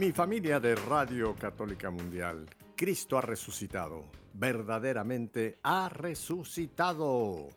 Mi 0.00 0.12
familia 0.12 0.58
de 0.58 0.76
Radio 0.76 1.36
Católica 1.36 1.90
Mundial, 1.90 2.48
Cristo 2.74 3.18
ha 3.18 3.20
resucitado, 3.20 4.10
verdaderamente 4.32 5.60
ha 5.62 5.90
resucitado. 5.90 7.48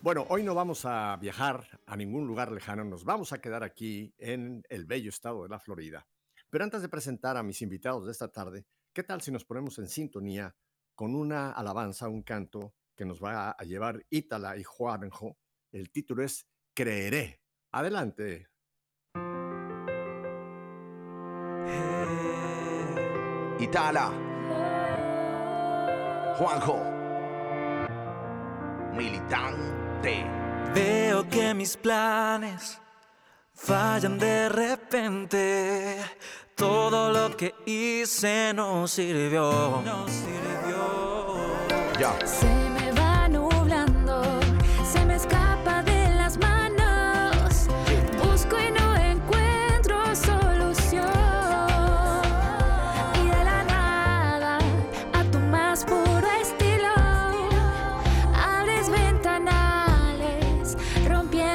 Bueno, 0.00 0.24
hoy 0.30 0.42
no 0.42 0.54
vamos 0.54 0.86
a 0.86 1.14
viajar 1.18 1.68
a 1.84 1.94
ningún 1.94 2.26
lugar 2.26 2.50
lejano, 2.50 2.82
nos 2.82 3.04
vamos 3.04 3.34
a 3.34 3.42
quedar 3.42 3.62
aquí 3.62 4.14
en 4.16 4.62
el 4.70 4.86
bello 4.86 5.10
estado 5.10 5.42
de 5.42 5.50
la 5.50 5.60
Florida. 5.60 6.06
Pero 6.48 6.64
antes 6.64 6.80
de 6.80 6.88
presentar 6.88 7.36
a 7.36 7.42
mis 7.42 7.60
invitados 7.60 8.06
de 8.06 8.12
esta 8.12 8.32
tarde, 8.32 8.64
¿qué 8.94 9.02
tal 9.02 9.20
si 9.20 9.30
nos 9.30 9.44
ponemos 9.44 9.78
en 9.78 9.90
sintonía 9.90 10.56
con 10.94 11.14
una 11.14 11.52
alabanza, 11.52 12.08
un 12.08 12.22
canto 12.22 12.72
que 12.96 13.04
nos 13.04 13.22
va 13.22 13.50
a 13.50 13.64
llevar 13.64 14.02
Ítala 14.08 14.56
y 14.56 14.64
Juanjo? 14.64 15.36
El 15.72 15.90
título 15.90 16.22
es 16.22 16.46
Creeré. 16.72 17.42
Adelante. 17.70 18.48
Itala. 23.58 24.12
Juanjo. 26.38 26.78
Militante. 28.94 30.26
Veo 30.74 31.28
que 31.28 31.54
mis 31.54 31.76
planes 31.76 32.78
fallan 33.54 34.18
de 34.18 34.48
repente. 34.48 35.98
Todo 36.54 37.12
lo 37.12 37.36
que 37.36 37.54
hice 37.66 38.52
no 38.54 38.86
sirvió. 38.88 39.82
No 39.84 40.06
sirvió. 40.08 41.36
Ya. 41.98 42.65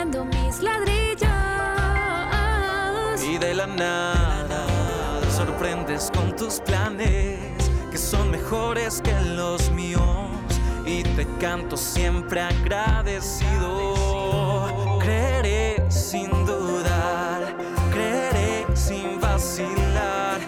Mis 0.10 0.62
ladrillos. 0.62 1.30
Y 3.24 3.38
de 3.38 3.54
la 3.54 3.68
nada 3.68 4.66
sorprendes 5.30 6.10
con 6.12 6.36
tus 6.36 6.60
planes 6.60 7.38
que 7.92 7.98
son 8.00 8.32
mejores 8.32 9.00
que 9.02 9.14
los 9.36 9.70
míos. 9.72 10.02
Y 10.88 11.04
te 11.04 11.28
canto 11.40 11.78
siempre 11.78 12.42
agradecido. 12.42 13.94
Creeré 15.00 15.86
sin 15.90 16.32
dudar, 16.48 17.56
creeré 17.92 18.66
sin 18.74 19.22
vacilar. 19.22 20.40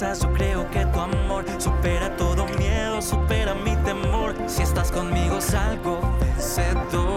Yo 0.00 0.32
creo 0.32 0.70
que 0.70 0.86
tu 0.86 1.00
amor 1.00 1.44
supera 1.58 2.16
todo 2.16 2.46
miedo, 2.56 3.02
supera 3.02 3.52
mi 3.52 3.74
temor. 3.78 4.32
Si 4.46 4.62
estás 4.62 4.92
conmigo 4.92 5.40
salgo 5.40 5.98
vencedor. 6.20 7.07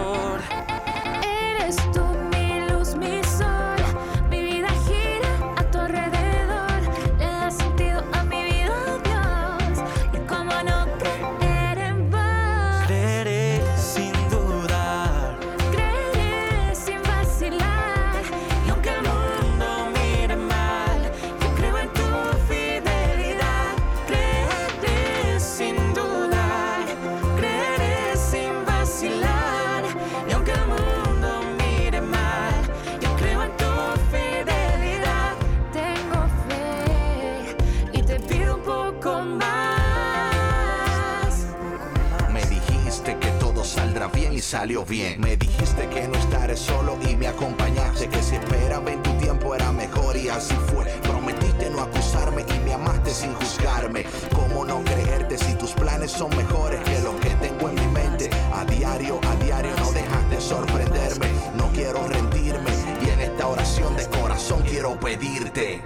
Salió 44.42 44.84
bien. 44.84 45.20
Me 45.20 45.36
dijiste 45.36 45.88
que 45.88 46.08
no 46.08 46.18
estaré 46.18 46.56
solo 46.56 46.98
y 47.08 47.16
me 47.16 47.28
acompañaste. 47.28 48.08
Que 48.08 48.22
si 48.22 48.34
esperaba 48.34 48.90
en 48.90 49.02
tu 49.02 49.12
tiempo 49.18 49.54
era 49.54 49.72
mejor 49.72 50.16
y 50.16 50.28
así 50.28 50.54
fue. 50.72 50.84
Prometiste 51.02 51.70
no 51.70 51.82
acusarme 51.82 52.44
y 52.54 52.58
me 52.64 52.74
amaste 52.74 53.10
sin 53.10 53.32
juzgarme. 53.34 54.04
¿Cómo 54.34 54.64
no 54.64 54.82
creerte 54.84 55.38
si 55.38 55.54
tus 55.54 55.72
planes 55.72 56.10
son 56.10 56.36
mejores 56.36 56.80
que 56.80 57.00
lo 57.00 57.18
que 57.20 57.30
tengo 57.36 57.68
en 57.68 57.74
mi 57.76 57.86
mente? 57.86 58.30
A 58.52 58.64
diario, 58.64 59.20
a 59.30 59.44
diario 59.44 59.72
no 59.78 59.92
dejas 59.92 60.30
de 60.30 60.40
sorprenderme. 60.40 61.26
No 61.54 61.70
quiero 61.72 62.06
rendirme 62.08 62.70
y 63.04 63.10
en 63.10 63.20
esta 63.20 63.46
oración 63.46 63.96
de 63.96 64.06
corazón 64.08 64.62
quiero 64.62 64.98
pedirte. 64.98 65.80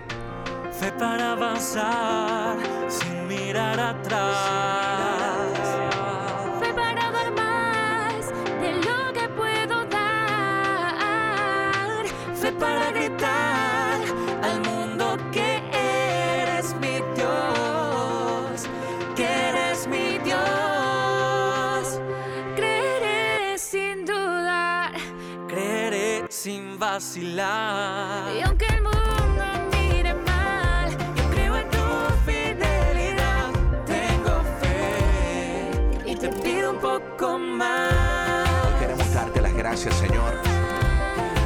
Fe 0.81 0.93
para 0.93 1.33
avanzar 1.33 2.57
sin 2.89 3.29
mirar 3.29 3.79
atrás. 3.79 5.16
Vacilar. 26.97 28.35
Y 28.35 28.41
aunque 28.41 28.65
el 28.65 28.81
mundo 28.81 29.45
mire 29.71 30.15
mal, 30.15 30.89
yo 31.15 31.31
creo 31.31 31.57
en 31.57 31.69
tu 31.69 31.87
fidelidad. 32.25 33.51
Tengo 33.85 34.35
fe 34.61 36.11
y 36.11 36.17
te 36.17 36.29
pido 36.31 36.71
un 36.71 36.79
poco 36.79 37.39
más. 37.39 38.81
Queremos 38.81 39.13
darte 39.13 39.43
las 39.43 39.53
gracias, 39.53 39.95
Señor, 39.97 40.33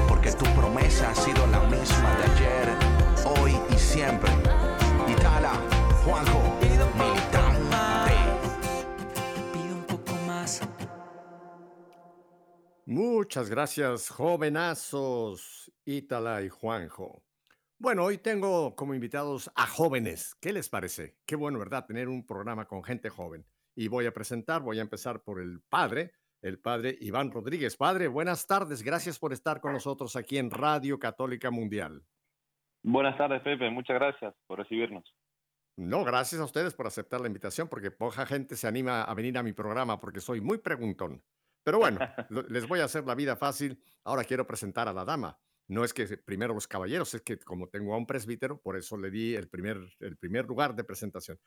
porque 0.07 0.31
tu 0.31 0.45
promesa 0.59 1.11
ha 1.11 1.17
sido 1.17 1.45
la 1.49 1.59
misma 1.75 2.11
de 2.19 2.25
ayer, 2.33 2.67
hoy 3.25 3.59
y 3.75 3.77
siempre. 3.77 4.31
Itala, 5.09 5.55
Juanjo, 6.05 6.40
Muchas 12.91 13.49
gracias, 13.49 14.09
jovenazos, 14.09 15.73
Ítala 15.85 16.43
y 16.43 16.49
Juanjo. 16.49 17.23
Bueno, 17.79 18.03
hoy 18.03 18.19
tengo 18.19 18.75
como 18.75 18.95
invitados 18.95 19.49
a 19.55 19.69
jóvenes. 19.69 20.35
¿Qué 20.41 20.53
les 20.53 20.69
parece? 20.69 21.17
Qué 21.25 21.37
bueno, 21.37 21.61
¿verdad? 21.61 21.87
Tener 21.87 22.09
un 22.09 22.27
programa 22.27 22.67
con 22.67 22.83
gente 22.83 23.09
joven. 23.09 23.47
Y 23.77 23.87
voy 23.87 24.07
a 24.07 24.13
presentar, 24.13 24.63
voy 24.63 24.81
a 24.81 24.83
empezar 24.83 25.23
por 25.23 25.41
el 25.41 25.61
padre, 25.69 26.15
el 26.43 26.59
padre 26.59 26.99
Iván 27.01 27.31
Rodríguez. 27.31 27.77
Padre, 27.77 28.09
buenas 28.09 28.49
tardes. 28.49 28.83
Gracias 28.83 29.21
por 29.21 29.33
estar 29.33 29.61
con 29.61 29.73
nosotros 29.73 30.17
aquí 30.17 30.39
en 30.39 30.51
Radio 30.51 30.99
Católica 30.99 31.53
Mundial. 31.53 32.03
Buenas 32.83 33.17
tardes, 33.17 33.41
Pepe. 33.43 33.71
Muchas 33.71 34.01
gracias 34.01 34.35
por 34.49 34.59
recibirnos. 34.59 35.15
No, 35.77 36.03
gracias 36.03 36.41
a 36.41 36.45
ustedes 36.45 36.75
por 36.75 36.89
aceptar 36.89 37.21
la 37.21 37.29
invitación, 37.29 37.69
porque 37.69 37.93
poca 37.93 38.27
gente 38.27 38.57
se 38.57 38.67
anima 38.67 39.05
a 39.05 39.15
venir 39.15 39.39
a 39.39 39.45
mi 39.45 39.53
programa 39.53 40.01
porque 40.01 40.21
soy 40.21 40.41
muy 40.41 40.59
preguntón. 40.59 41.23
Pero 41.63 41.79
bueno, 41.79 41.99
les 42.49 42.67
voy 42.67 42.81
a 42.81 42.85
hacer 42.85 43.05
la 43.07 43.15
vida 43.15 43.37
fácil. 43.37 43.83
Ahora 44.05 44.25
quiero 44.25 44.47
presentar 44.47 44.89
a 44.89 44.93
la 44.93 45.05
dama. 45.05 45.39
No 45.69 45.85
es 45.85 45.95
que 45.95 46.07
primero 46.19 46.53
los 46.53 46.67
caballeros, 46.67 47.15
es 47.15 47.23
que 47.23 47.39
como 47.39 47.69
tengo 47.69 47.95
a 47.95 47.97
un 47.99 48.07
presbítero, 48.07 48.61
por 48.61 48.77
eso 48.77 48.97
le 48.97 49.11
di 49.11 49.35
el 49.37 49.49
primer, 49.49 49.79
el 50.01 50.17
primer 50.17 50.47
lugar 50.47 50.75
de 50.75 50.83
presentación. 50.85 51.39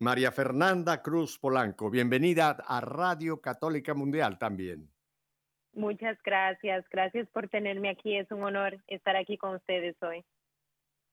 María 0.00 0.32
Fernanda 0.32 1.00
Cruz 1.00 1.38
Polanco, 1.38 1.88
bienvenida 1.88 2.50
a 2.66 2.80
Radio 2.80 3.40
Católica 3.40 3.94
Mundial 3.94 4.36
también. 4.36 4.90
Muchas 5.74 6.18
gracias, 6.24 6.84
gracias 6.90 7.28
por 7.30 7.48
tenerme 7.48 7.88
aquí. 7.90 8.16
Es 8.16 8.30
un 8.32 8.42
honor 8.42 8.82
estar 8.88 9.14
aquí 9.16 9.38
con 9.38 9.54
ustedes 9.54 9.96
hoy. 10.02 10.24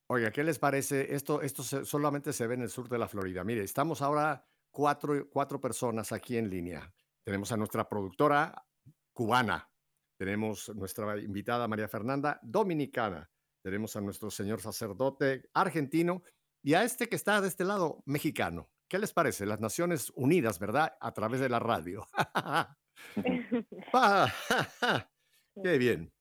Oiga, 0.07 0.31
¿qué 0.31 0.43
les 0.43 0.57
parece? 0.57 1.13
Esto, 1.13 1.41
esto 1.43 1.61
se- 1.61 1.85
solamente 1.85 2.33
se 2.33 2.47
ve 2.47 2.55
en 2.55 2.63
el 2.63 2.69
sur 2.69 2.89
de 2.89 2.97
la 2.97 3.07
Florida. 3.07 3.43
Mire, 3.43 3.63
estamos 3.63 4.01
ahora 4.01 4.43
cuatro, 4.71 5.29
cuatro 5.29 5.61
personas 5.61 6.11
aquí 6.11 6.35
en 6.37 6.49
línea. 6.49 6.91
Tenemos 7.29 7.51
a 7.51 7.57
nuestra 7.57 7.87
productora 7.87 8.65
cubana, 9.13 9.69
tenemos 10.17 10.67
nuestra 10.75 11.15
invitada 11.21 11.67
María 11.67 11.87
Fernanda 11.87 12.39
dominicana, 12.41 13.29
tenemos 13.63 13.95
a 13.95 14.01
nuestro 14.01 14.31
señor 14.31 14.61
sacerdote 14.61 15.43
argentino 15.53 16.23
y 16.63 16.73
a 16.73 16.83
este 16.83 17.07
que 17.07 17.15
está 17.15 17.39
de 17.39 17.47
este 17.47 17.65
lado 17.65 18.01
mexicano. 18.07 18.71
¿Qué 18.89 18.97
les 18.97 19.13
parece? 19.13 19.45
Las 19.45 19.59
Naciones 19.59 20.11
Unidas, 20.15 20.57
¿verdad? 20.57 20.97
A 20.99 21.13
través 21.13 21.39
de 21.39 21.49
la 21.49 21.59
radio. 21.59 22.07
Qué 25.63 25.77
bien. 25.77 26.11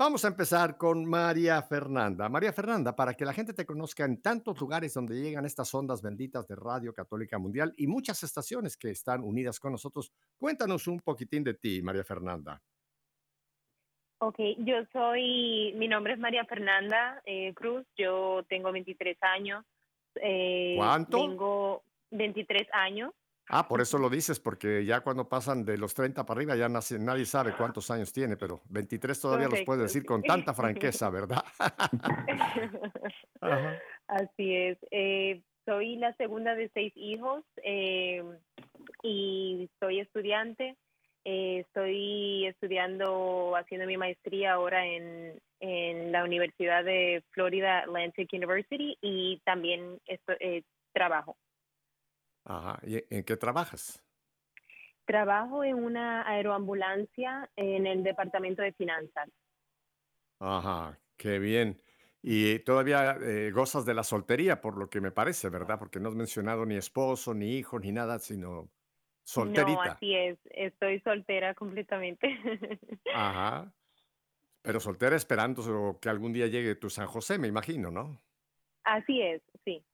Vamos 0.00 0.24
a 0.24 0.28
empezar 0.28 0.78
con 0.78 1.04
María 1.04 1.60
Fernanda. 1.60 2.26
María 2.30 2.54
Fernanda, 2.54 2.96
para 2.96 3.12
que 3.12 3.26
la 3.26 3.34
gente 3.34 3.52
te 3.52 3.66
conozca 3.66 4.06
en 4.06 4.22
tantos 4.22 4.58
lugares 4.58 4.94
donde 4.94 5.20
llegan 5.20 5.44
estas 5.44 5.74
ondas 5.74 6.00
benditas 6.00 6.48
de 6.48 6.56
Radio 6.56 6.94
Católica 6.94 7.38
Mundial 7.38 7.74
y 7.76 7.86
muchas 7.86 8.22
estaciones 8.22 8.78
que 8.78 8.88
están 8.88 9.22
unidas 9.22 9.60
con 9.60 9.72
nosotros, 9.72 10.10
cuéntanos 10.38 10.86
un 10.86 11.00
poquitín 11.00 11.44
de 11.44 11.52
ti, 11.52 11.82
María 11.82 12.02
Fernanda. 12.02 12.62
Ok, 14.20 14.38
yo 14.60 14.76
soy, 14.90 15.74
mi 15.76 15.86
nombre 15.86 16.14
es 16.14 16.18
María 16.18 16.46
Fernanda 16.46 17.20
eh, 17.26 17.52
Cruz, 17.52 17.86
yo 17.94 18.42
tengo 18.48 18.72
23 18.72 19.18
años. 19.20 19.66
eh, 20.14 20.76
¿Cuánto? 20.78 21.18
Tengo 21.18 21.82
23 22.12 22.68
años. 22.72 23.12
Ah, 23.52 23.66
por 23.66 23.80
eso 23.80 23.98
lo 23.98 24.08
dices, 24.08 24.38
porque 24.40 24.84
ya 24.84 25.00
cuando 25.00 25.28
pasan 25.28 25.64
de 25.64 25.76
los 25.76 25.92
30 25.94 26.24
para 26.24 26.38
arriba 26.38 26.56
ya 26.56 26.68
nace- 26.68 26.98
nadie 26.98 27.24
sabe 27.26 27.52
cuántos 27.56 27.90
años 27.90 28.12
tiene, 28.12 28.36
pero 28.36 28.60
23 28.68 29.20
todavía 29.20 29.48
los 29.48 29.60
puedes 29.62 29.82
decir 29.82 30.04
con 30.04 30.22
tanta 30.22 30.54
franqueza, 30.54 31.10
¿verdad? 31.10 31.42
Ajá. 33.40 33.78
Así 34.08 34.54
es. 34.54 34.78
Eh, 34.90 35.42
soy 35.66 35.96
la 35.96 36.12
segunda 36.14 36.54
de 36.54 36.70
seis 36.74 36.92
hijos 36.96 37.44
eh, 37.62 38.22
y 39.02 39.68
soy 39.80 40.00
estudiante. 40.00 40.76
Eh, 41.24 41.60
estoy 41.66 42.46
estudiando, 42.46 43.54
haciendo 43.56 43.86
mi 43.86 43.96
maestría 43.96 44.54
ahora 44.54 44.86
en, 44.86 45.38
en 45.60 46.12
la 46.12 46.24
Universidad 46.24 46.82
de 46.84 47.22
Florida 47.32 47.80
Atlantic 47.80 48.30
University 48.32 48.96
y 49.02 49.38
también 49.44 50.00
esto- 50.06 50.32
eh, 50.40 50.62
trabajo. 50.94 51.36
Ajá. 52.44 52.80
¿Y 52.86 53.02
en 53.14 53.24
qué 53.24 53.36
trabajas? 53.38 54.04
Trabajo 55.04 55.62
en 55.62 55.74
una 55.74 56.26
aeroambulancia 56.26 57.50
en 57.54 57.86
el 57.86 58.02
departamento 58.02 58.62
de 58.62 58.72
finanzas. 58.72 59.28
Ajá, 60.38 61.00
qué 61.16 61.38
bien. 61.38 61.82
Y 62.22 62.58
todavía 62.60 63.16
eh, 63.20 63.50
gozas 63.52 63.84
de 63.86 63.94
la 63.94 64.04
soltería, 64.04 64.60
por 64.60 64.76
lo 64.78 64.88
que 64.90 65.00
me 65.00 65.10
parece, 65.12 65.48
¿verdad? 65.50 65.78
Porque 65.78 66.00
no 66.00 66.08
has 66.08 66.14
mencionado 66.14 66.66
ni 66.66 66.76
esposo, 66.76 67.34
ni 67.34 67.56
hijo, 67.56 67.78
ni 67.78 67.92
nada, 67.92 68.18
sino 68.18 68.70
No, 69.36 69.80
solterita. 69.80 69.80
así 69.80 70.14
es. 70.14 70.38
Estoy 70.50 71.00
soltera 71.00 71.54
completamente. 71.54 72.28
Ajá. 73.12 73.74
Pero 74.62 74.80
soltera 74.80 75.16
esperando 75.16 75.98
que 76.00 76.08
algún 76.10 76.32
día 76.34 76.46
llegue 76.48 76.74
tu 76.76 76.90
San 76.90 77.06
José, 77.08 77.38
me 77.38 77.48
imagino, 77.48 77.90
¿no? 77.92 78.24
Así 78.84 79.22
es, 79.22 79.42
sí. 79.64 79.84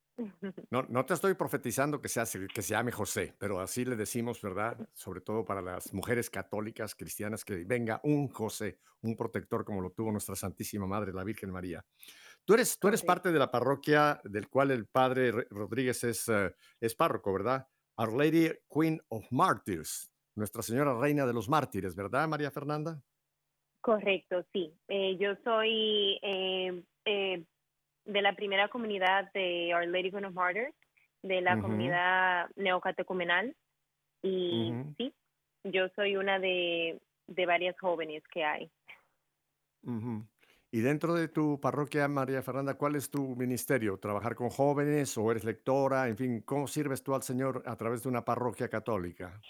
No, 0.71 0.83
no 0.89 1.05
te 1.05 1.15
estoy 1.15 1.35
profetizando 1.35 2.01
que, 2.01 2.09
sea, 2.09 2.25
que 2.25 2.63
se 2.63 2.71
llame 2.75 2.91
José, 2.91 3.35
pero 3.39 3.61
así 3.61 3.85
le 3.85 3.97
decimos, 3.97 4.41
¿verdad? 4.41 4.89
Sobre 4.95 5.21
todo 5.21 5.45
para 5.45 5.61
las 5.61 5.93
mujeres 5.93 6.31
católicas, 6.31 6.95
cristianas, 6.95 7.45
que 7.45 7.65
venga 7.65 8.01
un 8.03 8.29
José, 8.29 8.79
un 9.03 9.17
protector 9.17 9.65
como 9.65 9.81
lo 9.81 9.91
tuvo 9.91 10.11
nuestra 10.11 10.35
Santísima 10.35 10.87
Madre, 10.87 11.13
la 11.13 11.25
Virgen 11.25 11.51
María. 11.51 11.85
Tú 12.45 12.55
eres, 12.55 12.79
tú 12.79 12.89
eres 12.89 13.03
parte 13.03 13.31
de 13.33 13.39
la 13.39 13.51
parroquia 13.51 14.21
del 14.25 14.49
cual 14.49 14.71
el 14.71 14.87
padre 14.87 15.33
Re- 15.33 15.47
Rodríguez 15.51 16.03
es, 16.05 16.29
eh, 16.29 16.55
es 16.81 16.95
párroco, 16.95 17.33
¿verdad? 17.33 17.67
Our 17.99 18.13
Lady 18.13 18.51
Queen 18.73 19.01
of 19.09 19.27
Martyrs, 19.31 20.13
Nuestra 20.35 20.63
Señora 20.63 20.99
Reina 20.99 21.27
de 21.27 21.33
los 21.33 21.49
Mártires, 21.49 21.95
¿verdad, 21.97 22.29
María 22.29 22.51
Fernanda? 22.51 23.03
Correcto, 23.81 24.45
sí. 24.53 24.73
Eh, 24.89 25.17
yo 25.19 25.35
soy 25.45 26.19
eh, 26.23 26.85
eh, 27.05 27.45
de 28.07 28.23
la 28.23 28.35
primera 28.35 28.69
comunidad 28.69 29.31
de 29.33 29.75
Our 29.75 29.87
Lady 29.87 30.11
Queen 30.11 30.25
of 30.25 30.35
Martyrs, 30.35 30.75
de 31.23 31.41
la 31.41 31.61
comunidad 31.61 32.49
neocatecumenal. 32.57 33.55
Y 34.23 34.73
sí, 34.97 35.13
yo 35.65 35.89
soy 35.95 36.17
una 36.17 36.39
de, 36.39 37.01
de 37.27 37.47
varias 37.47 37.79
jóvenes 37.79 38.23
que 38.33 38.45
hay. 38.45 38.71
Y 40.71 40.81
dentro 40.81 41.15
de 41.15 41.29
tu 41.29 41.61
parroquia, 41.61 42.09
María 42.09 42.43
Fernanda, 42.43 42.75
¿cuál 42.75 42.97
es 42.97 43.11
tu 43.11 43.37
ministerio? 43.37 43.99
¿Trabajar 43.99 44.35
con 44.35 44.51
jóvenes 44.51 45.17
o 45.17 45.31
eres 45.31 45.45
lectora? 45.45 46.09
En 46.09 46.17
fin, 46.17 46.43
¿cómo 46.43 46.67
sirves 46.67 47.03
tú 47.03 47.15
al 47.15 47.23
Señor 47.23 47.63
a 47.67 47.77
través 47.77 48.03
de 48.03 48.09
una 48.09 48.25
parroquia 48.25 48.69
católica? 48.69 49.41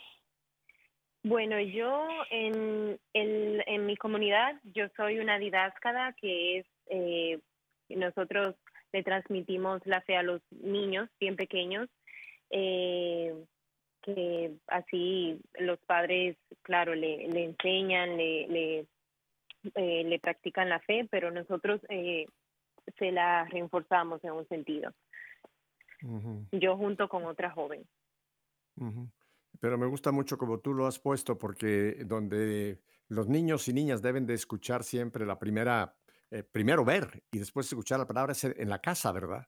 Bueno, 1.22 1.58
yo 1.58 2.06
en, 2.30 3.00
en, 3.12 3.62
en 3.66 3.86
mi 3.86 3.96
comunidad, 3.96 4.60
yo 4.62 4.86
soy 4.96 5.18
una 5.18 5.38
didáscada 5.38 6.12
que 6.12 6.58
es, 6.58 6.66
eh, 6.86 7.40
nosotros 7.88 8.54
le 8.92 9.02
transmitimos 9.02 9.80
la 9.84 10.00
fe 10.02 10.16
a 10.16 10.22
los 10.22 10.40
niños 10.50 11.08
bien 11.20 11.36
pequeños, 11.36 11.88
eh, 12.50 13.34
que 14.02 14.52
así 14.68 15.40
los 15.58 15.78
padres, 15.80 16.36
claro, 16.62 16.94
le, 16.94 17.28
le 17.28 17.44
enseñan, 17.44 18.16
le, 18.16 18.46
le, 18.48 18.86
eh, 19.74 20.04
le 20.04 20.18
practican 20.20 20.68
la 20.68 20.80
fe, 20.80 21.06
pero 21.10 21.30
nosotros 21.30 21.80
eh, 21.88 22.26
se 22.98 23.10
la 23.10 23.44
reforzamos 23.46 24.22
en 24.24 24.32
un 24.32 24.46
sentido, 24.48 24.92
yo 26.52 26.76
junto 26.76 27.08
con 27.08 27.24
otra 27.24 27.50
joven. 27.50 27.84
Pero 29.58 29.78
me 29.78 29.86
gusta 29.86 30.12
mucho 30.12 30.38
como 30.38 30.60
tú 30.60 30.74
lo 30.74 30.86
has 30.86 30.98
puesto, 30.98 31.38
porque 31.38 32.04
donde 32.04 32.78
los 33.08 33.28
niños 33.28 33.66
y 33.68 33.72
niñas 33.72 34.02
deben 34.02 34.26
de 34.26 34.34
escuchar 34.34 34.84
siempre 34.84 35.26
la 35.26 35.38
primera, 35.38 35.96
eh, 36.30 36.42
primero 36.42 36.84
ver 36.84 37.24
y 37.30 37.38
después 37.38 37.66
escuchar 37.66 37.98
la 37.98 38.06
palabra 38.06 38.32
es 38.32 38.44
en 38.44 38.68
la 38.68 38.80
casa, 38.80 39.12
¿verdad? 39.12 39.46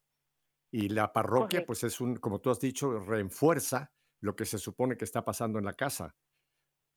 Y 0.72 0.90
la 0.90 1.12
parroquia, 1.12 1.62
Correcto. 1.62 1.66
pues 1.66 1.84
es 1.84 2.00
un, 2.00 2.16
como 2.16 2.40
tú 2.40 2.50
has 2.50 2.60
dicho, 2.60 2.98
refuerza 3.00 3.92
lo 4.20 4.36
que 4.36 4.46
se 4.46 4.58
supone 4.58 4.96
que 4.96 5.04
está 5.06 5.24
pasando 5.24 5.58
en 5.58 5.64
la 5.66 5.74
casa. 5.74 6.16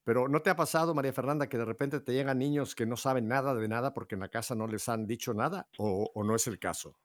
Pero 0.04 0.28
¿no 0.28 0.42
te 0.42 0.52
ha 0.52 0.56
pasado, 0.56 0.94
María 0.96 1.14
Fernanda, 1.14 1.50
que 1.50 1.58
de 1.58 1.66
repente 1.66 2.00
te 2.02 2.14
llegan 2.14 2.40
niños 2.40 2.76
que 2.76 2.86
no 2.88 2.98
saben 2.98 3.28
nada 3.28 3.56
de 3.56 3.68
nada 3.68 3.94
porque 3.94 4.16
en 4.16 4.22
la 4.22 4.30
casa 4.30 4.56
no 4.56 4.68
les 4.68 4.90
han 4.90 5.08
dicho 5.08 5.34
nada? 5.34 5.70
¿O, 5.78 6.12
o 6.14 6.24
no 6.24 6.36
es 6.36 6.48
el 6.48 6.60
caso? 6.60 7.01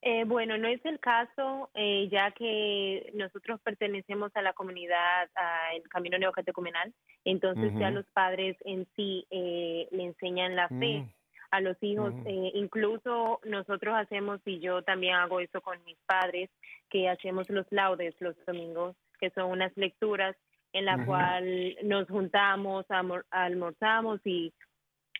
Eh, 0.00 0.24
bueno, 0.24 0.56
no 0.58 0.68
es 0.68 0.84
el 0.84 1.00
caso, 1.00 1.70
eh, 1.74 2.08
ya 2.10 2.30
que 2.30 3.10
nosotros 3.14 3.60
pertenecemos 3.62 4.30
a 4.36 4.42
la 4.42 4.52
comunidad, 4.52 5.28
al 5.34 5.82
Camino 5.88 6.18
Neocatecumenal, 6.18 6.92
entonces 7.24 7.72
ya 7.78 7.90
los 7.90 8.06
padres 8.12 8.56
en 8.64 8.86
sí 8.94 9.26
eh, 9.30 9.88
le 9.90 10.04
enseñan 10.04 10.54
la 10.54 10.68
fe 10.68 11.00
Mm, 11.00 11.08
a 11.50 11.60
los 11.60 11.76
hijos. 11.82 12.14
eh, 12.26 12.52
incluso 12.54 13.40
nosotros 13.44 13.94
hacemos, 13.96 14.40
y 14.44 14.60
yo 14.60 14.82
también 14.82 15.14
hago 15.14 15.40
eso 15.40 15.60
con 15.60 15.82
mis 15.84 15.98
padres, 16.06 16.50
que 16.90 17.08
hacemos 17.08 17.48
los 17.50 17.66
laudes 17.70 18.14
los 18.20 18.36
domingos, 18.46 18.96
que 19.18 19.30
son 19.30 19.50
unas 19.50 19.76
lecturas 19.76 20.36
en 20.72 20.84
la 20.84 21.04
cual 21.06 21.76
nos 21.82 22.06
juntamos, 22.08 22.84
almorzamos 23.30 24.20
y 24.24 24.52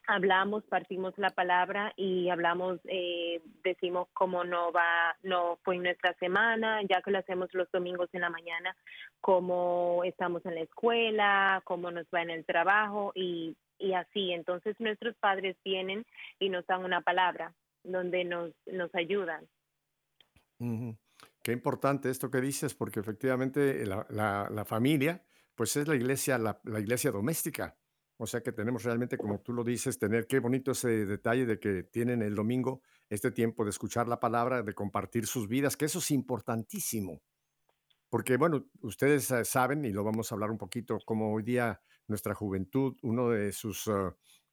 hablamos, 0.09 0.65
partimos 0.65 1.13
la 1.19 1.31
palabra 1.31 1.93
y 1.97 2.31
hablamos, 2.31 2.81
eh, 2.85 3.43
decimos 3.63 4.09
cómo 4.15 4.43
no 4.43 4.73
va, 4.73 5.17
no 5.23 5.59
fue 5.63 5.77
nuestra 5.77 6.15
semana, 6.15 6.81
ya 6.89 7.03
que 7.03 7.11
lo 7.11 7.19
hacemos 7.19 7.49
los 7.53 7.71
domingos 7.71 8.09
en 8.15 8.23
la 8.23 8.31
mañana, 8.31 8.75
cómo 9.21 10.01
estamos 10.05 10.45
en 10.47 10.55
la 10.57 10.63
escuela, 10.63 11.61
cómo 11.65 11.91
nos 11.91 12.07
va 12.07 12.23
en 12.23 12.31
el 12.31 12.45
trabajo 12.47 13.13
y, 13.15 13.55
y 13.79 13.93
así. 13.93 14.33
Entonces 14.33 14.75
nuestros 14.81 15.15
padres 15.17 15.57
vienen 15.63 16.05
y 16.41 16.49
nos 16.49 16.67
dan 16.67 16.85
una 16.85 17.03
palabra 17.03 17.53
donde 17.85 18.25
nos, 18.25 18.51
nos 18.67 18.93
ayudan. 18.95 19.47
Qué 21.43 21.53
importante 21.53 22.11
esto 22.11 22.31
que 22.31 22.41
dices, 22.41 22.75
porque 22.75 23.01
efectivamente 23.01 23.85
la, 23.87 24.07
la- 24.11 24.49
la 24.51 24.65
familia 24.65 25.23
pues 25.55 25.77
es 25.77 25.87
la 25.89 25.97
iglesia, 25.97 26.39
la, 26.39 26.61
la 26.65 26.79
iglesia 26.81 27.11
doméstica. 27.11 27.77
O 28.21 28.27
sea 28.27 28.43
que 28.43 28.53
tenemos 28.53 28.83
realmente, 28.85 29.17
como 29.17 29.41
tú 29.41 29.53
lo 29.53 29.63
dices, 29.65 29.99
tener 29.99 30.27
qué 30.27 30.41
bonito 30.41 30.73
ese 30.73 31.07
detalle 31.07 31.47
de 31.47 31.61
que 31.61 31.85
tienen 31.85 32.21
el 32.23 32.35
domingo 32.35 32.83
este 33.09 33.31
tiempo 33.31 33.65
de 33.65 33.71
escuchar 33.71 34.09
la 34.09 34.21
palabra, 34.21 34.63
de 34.63 34.75
compartir 34.75 35.27
sus 35.27 35.49
vidas, 35.49 35.77
que 35.77 35.85
eso 35.87 36.01
es 36.01 36.11
importantísimo. 36.11 37.23
Porque, 38.11 38.37
bueno, 38.39 38.67
ustedes 38.83 39.33
saben, 39.45 39.85
y 39.85 39.93
lo 39.93 40.05
vamos 40.05 40.33
a 40.33 40.35
hablar 40.35 40.51
un 40.51 40.59
poquito, 40.59 40.99
como 41.05 41.35
hoy 41.35 41.43
día 41.43 41.81
nuestra 42.07 42.35
juventud, 42.35 42.97
uno 43.03 43.31
de 43.31 43.53
sus 43.53 43.87
eh, 43.89 43.93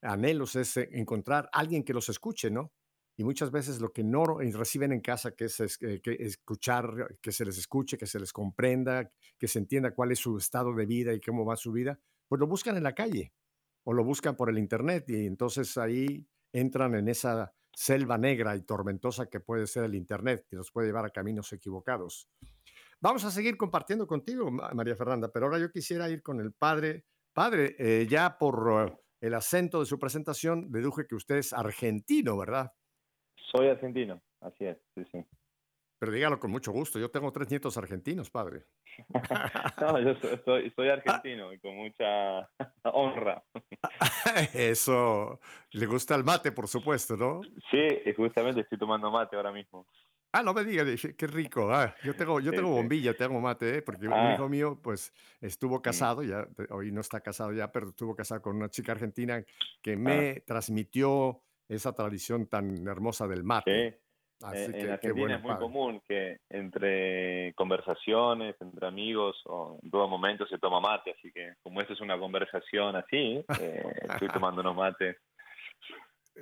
anhelos 0.02 0.56
es 0.56 0.76
encontrar 0.78 1.50
alguien 1.54 1.84
que 1.84 1.94
los 1.94 2.10
escuche, 2.10 2.52
¿no? 2.52 2.74
Y 3.18 3.24
muchas 3.24 3.52
veces 3.52 3.80
lo 3.80 3.94
que 3.94 4.04
no 4.04 4.26
reciben 4.40 4.92
en 4.92 5.00
casa, 5.00 5.32
que 5.32 5.46
es, 5.46 5.60
es- 5.62 5.82
eh, 5.82 6.02
que 6.02 6.18
escuchar, 6.20 7.18
que 7.22 7.32
se 7.32 7.46
les 7.46 7.58
escuche, 7.58 7.98
que 7.98 8.08
se 8.08 8.20
les 8.20 8.34
comprenda, 8.34 9.10
que 9.40 9.48
se 9.48 9.60
entienda 9.60 9.92
cuál 9.96 10.12
es 10.12 10.20
su 10.20 10.38
estado 10.38 10.74
de 10.76 10.86
vida 10.86 11.14
y 11.14 11.22
cómo 11.22 11.46
va 11.46 11.56
su 11.56 11.72
vida, 11.72 12.00
pues 12.28 12.40
lo 12.42 12.48
buscan 12.48 12.76
en 12.78 12.84
la 12.84 12.94
calle 12.94 13.34
o 13.86 13.94
lo 13.94 14.04
buscan 14.04 14.36
por 14.36 14.50
el 14.50 14.58
internet 14.58 15.06
y 15.10 15.26
entonces 15.26 15.78
ahí 15.78 16.28
entran 16.52 16.96
en 16.96 17.08
esa 17.08 17.54
selva 17.74 18.18
negra 18.18 18.56
y 18.56 18.62
tormentosa 18.62 19.28
que 19.28 19.40
puede 19.40 19.68
ser 19.68 19.84
el 19.86 19.96
internet, 19.96 20.46
que 20.50 20.56
los 20.56 20.72
puede 20.72 20.88
llevar 20.88 21.06
a 21.06 21.10
caminos 21.10 21.52
equivocados. 21.54 22.30
Vamos 23.02 23.24
a 23.26 23.32
seguir 23.32 23.58
compartiendo 23.58 24.08
contigo, 24.08 24.50
Ma- 24.50 24.72
María 24.74 24.96
Fernanda, 24.96 25.30
pero 25.32 25.46
ahora 25.46 25.60
yo 25.60 25.70
quisiera 25.72 26.10
ir 26.10 26.24
con 26.24 26.40
el 26.40 26.54
padre. 26.54 27.06
Padre, 27.34 27.76
eh, 27.78 28.08
ya 28.10 28.38
por 28.38 28.88
eh, 28.88 28.98
el 29.22 29.34
acento 29.34 29.82
de 29.82 29.86
su 29.86 30.00
presentación, 30.00 30.72
deduje 30.72 31.06
que 31.06 31.16
usted 31.16 31.36
es 31.36 31.54
argentino, 31.54 32.38
¿verdad? 32.38 32.72
Soy 33.52 33.68
argentino, 33.68 34.24
así 34.40 34.66
es, 34.66 34.78
sí, 34.96 35.04
sí. 35.12 35.26
Pero 36.06 36.14
dígalo 36.14 36.40
con 36.40 36.52
mucho 36.52 36.72
gusto. 36.72 37.00
Yo 37.00 37.10
tengo 37.10 37.32
tres 37.32 37.50
nietos 37.50 37.76
argentinos, 37.78 38.30
padre. 38.30 38.66
No, 39.82 40.00
yo 40.00 40.14
soy, 40.46 40.70
soy, 40.76 40.90
argentino 40.90 41.52
y 41.52 41.58
con 41.60 41.76
mucha 41.76 42.48
honra. 42.94 43.44
Eso 44.54 45.40
le 45.72 45.86
gusta 45.88 46.14
el 46.14 46.24
mate, 46.24 46.52
por 46.52 46.68
supuesto, 46.68 47.18
¿no? 47.18 47.42
Sí, 47.72 47.88
justamente 48.16 48.62
estoy 48.62 48.78
tomando 48.78 49.10
mate 49.10 49.36
ahora 49.36 49.52
mismo. 49.52 49.88
Ah, 50.32 50.44
no 50.44 50.54
me 50.54 50.64
diga, 50.64 50.86
qué 51.18 51.26
rico. 51.28 51.74
Ah, 51.74 51.96
yo 52.04 52.16
tengo, 52.16 52.40
yo 52.40 52.52
tengo 52.52 52.70
bombilla, 52.70 53.16
tengo 53.16 53.42
mate, 53.42 53.78
¿eh? 53.78 53.82
porque 53.82 54.06
un 54.06 54.14
Ah. 54.14 54.34
hijo 54.36 54.48
mío, 54.48 54.80
pues, 54.84 55.12
estuvo 55.42 55.82
casado, 55.82 56.22
ya, 56.22 56.48
hoy 56.70 56.92
no 56.92 57.02
está 57.02 57.22
casado 57.22 57.52
ya, 57.52 57.72
pero 57.72 57.90
estuvo 57.90 58.16
casado 58.16 58.44
con 58.44 58.58
una 58.58 58.70
chica 58.70 58.92
argentina 58.92 59.44
que 59.82 59.94
Ah. 59.94 59.98
me 59.98 60.42
transmitió 60.42 61.42
esa 61.68 61.94
tradición 61.94 62.46
tan 62.48 62.88
hermosa 62.88 63.28
del 63.28 63.44
mate. 63.44 63.90
Sí. 63.90 64.05
Así 64.42 64.64
En, 64.66 64.72
que 64.74 64.92
Argentina 64.92 65.36
es 65.38 65.42
muy 65.42 65.52
padre. 65.54 65.64
común 65.66 66.02
que 66.08 66.38
entre 66.50 67.54
conversaciones, 67.56 68.56
entre 68.60 68.86
amigos 68.88 69.42
o 69.46 69.80
en 69.82 69.90
todo 69.90 70.08
momento 70.08 70.46
se 70.46 70.58
toma 70.58 70.80
mate, 70.82 71.16
así 71.18 71.32
que 71.32 71.54
como 71.64 71.82
esta 71.82 71.94
es 71.94 72.02
una 72.02 72.20
conversación 72.20 72.96
así, 72.96 73.44
eh, 73.60 73.84
estoy 74.10 74.28
tomando 74.52 74.62
unos 74.62 74.76
mates. 74.76 75.18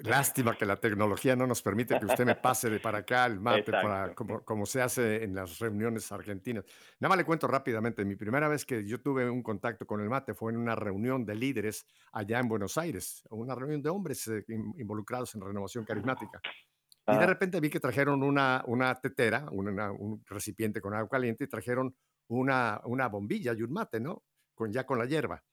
Lástima 0.02 0.56
que 0.58 0.66
la 0.66 0.78
tecnología 0.78 1.36
no 1.36 1.46
nos 1.46 1.62
permite 1.62 2.00
que 2.00 2.08
usted 2.08 2.26
me 2.26 2.34
pase 2.34 2.68
de 2.68 2.80
para 2.80 2.98
acá 3.00 3.28
el 3.28 3.40
mate, 3.40 3.72
para, 3.72 4.16
como, 4.16 4.44
como 4.44 4.66
se 4.66 4.82
hace 4.82 5.24
en 5.24 5.36
las 5.36 5.60
reuniones 5.60 6.12
argentinas. 6.12 6.66
Nada 7.00 7.10
más 7.10 7.18
le 7.20 7.26
cuento 7.26 7.48
rápidamente, 7.48 8.04
mi 8.04 8.16
primera 8.16 8.48
vez 8.48 8.66
que 8.66 8.88
yo 8.88 9.00
tuve 9.02 9.30
un 9.30 9.44
contacto 9.44 9.86
con 9.86 10.02
el 10.02 10.10
mate 10.10 10.34
fue 10.34 10.52
en 10.52 10.58
una 10.58 10.74
reunión 10.74 11.24
de 11.28 11.36
líderes 11.36 11.86
allá 12.12 12.40
en 12.40 12.48
Buenos 12.48 12.76
Aires, 12.80 13.24
una 13.30 13.54
reunión 13.54 13.84
de 13.84 13.90
hombres 13.92 14.28
eh, 14.30 14.44
in- 14.48 14.74
involucrados 14.80 15.36
en 15.36 15.42
renovación 15.42 15.86
carismática. 15.86 16.42
Y 17.08 17.18
de 17.18 17.26
repente 17.26 17.60
vi 17.60 17.70
que 17.70 17.80
trajeron 17.80 18.24
una, 18.24 18.64
una 18.68 18.96
tetera, 19.00 19.48
una- 19.52 19.92
un 19.92 20.24
recipiente 20.26 20.82
con 20.82 20.94
agua 20.94 21.10
caliente 21.10 21.44
y 21.46 21.48
trajeron 21.48 21.96
una, 22.30 22.82
una 22.86 23.08
bombilla 23.10 23.54
y 23.54 23.62
un 23.62 23.74
mate, 23.74 24.00
¿no? 24.00 24.24
Con, 24.56 24.72
ya 24.72 24.86
con 24.86 24.98
la 25.00 25.06
hierba. 25.06 25.44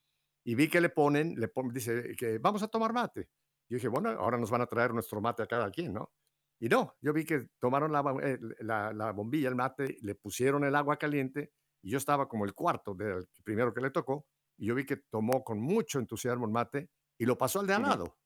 Y 0.45 0.55
vi 0.55 0.69
que 0.69 0.81
le 0.81 0.91
ponen, 0.91 1.35
le 1.37 1.49
ponen, 1.49 1.73
dice 1.73 2.15
que 2.17 2.39
vamos 2.39 2.63
a 2.63 2.69
tomar 2.69 2.93
mate. 2.93 3.29
Yo 3.69 3.77
dije, 3.77 3.89
bueno, 3.89 4.11
ahora 4.11 4.39
nos 4.39 4.51
van 4.51 4.63
a 4.63 4.67
traer 4.67 4.93
nuestro 4.95 5.21
mate 5.21 5.43
a 5.43 5.47
cada 5.47 5.71
quien, 5.71 5.93
¿no? 5.93 6.13
Y 6.61 6.69
no, 6.69 6.97
yo 7.01 7.13
vi 7.13 7.25
que 7.25 7.49
tomaron 7.59 7.93
la, 7.93 8.03
eh, 8.23 8.39
la, 8.61 8.93
la 8.93 9.13
bombilla, 9.13 9.49
el 9.49 9.57
mate, 9.57 9.97
le 10.03 10.15
pusieron 10.15 10.65
el 10.65 10.75
agua 10.77 10.99
caliente 10.99 11.53
y 11.83 11.91
yo 11.91 11.99
estaba 11.99 12.29
como 12.29 12.45
el 12.45 12.55
cuarto 12.55 12.95
del 12.95 13.27
primero 13.45 13.73
que 13.73 13.81
le 13.81 13.91
tocó 13.91 14.27
y 14.59 14.67
yo 14.67 14.75
vi 14.75 14.85
que 14.85 14.97
tomó 14.97 15.43
con 15.43 15.59
mucho 15.61 15.99
entusiasmo 15.99 16.45
el 16.47 16.53
mate 16.53 16.91
y 17.19 17.25
lo 17.27 17.39
pasó 17.39 17.61
al 17.61 17.67
de 17.67 17.75
al 17.75 17.83
lado. 17.83 18.19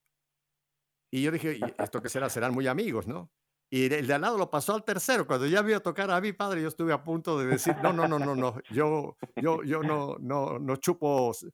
Y 1.15 1.21
yo 1.21 1.31
dije, 1.31 1.57
"¿Y 1.57 1.81
esto 1.81 2.01
que 2.01 2.09
será? 2.09 2.29
Serán 2.29 2.53
muy 2.53 2.67
amigos, 2.67 3.07
¿no? 3.07 3.31
Y 3.69 3.85
el 3.85 4.05
de 4.05 4.13
al 4.13 4.21
lado 4.21 4.37
lo 4.37 4.49
pasó 4.49 4.75
al 4.75 4.83
tercero. 4.83 5.25
Cuando 5.25 5.47
ya 5.47 5.61
vio 5.61 5.81
tocar 5.81 6.11
a 6.11 6.19
mi 6.19 6.33
padre, 6.33 6.61
yo 6.61 6.67
estuve 6.67 6.91
a 6.91 7.03
punto 7.05 7.39
de 7.39 7.45
decir, 7.47 7.73
no, 7.81 7.93
no, 7.93 8.05
no, 8.05 8.19
no, 8.19 8.35
no, 8.35 8.55
yo, 8.69 9.15
yo, 9.37 9.63
yo 9.63 9.81
no, 9.81 10.17
no, 10.19 10.59
no 10.59 10.75
chupo. 10.75 11.33
Sí, 11.33 11.47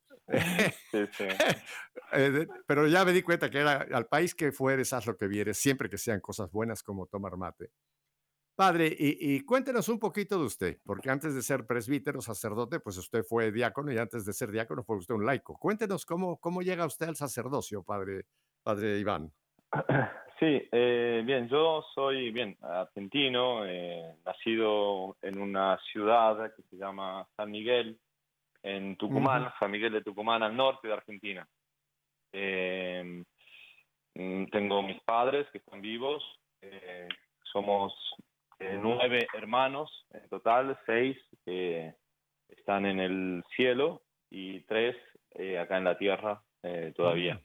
sí. 0.90 1.24
Eh, 2.14 2.46
pero 2.66 2.86
ya 2.88 3.06
me 3.06 3.12
di 3.12 3.22
cuenta 3.22 3.48
que 3.48 3.58
era 3.58 3.86
al 3.90 4.06
país 4.06 4.34
que 4.34 4.52
fueres, 4.52 4.92
haz 4.92 5.06
lo 5.06 5.16
que 5.16 5.28
vieres, 5.28 5.56
siempre 5.58 5.88
que 5.88 5.96
sean 5.96 6.20
cosas 6.20 6.50
buenas 6.50 6.82
como 6.82 7.06
tomar 7.06 7.38
mate. 7.38 7.70
Padre, 8.54 8.88
y, 8.98 9.36
y 9.36 9.40
cuéntenos 9.44 9.88
un 9.88 9.98
poquito 9.98 10.38
de 10.38 10.44
usted, 10.44 10.78
porque 10.84 11.08
antes 11.08 11.34
de 11.34 11.42
ser 11.42 11.66
presbítero, 11.66 12.20
sacerdote, 12.20 12.80
pues 12.80 12.98
usted 12.98 13.24
fue 13.24 13.50
diácono 13.50 13.92
y 13.92 13.98
antes 13.98 14.26
de 14.26 14.32
ser 14.34 14.50
diácono 14.50 14.84
fue 14.84 14.98
usted 14.98 15.14
un 15.14 15.24
laico. 15.24 15.56
Cuéntenos 15.58 16.04
cómo, 16.04 16.38
cómo 16.38 16.60
llega 16.62 16.84
usted 16.84 17.08
al 17.08 17.16
sacerdocio, 17.16 17.82
padre, 17.82 18.26
padre 18.62 18.98
Iván. 18.98 19.32
Sí, 20.38 20.68
eh, 20.72 21.22
bien, 21.24 21.48
yo 21.48 21.84
soy 21.94 22.32
bien 22.32 22.56
argentino, 22.62 23.64
eh, 23.64 24.16
nacido 24.26 25.16
en 25.22 25.40
una 25.40 25.78
ciudad 25.92 26.52
que 26.56 26.62
se 26.62 26.76
llama 26.76 27.24
San 27.36 27.52
Miguel, 27.52 27.96
en 28.64 28.96
Tucumán. 28.96 29.52
San 29.60 29.70
Miguel 29.70 29.92
de 29.92 30.02
Tucumán, 30.02 30.42
al 30.42 30.56
norte 30.56 30.88
de 30.88 30.94
Argentina. 30.94 31.46
Eh, 32.32 33.22
tengo 34.14 34.82
mis 34.82 35.00
padres 35.02 35.46
que 35.52 35.58
están 35.58 35.80
vivos, 35.80 36.24
eh, 36.60 37.08
somos 37.52 37.94
nueve 38.58 39.26
hermanos 39.34 39.90
en 40.12 40.28
total, 40.28 40.78
seis 40.86 41.16
que 41.44 41.94
están 42.48 42.86
en 42.86 43.00
el 43.00 43.44
cielo 43.56 44.02
y 44.30 44.60
tres 44.60 44.96
eh, 45.34 45.58
acá 45.58 45.78
en 45.78 45.84
la 45.84 45.98
tierra 45.98 46.42
eh, 46.62 46.92
todavía. 46.96 47.40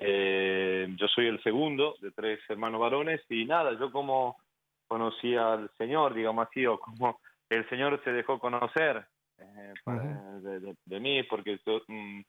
Eh, 0.00 0.86
yo 0.96 1.08
soy 1.08 1.26
el 1.26 1.42
segundo 1.42 1.94
de 2.00 2.10
tres 2.12 2.40
hermanos 2.48 2.80
varones 2.80 3.20
y 3.28 3.44
nada, 3.44 3.78
yo 3.78 3.90
como 3.90 4.36
conocí 4.86 5.34
al 5.36 5.70
Señor, 5.78 6.14
digamos 6.14 6.46
así, 6.48 6.64
o 6.66 6.78
como 6.78 7.18
el 7.48 7.68
Señor 7.68 8.00
se 8.04 8.12
dejó 8.12 8.38
conocer 8.38 9.04
eh, 9.38 9.74
para- 9.84 10.02
de, 10.40 10.60
de- 10.60 10.76
de 10.84 11.00
mí, 11.00 11.22
porque 11.24 11.58
yo, 11.66 11.80
mm, 11.88 12.20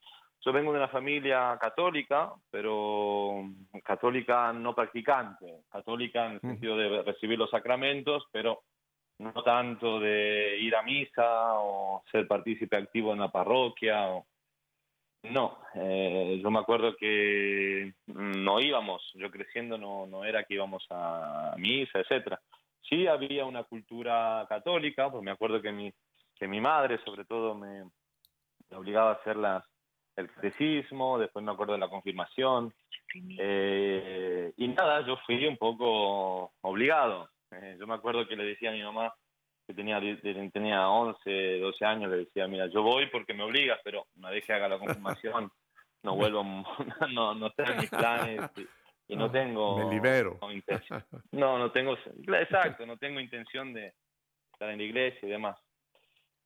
yo 0.42 0.52
vengo 0.54 0.72
de 0.72 0.78
una 0.80 0.88
familia 0.88 1.58
católica, 1.62 2.32
pero 2.50 3.42
mm, 3.44 3.80
católica 3.84 4.52
no 4.54 4.74
practicante, 4.74 5.62
católica 5.72 6.26
en 6.26 6.32
el 6.34 6.42
sentido 6.42 6.78
de 6.78 7.04
recibir 7.04 7.38
los 7.38 7.50
sacramentos, 7.52 8.24
pero 8.32 8.62
no 9.20 9.32
tanto 9.44 10.00
de 10.00 10.58
ir 10.60 10.76
a 10.76 10.82
misa 10.82 11.54
o 11.60 12.04
ser 12.12 12.28
partícipe 12.28 12.76
activo 12.76 13.14
en 13.14 13.20
la 13.20 13.30
parroquia 13.32 14.10
o, 14.10 14.26
no, 15.32 15.58
eh, 15.76 16.40
yo 16.42 16.52
me 16.52 16.60
acuerdo 16.60 16.96
que 16.96 17.94
no 18.08 18.60
íbamos, 18.60 19.02
yo 19.16 19.30
creciendo 19.32 19.78
no, 19.78 20.06
no 20.06 20.24
era 20.24 20.44
que 20.44 20.56
íbamos 20.56 20.86
a 20.90 21.56
misa, 21.58 22.00
etcétera. 22.00 22.40
Sí 22.82 23.08
había 23.08 23.46
una 23.46 23.64
cultura 23.64 24.46
católica, 24.48 25.10
pues 25.10 25.24
me 25.24 25.32
acuerdo 25.32 25.62
que 25.62 25.72
mi, 25.72 25.92
que 26.36 26.48
mi 26.48 26.62
madre 26.62 27.00
sobre 27.04 27.26
todo 27.26 27.56
me, 27.56 27.84
obligaba 28.72 29.12
a 29.12 29.16
hacer 29.16 29.36
las, 29.38 29.64
el 30.16 30.30
catecismo, 30.32 31.18
después 31.18 31.44
me 31.44 31.52
acuerdo 31.52 31.74
de 31.74 31.80
la 31.80 31.90
confirmación, 31.90 32.74
eh, 33.40 34.54
y 34.58 34.68
nada, 34.68 35.06
yo 35.06 35.18
fui 35.26 35.46
un 35.46 35.58
poco 35.58 36.54
obligado. 36.62 37.30
Eh, 37.52 37.78
yo 37.80 37.88
me 37.88 37.94
acuerdo 37.94 38.28
que 38.28 38.36
le 38.36 38.44
decía 38.44 38.70
a 38.70 38.74
mi 38.74 38.84
mamá, 38.84 39.14
que 39.66 39.74
tenía, 39.74 40.00
tenía 40.52 40.90
11, 40.90 41.60
12 41.60 41.86
años, 41.86 42.12
le 42.12 42.18
decía, 42.18 42.48
mira, 42.48 42.68
yo 42.68 42.84
voy 42.84 43.08
porque 43.08 43.34
me 43.34 43.44
obligas, 43.44 43.80
pero 43.84 44.06
una 44.18 44.30
vez 44.30 44.46
que 44.46 44.54
haga 44.54 44.68
la 44.68 44.78
confirmación, 44.78 45.52
no 46.04 46.16
vuelvo, 46.16 46.44
no, 47.14 47.34
no 47.34 47.48
está 47.48 47.64
en 47.64 47.78
mis 47.78 47.90
planes 47.90 48.52
y, 48.58 49.14
y 49.14 49.16
no 49.16 49.32
tengo... 49.32 49.78
Me 49.78 49.94
libero. 49.94 50.38
no, 50.42 50.52
intención. 50.52 51.04
No, 51.32 51.58
no 51.58 51.72
tengo, 51.72 51.98
exacto, 52.28 52.86
no 52.86 52.98
tengo 52.98 53.20
intención 53.20 53.74
de 53.74 53.94
estar 54.52 54.70
en 54.70 54.78
la 54.78 54.84
iglesia 54.84 55.28
y 55.28 55.32
demás. 55.32 55.58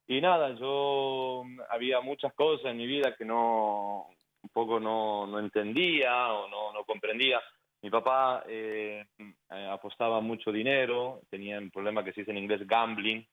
Y 0.07 0.21
nada, 0.21 0.55
yo 0.55 1.43
había 1.69 2.01
muchas 2.01 2.33
cosas 2.33 2.71
en 2.71 2.77
mi 2.77 2.88
vida 2.88 3.15
que 3.15 3.25
no, 3.25 4.07
un 4.41 4.49
poco 4.49 4.79
no, 4.79 5.27
no 5.27 5.39
entendía 5.39 6.33
o 6.33 6.47
no, 6.47 6.73
no 6.73 6.83
comprendía. 6.83 7.39
Mi 7.81 7.89
papá 7.89 8.43
eh, 8.48 9.05
eh, 9.17 9.67
apostaba 9.71 10.19
mucho 10.19 10.51
dinero, 10.51 11.21
tenía 11.29 11.57
un 11.59 11.71
problema 11.71 12.03
que 12.03 12.12
se 12.12 12.21
dice 12.21 12.31
en 12.31 12.38
inglés 12.38 12.67
gambling. 12.67 13.25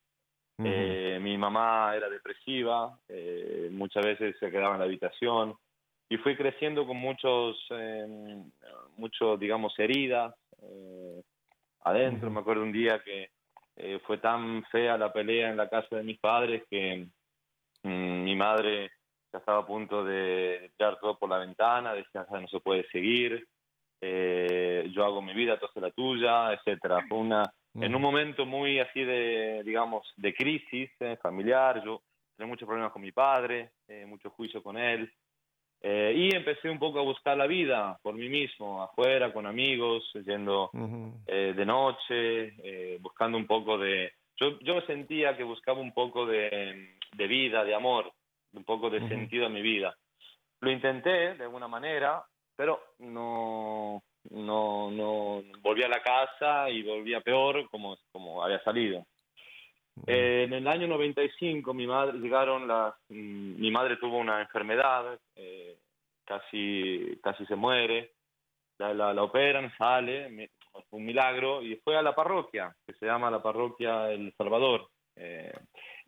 Eh, 0.58 1.18
mi 1.20 1.36
mamá 1.36 1.94
era 1.94 2.08
depresiva, 2.08 2.98
eh, 3.08 3.68
muchas 3.72 4.04
veces 4.04 4.36
se 4.38 4.50
quedaba 4.50 4.74
en 4.74 4.78
la 4.78 4.86
habitación 4.86 5.54
y 6.08 6.16
fui 6.16 6.34
creciendo 6.36 6.86
con 6.86 6.96
muchos, 6.96 7.58
eh, 7.70 8.42
muchos 8.96 9.38
digamos, 9.38 9.78
heridas 9.78 10.34
adentro. 11.80 12.30
Me 12.30 12.40
acuerdo 12.40 12.62
un 12.62 12.72
día 12.72 13.02
que 13.04 13.30
fue 14.06 14.18
tan 14.18 14.64
fea 14.70 14.96
la 14.96 15.12
pelea 15.12 15.50
en 15.50 15.56
la 15.56 15.68
casa 15.68 15.96
de 15.96 16.02
mis 16.04 16.18
padres 16.18 16.62
que 16.70 17.06
mm, 17.82 18.22
mi 18.24 18.34
madre 18.34 18.90
ya 19.32 19.40
estaba 19.40 19.58
a 19.58 19.66
punto 19.66 20.02
de 20.04 20.70
tirar 20.78 20.98
todo 20.98 21.18
por 21.18 21.28
la 21.28 21.38
ventana, 21.38 21.92
decía, 21.92 22.26
"Ya 22.30 22.40
no 22.40 22.48
se 22.48 22.60
puede 22.60 22.88
seguir, 22.88 23.46
eh, 24.00 24.88
yo 24.92 25.04
hago 25.04 25.22
mi 25.22 25.34
vida, 25.34 25.58
tú 25.58 25.66
haces 25.66 25.82
la 25.82 25.90
tuya, 25.90 26.52
etcétera. 26.52 27.04
Fue 27.08 27.18
una, 27.18 27.42
en 27.74 27.94
un 27.94 28.02
momento 28.02 28.46
muy 28.46 28.78
así 28.78 29.04
de, 29.04 29.62
digamos, 29.64 30.06
de 30.16 30.34
crisis 30.34 30.90
eh, 31.00 31.16
familiar, 31.22 31.82
yo 31.84 32.02
tenía 32.36 32.50
muchos 32.50 32.66
problemas 32.66 32.92
con 32.92 33.02
mi 33.02 33.12
padre, 33.12 33.70
eh, 33.88 34.04
mucho 34.06 34.30
juicio 34.30 34.62
con 34.62 34.76
él, 34.76 35.10
eh, 35.82 36.12
y 36.16 36.34
empecé 36.34 36.70
un 36.70 36.78
poco 36.78 36.98
a 36.98 37.02
buscar 37.02 37.36
la 37.36 37.46
vida 37.46 37.98
por 38.02 38.14
mí 38.14 38.28
mismo, 38.28 38.82
afuera, 38.82 39.32
con 39.32 39.46
amigos, 39.46 40.10
yendo 40.24 40.70
eh, 41.26 41.52
de 41.56 41.66
noche, 41.66 42.54
eh, 42.62 42.98
buscando 43.00 43.36
un 43.38 43.46
poco 43.46 43.78
de... 43.78 44.12
Yo, 44.38 44.58
yo 44.60 44.80
sentía 44.82 45.36
que 45.36 45.44
buscaba 45.44 45.80
un 45.80 45.92
poco 45.92 46.26
de, 46.26 46.96
de 47.14 47.26
vida, 47.26 47.64
de 47.64 47.74
amor, 47.74 48.12
un 48.52 48.64
poco 48.64 48.90
de 48.90 48.98
Ujú. 48.98 49.08
sentido 49.08 49.46
a 49.46 49.50
mi 49.50 49.62
vida. 49.62 49.96
Lo 50.60 50.70
intenté 50.70 51.34
de 51.34 51.44
alguna 51.44 51.68
manera, 51.68 52.24
pero 52.56 52.80
no, 52.98 54.02
no, 54.30 54.90
no 54.90 55.42
volví 55.60 55.82
a 55.82 55.88
la 55.88 56.02
casa 56.02 56.68
y 56.70 56.82
volvía 56.82 57.20
peor 57.20 57.68
como, 57.70 57.96
como 58.12 58.42
había 58.42 58.62
salido. 58.64 59.04
Eh, 60.06 60.44
en 60.44 60.52
el 60.52 60.68
año 60.68 60.86
95 60.88 61.72
mi 61.72 61.86
madre 61.86 62.18
llegaron 62.18 62.68
las 62.68 62.94
mm, 63.08 63.58
mi 63.60 63.70
madre 63.70 63.96
tuvo 63.96 64.18
una 64.18 64.42
enfermedad 64.42 65.18
eh, 65.34 65.78
casi 66.26 67.18
casi 67.22 67.46
se 67.46 67.56
muere 67.56 68.12
la, 68.78 68.92
la, 68.92 69.14
la 69.14 69.22
operan 69.22 69.72
sale 69.78 70.28
mi- 70.28 70.46
fue 70.90 70.98
un 70.98 71.06
milagro 71.06 71.62
y 71.62 71.76
fue 71.76 71.96
a 71.96 72.02
la 72.02 72.14
parroquia 72.14 72.76
que 72.86 72.92
se 72.92 73.06
llama 73.06 73.30
la 73.30 73.42
parroquia 73.42 74.10
El 74.12 74.34
Salvador 74.36 74.86
eh, 75.16 75.54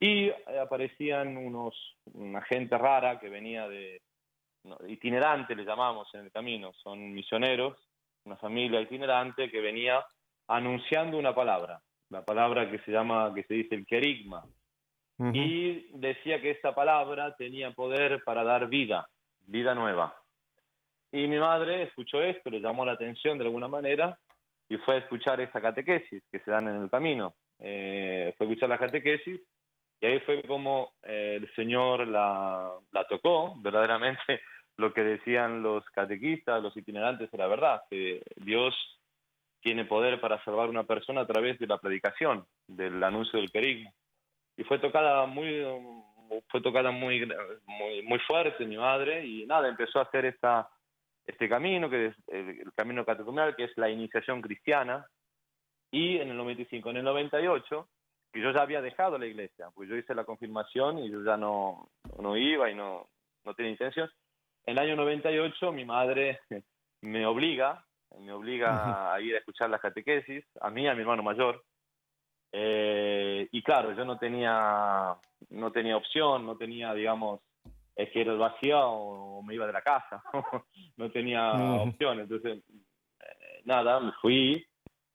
y 0.00 0.28
aparecían 0.60 1.38
unos 1.38 1.74
una 2.12 2.42
gente 2.42 2.76
rara 2.76 3.18
que 3.18 3.30
venía 3.30 3.66
de 3.68 4.02
itinerante 4.86 5.54
le 5.54 5.64
llamamos 5.64 6.12
en 6.14 6.20
el 6.22 6.32
camino 6.32 6.72
son 6.82 7.12
misioneros 7.12 7.76
una 8.24 8.36
familia 8.36 8.80
itinerante 8.80 9.50
que 9.50 9.60
venía 9.60 10.04
anunciando 10.46 11.18
una 11.18 11.34
palabra 11.34 11.80
la 12.10 12.24
palabra 12.24 12.70
que 12.70 12.78
se 12.80 12.90
llama, 12.90 13.32
que 13.34 13.42
se 13.44 13.54
dice 13.54 13.74
el 13.74 13.86
querigma, 13.86 14.44
y 15.32 15.88
decía 15.98 16.40
que 16.40 16.52
esa 16.52 16.74
palabra 16.74 17.34
tenía 17.34 17.72
poder 17.72 18.22
para 18.24 18.44
dar 18.44 18.68
vida, 18.68 19.08
vida 19.46 19.74
nueva. 19.74 20.14
Y 21.10 21.26
mi 21.26 21.38
madre 21.38 21.82
escuchó 21.82 22.22
esto, 22.22 22.50
le 22.50 22.60
llamó 22.60 22.84
la 22.84 22.92
atención 22.92 23.36
de 23.36 23.44
alguna 23.44 23.66
manera 23.66 24.16
y 24.68 24.76
fue 24.76 24.94
a 24.94 24.98
escuchar 24.98 25.40
esa 25.40 25.60
catequesis 25.60 26.22
que 26.30 26.38
se 26.38 26.50
dan 26.52 26.68
en 26.68 26.82
el 26.82 26.88
camino. 26.88 27.34
Eh, 27.58 28.32
fue 28.38 28.46
a 28.46 28.50
escuchar 28.50 28.68
la 28.68 28.78
catequesis 28.78 29.40
y 30.00 30.06
ahí 30.06 30.20
fue 30.20 30.40
como 30.44 30.92
eh, 31.02 31.38
el 31.40 31.52
Señor 31.56 32.06
la, 32.06 32.70
la 32.92 33.04
tocó, 33.08 33.56
verdaderamente 33.60 34.40
lo 34.78 34.94
que 34.94 35.02
decían 35.02 35.62
los 35.62 35.84
catequistas, 35.90 36.62
los 36.62 36.76
itinerantes, 36.76 37.28
era 37.34 37.48
verdad, 37.48 37.82
que 37.90 38.22
Dios 38.36 38.74
tiene 39.60 39.84
poder 39.84 40.20
para 40.20 40.42
salvar 40.44 40.66
a 40.66 40.70
una 40.70 40.84
persona 40.84 41.22
a 41.22 41.26
través 41.26 41.58
de 41.58 41.66
la 41.66 41.78
predicación, 41.78 42.46
del 42.68 43.02
anuncio 43.02 43.40
del 43.40 43.50
querigma. 43.50 43.90
Y 44.56 44.64
fue 44.64 44.78
tocada 44.78 45.26
muy 45.26 45.64
fue 46.48 46.60
tocada 46.60 46.90
muy 46.90 47.26
muy, 47.66 48.02
muy 48.02 48.18
fuerte 48.20 48.66
mi 48.66 48.76
madre 48.76 49.26
y 49.26 49.46
nada, 49.46 49.68
empezó 49.68 49.98
a 49.98 50.02
hacer 50.02 50.26
esta 50.26 50.68
este 51.26 51.48
camino 51.48 51.90
que 51.90 52.06
es 52.06 52.16
el, 52.28 52.70
camino 52.74 53.04
catecumenal 53.04 53.56
que 53.56 53.64
es 53.64 53.72
la 53.76 53.90
iniciación 53.90 54.42
cristiana 54.42 55.06
y 55.90 56.18
en 56.18 56.28
el 56.28 56.36
95, 56.36 56.90
en 56.90 56.98
el 56.98 57.04
98 57.04 57.88
que 58.32 58.40
yo 58.42 58.52
ya 58.52 58.60
había 58.60 58.82
dejado 58.82 59.18
la 59.18 59.26
iglesia, 59.26 59.70
pues 59.74 59.88
yo 59.88 59.96
hice 59.96 60.14
la 60.14 60.24
confirmación 60.24 60.98
y 60.98 61.10
yo 61.10 61.24
ya 61.24 61.36
no, 61.36 61.88
no 62.20 62.36
iba 62.36 62.70
y 62.70 62.74
no, 62.74 63.08
no 63.44 63.54
tenía 63.54 63.72
intención. 63.72 64.10
En 64.68 64.76
el 64.76 64.80
año 64.80 64.96
98 64.96 65.72
mi 65.72 65.86
madre 65.86 66.40
me 67.00 67.24
obliga 67.24 67.82
me 68.20 68.32
obliga 68.32 69.14
a 69.14 69.18
ir 69.18 69.34
a 69.34 69.38
escuchar 69.38 69.70
las 69.70 69.80
catequesis, 69.80 70.44
a 70.60 70.68
mí 70.68 70.82
y 70.82 70.86
a 70.88 70.94
mi 70.94 71.00
hermano 71.00 71.22
mayor. 71.22 71.64
Eh, 72.52 73.48
y 73.50 73.62
claro, 73.62 73.92
yo 73.94 74.04
no 74.04 74.18
tenía, 74.18 75.14
no 75.50 75.72
tenía 75.72 75.96
opción, 75.96 76.44
no 76.44 76.56
tenía, 76.56 76.92
digamos, 76.92 77.40
es 77.96 78.10
que 78.10 78.20
era 78.20 78.32
el 78.32 78.38
vacío 78.38 78.78
o 78.78 79.42
me 79.42 79.54
iba 79.54 79.66
de 79.66 79.72
la 79.72 79.80
casa, 79.80 80.22
no 80.96 81.10
tenía 81.10 81.52
opción. 81.52 82.20
Entonces, 82.20 82.62
eh, 83.20 83.62
nada, 83.64 84.00
me 84.00 84.12
fui. 84.20 84.66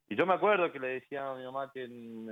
Y 0.10 0.16
yo 0.16 0.26
me 0.26 0.34
acuerdo 0.34 0.72
que 0.72 0.80
le 0.80 1.00
decía 1.00 1.30
a 1.30 1.36
mi 1.36 1.44
mamá 1.44 1.72
que 1.72 1.88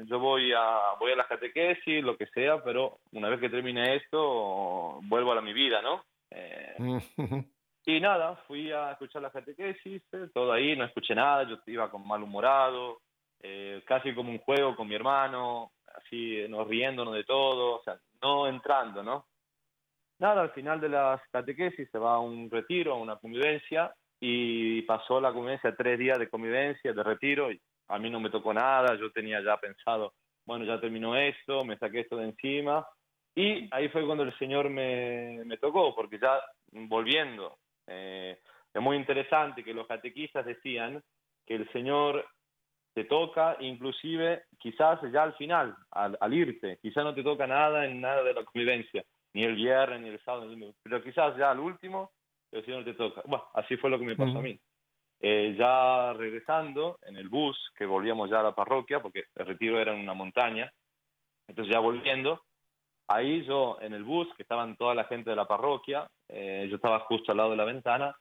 yo 0.06 0.20
voy 0.20 0.54
a, 0.54 0.96
voy 1.00 1.12
a 1.12 1.18
las 1.18 1.28
catequesis, 1.28 2.04
lo 2.04 2.18
que 2.18 2.26
sea, 2.28 2.64
pero 2.64 3.00
una 3.12 3.30
vez 3.30 3.40
que 3.40 3.50
termine 3.50 3.96
esto, 3.96 5.00
vuelvo 5.04 5.32
a 5.32 5.36
la, 5.36 5.42
mi 5.42 5.54
vida, 5.54 5.82
¿no? 5.84 6.04
Eh, 6.32 6.76
y 7.86 8.00
nada, 8.00 8.38
fui 8.48 8.72
a 8.72 8.94
escuchar 8.94 9.22
la 9.22 9.32
catequesis, 9.32 10.02
eh, 10.14 10.30
todo 10.34 10.52
ahí, 10.52 10.76
no 10.76 10.86
escuché 10.86 11.14
nada, 11.14 11.44
yo 11.44 11.58
iba 11.68 11.92
con 11.92 12.08
malhumorado, 12.08 13.02
eh, 13.42 13.84
casi 13.86 14.14
como 14.16 14.32
un 14.32 14.40
juego 14.40 14.76
con 14.76 14.88
mi 14.88 14.96
hermano, 14.96 15.72
así 15.96 16.46
nos 16.48 16.68
riéndonos 16.68 17.14
de 17.14 17.24
todo, 17.24 17.80
o 17.80 17.84
sea, 17.84 18.00
no 18.22 18.48
entrando, 18.48 19.04
¿no? 19.04 19.26
Nada, 20.20 20.42
al 20.42 20.52
final 20.52 20.80
de 20.80 20.90
las 20.90 21.22
catequesis 21.32 21.90
se 21.92 21.98
va 21.98 22.16
a 22.16 22.20
un 22.20 22.50
retiro, 22.50 22.94
a 22.94 22.98
una 22.98 23.18
convivencia, 23.18 23.94
y 24.20 24.84
pasó 24.84 25.20
la 25.20 25.34
convivencia 25.34 25.76
tres 25.76 25.98
días 25.98 26.20
de 26.20 26.30
convivencia, 26.30 26.94
de 26.94 27.04
retiro, 27.04 27.52
y 27.52 27.60
a 27.88 27.98
mí 27.98 28.10
no 28.10 28.20
me 28.20 28.30
tocó 28.30 28.54
nada, 28.54 28.96
yo 28.96 29.12
tenía 29.12 29.42
ya 29.44 29.58
pensado, 29.58 30.14
bueno, 30.46 30.64
ya 30.64 30.80
terminó 30.80 31.16
esto, 31.16 31.66
me 31.66 31.78
saqué 31.78 32.02
esto 32.02 32.18
de 32.18 32.26
encima, 32.26 32.86
y 33.36 33.70
ahí 33.72 33.90
fue 33.90 34.06
cuando 34.06 34.24
el 34.24 34.38
Señor 34.38 34.70
me, 34.70 35.44
me 35.46 35.58
tocó, 35.58 35.96
porque 35.96 36.20
ya 36.20 36.42
volviendo, 36.72 37.58
eh, 37.88 38.40
es 38.74 38.82
muy 38.82 38.98
interesante 38.98 39.64
que 39.64 39.74
los 39.74 39.88
catequistas 39.88 40.46
decían 40.46 41.02
que 41.46 41.56
el 41.56 41.72
Señor 41.72 42.26
te 42.94 43.06
toca, 43.06 43.56
inclusive 43.60 44.44
quizás 44.58 45.00
ya 45.12 45.24
al 45.24 45.34
final, 45.36 45.76
al, 45.92 46.18
al 46.20 46.34
irte, 46.34 46.78
quizás 46.82 47.04
no 47.04 47.14
te 47.14 47.24
toca 47.24 47.48
nada 47.48 47.86
en 47.86 48.02
nada 48.02 48.24
de 48.24 48.34
la 48.34 48.44
convivencia, 48.44 49.04
ni 49.34 49.44
el 49.44 49.56
viernes, 49.56 50.02
ni 50.02 50.10
el 50.10 50.20
sábado, 50.24 50.54
pero 50.84 51.02
quizás 51.02 51.38
ya 51.38 51.52
al 51.52 51.60
último 51.60 52.12
el 52.52 52.66
Señor 52.66 52.84
te 52.84 52.94
toca. 52.94 53.22
Bueno, 53.26 53.46
así 53.54 53.78
fue 53.78 53.90
lo 53.90 53.98
que 53.98 54.06
me 54.06 54.16
pasó 54.16 54.40
a 54.40 54.42
mí. 54.42 54.60
Eh, 55.22 55.56
ya 55.58 56.14
regresando 56.14 56.98
en 57.04 57.16
el 57.16 57.30
bus, 57.30 57.58
que 57.78 57.86
volvíamos 57.86 58.30
ya 58.30 58.40
a 58.40 58.44
la 58.44 58.56
parroquia, 58.56 59.02
porque 59.02 59.26
el 59.36 59.46
retiro 59.46 59.80
era 59.80 59.94
en 59.94 60.02
una 60.02 60.14
montaña, 60.14 60.72
entonces 61.48 61.74
ya 61.74 61.80
volviendo, 61.80 62.44
ahí 63.14 63.44
yo 63.46 63.78
en 63.82 63.94
el 63.94 64.04
bus, 64.04 64.28
que 64.36 64.44
estaban 64.44 64.76
toda 64.76 64.96
la 64.96 65.06
gente 65.06 65.30
de 65.30 65.36
la 65.36 65.48
parroquia, 65.48 66.08
eh, 66.30 66.68
yo 66.70 66.76
estaba 66.78 67.00
justo 67.02 67.32
al 67.32 67.38
lado 67.38 67.52
de 67.52 67.58
la 67.58 67.66
ventana, 67.66 68.16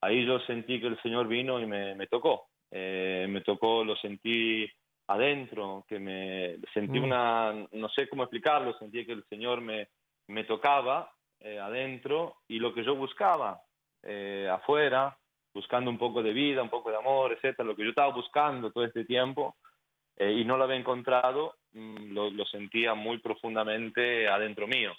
ahí 0.00 0.26
yo 0.26 0.40
sentí 0.40 0.80
que 0.80 0.88
el 0.88 1.00
Señor 1.02 1.28
vino 1.28 1.60
y 1.60 1.66
me, 1.66 1.94
me 1.94 2.06
tocó. 2.06 2.48
Eh, 2.70 3.26
me 3.28 3.42
tocó, 3.42 3.84
lo 3.84 3.94
sentí 3.96 4.66
adentro, 5.08 5.84
que 5.86 5.98
me 5.98 6.56
sentí 6.72 6.98
Mm. 6.98 7.04
una, 7.04 7.52
no 7.72 7.88
sé 7.90 8.08
cómo 8.08 8.22
explicarlo, 8.22 8.72
sentí 8.78 9.04
que 9.04 9.12
el 9.12 9.24
Señor 9.28 9.60
me, 9.60 9.88
me 10.28 10.44
tocaba 10.44 11.12
eh, 11.40 11.58
adentro 11.58 12.36
y 12.48 12.58
lo 12.58 12.72
que 12.72 12.84
yo 12.84 12.96
buscaba 12.96 13.60
eh, 14.02 14.48
afuera, 14.50 15.16
buscando 15.54 15.90
un 15.90 15.98
poco 15.98 16.22
de 16.22 16.32
vida, 16.32 16.62
un 16.62 16.70
poco 16.70 16.90
de 16.90 16.96
amor, 16.96 17.32
etcétera, 17.32 17.68
lo 17.68 17.76
que 17.76 17.84
yo 17.84 17.90
estaba 17.90 18.12
buscando 18.12 18.72
todo 18.72 18.84
este 18.84 19.04
tiempo 19.04 19.56
eh, 20.16 20.32
y 20.32 20.44
no 20.44 20.56
lo 20.56 20.64
había 20.64 20.76
encontrado, 20.76 21.54
mm, 21.72 22.12
lo, 22.12 22.30
lo 22.30 22.44
sentía 22.46 22.94
muy 22.94 23.18
profundamente 23.18 24.28
adentro 24.28 24.66
mío. 24.66 24.92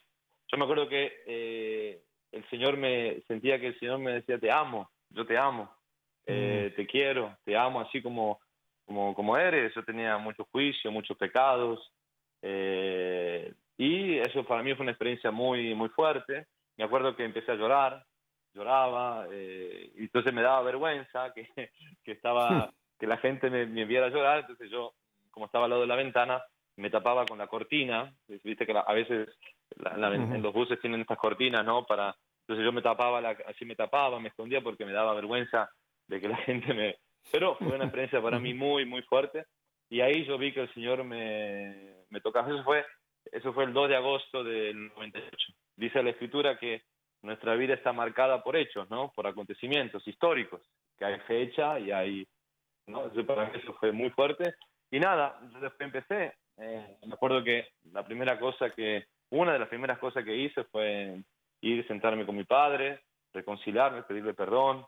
Yo 0.51 0.57
me 0.57 0.65
acuerdo 0.65 0.87
que 0.87 1.23
eh, 1.25 2.01
el 2.31 2.47
Señor 2.49 2.77
me 2.77 3.21
sentía 3.27 3.59
que 3.59 3.67
el 3.67 3.79
Señor 3.79 3.99
me 3.99 4.13
decía 4.13 4.37
te 4.37 4.51
amo, 4.51 4.89
yo 5.09 5.25
te 5.25 5.37
amo, 5.37 5.71
eh, 6.25 6.73
te 6.75 6.85
quiero, 6.87 7.37
te 7.43 7.55
amo 7.55 7.81
así 7.81 8.01
como 8.01 8.39
como 8.85 9.13
como 9.15 9.37
eres. 9.37 9.73
Yo 9.75 9.83
tenía 9.83 10.17
mucho 10.17 10.45
juicio, 10.51 10.91
muchos 10.91 11.17
pecados 11.17 11.91
eh, 12.41 13.53
y 13.77 14.17
eso 14.17 14.43
para 14.43 14.61
mí 14.63 14.73
fue 14.75 14.83
una 14.83 14.91
experiencia 14.91 15.31
muy 15.31 15.73
muy 15.75 15.89
fuerte. 15.89 16.47
Me 16.77 16.83
acuerdo 16.83 17.15
que 17.15 17.23
empecé 17.23 17.51
a 17.51 17.55
llorar, 17.55 18.05
lloraba 18.53 19.27
eh, 19.31 19.91
y 19.95 20.03
entonces 20.03 20.33
me 20.33 20.41
daba 20.41 20.61
vergüenza 20.63 21.33
que, 21.33 21.47
que 22.03 22.11
estaba 22.11 22.71
que 22.99 23.07
la 23.07 23.17
gente 23.17 23.49
me, 23.49 23.65
me 23.65 23.85
viera 23.85 24.09
llorar, 24.09 24.39
entonces 24.39 24.69
yo 24.69 24.93
como 25.33 25.47
estaba 25.47 25.65
al 25.65 25.71
lado 25.71 25.81
de 25.81 25.87
la 25.87 25.95
ventana 25.95 26.41
me 26.77 26.89
tapaba 26.89 27.25
con 27.25 27.37
la 27.37 27.47
cortina, 27.47 28.13
viste 28.43 28.65
que 28.65 28.73
la- 28.73 28.81
a 28.81 28.93
veces 28.93 29.29
la- 29.75 29.97
la- 29.97 30.09
Ujú. 30.09 30.33
en 30.35 30.41
los 30.41 30.53
buses 30.53 30.79
tienen 30.79 31.01
estas 31.01 31.17
cortinas, 31.17 31.65
¿no? 31.65 31.85
Para 31.85 32.15
entonces 32.41 32.65
yo 32.65 32.71
me 32.71 32.81
tapaba, 32.81 33.19
así 33.47 33.63
me 33.65 33.75
tapaba, 33.75 34.19
me 34.19 34.29
escondía 34.29 34.61
porque 34.61 34.85
me 34.85 34.91
daba 34.91 35.13
vergüenza 35.13 35.69
de 36.07 36.19
que 36.19 36.27
la 36.27 36.35
gente 36.71 36.73
me... 36.73 36.95
Pero 37.31 37.55
fue 37.55 37.75
una 37.75 37.85
experiencia 37.85 38.21
para 38.21 38.39
mí 38.39 38.53
muy, 38.53 38.85
muy 38.85 39.01
fuerte 39.03 39.45
y 39.89 40.01
ahí 40.01 40.25
yo 40.25 40.37
vi 40.37 40.51
que 40.51 40.61
el 40.61 40.73
Señor 40.73 41.03
me, 41.03 41.93
me 42.09 42.19
tocaba. 42.21 42.49
Eso 42.49 42.63
fue, 42.63 42.85
eso 43.31 43.53
fue 43.53 43.63
el 43.63 43.73
2 43.73 43.89
de 43.89 43.95
agosto 43.95 44.43
del 44.43 44.87
98. 44.89 45.29
Dice 45.77 46.03
la 46.03 46.09
Escritura 46.09 46.57
que 46.57 46.81
nuestra 47.21 47.55
vida 47.55 47.75
está 47.75 47.93
marcada 47.93 48.43
por 48.43 48.57
hechos, 48.57 48.89
¿no? 48.89 49.11
Por 49.15 49.25
acontecimientos 49.27 50.05
históricos, 50.07 50.61
que 50.97 51.05
hay 51.05 51.19
fecha 51.21 51.79
y 51.79 51.91
hay... 51.91 52.27
¿no? 52.87 53.09
Para 53.25 53.45
mí 53.45 53.59
eso 53.61 53.73
fue 53.75 53.91
muy 53.93 54.09
fuerte. 54.09 54.55
Y 54.93 54.99
nada, 54.99 55.39
yo 55.51 55.59
después 55.59 55.91
empecé. 55.91 56.35
eh, 56.57 56.97
me 57.07 57.15
acuerdo 57.15 57.43
que 57.43 57.69
la 57.93 58.05
primera 58.05 58.39
cosa 58.39 58.69
que 58.69 59.05
una 59.31 59.53
de 59.53 59.57
las 59.57 59.67
primeras 59.67 59.97
cosas 59.97 60.23
que 60.23 60.35
hice 60.35 60.65
fue 60.65 61.19
ir, 61.61 61.87
sentarme 61.87 62.27
con 62.27 62.35
mi 62.35 62.43
padre, 62.43 62.99
reconciliarme, 63.33 64.03
pedirle 64.03 64.35
perdón, 64.35 64.85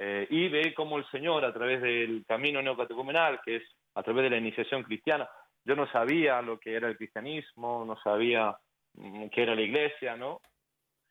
eh, 0.00 0.26
y 0.28 0.48
ver 0.48 0.74
cómo 0.74 0.98
el 0.98 1.08
Señor, 1.08 1.44
a 1.44 1.52
través 1.52 1.80
del 1.80 2.24
camino 2.26 2.60
neocatecumenal, 2.62 3.40
que 3.44 3.56
es 3.56 3.62
a 3.94 4.02
través 4.02 4.24
de 4.24 4.30
la 4.30 4.38
iniciación 4.38 4.82
cristiana, 4.82 5.28
yo 5.64 5.76
no 5.76 5.86
sabía 5.92 6.42
lo 6.42 6.58
que 6.58 6.74
era 6.74 6.88
el 6.88 6.96
cristianismo, 6.96 7.84
no 7.84 7.96
sabía 8.02 8.56
mm, 8.94 9.28
qué 9.28 9.44
era 9.44 9.54
la 9.54 9.62
iglesia, 9.62 10.16
¿no? 10.16 10.40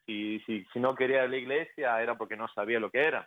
Si, 0.04 0.38
si, 0.40 0.66
si 0.70 0.80
no 0.80 0.94
quería 0.94 1.26
la 1.26 1.38
iglesia 1.38 2.02
era 2.02 2.14
porque 2.18 2.36
no 2.36 2.46
sabía 2.48 2.78
lo 2.78 2.90
que 2.90 3.04
era. 3.04 3.26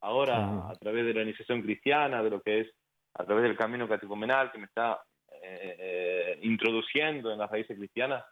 Ahora, 0.00 0.68
a 0.68 0.74
través 0.80 1.06
de 1.06 1.14
la 1.14 1.22
iniciación 1.22 1.62
cristiana, 1.62 2.24
de 2.24 2.30
lo 2.30 2.40
que 2.40 2.60
es, 2.62 2.74
a 3.14 3.24
través 3.24 3.44
del 3.44 3.56
camino 3.56 3.88
catecumenal 3.88 4.50
que 4.52 4.58
me 4.58 4.66
está 4.66 5.00
eh, 5.42 5.76
eh, 5.78 6.38
introduciendo 6.42 7.32
en 7.32 7.38
las 7.38 7.50
raíces 7.50 7.76
cristianas, 7.76 8.24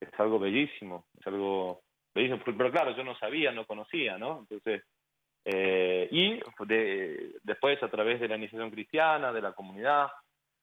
es 0.00 0.08
algo 0.18 0.38
bellísimo, 0.38 1.06
es 1.18 1.26
algo 1.26 1.82
bellísimo. 2.14 2.40
Pero 2.44 2.70
claro, 2.70 2.96
yo 2.96 3.04
no 3.04 3.14
sabía, 3.16 3.52
no 3.52 3.66
conocía, 3.66 4.18
¿no? 4.18 4.40
Entonces, 4.40 4.82
eh, 5.44 6.08
y 6.10 6.40
de- 6.66 7.36
después 7.42 7.82
a 7.82 7.88
través 7.88 8.20
de 8.20 8.28
la 8.28 8.36
iniciación 8.36 8.70
cristiana, 8.70 9.32
de 9.32 9.42
la 9.42 9.52
comunidad, 9.52 10.08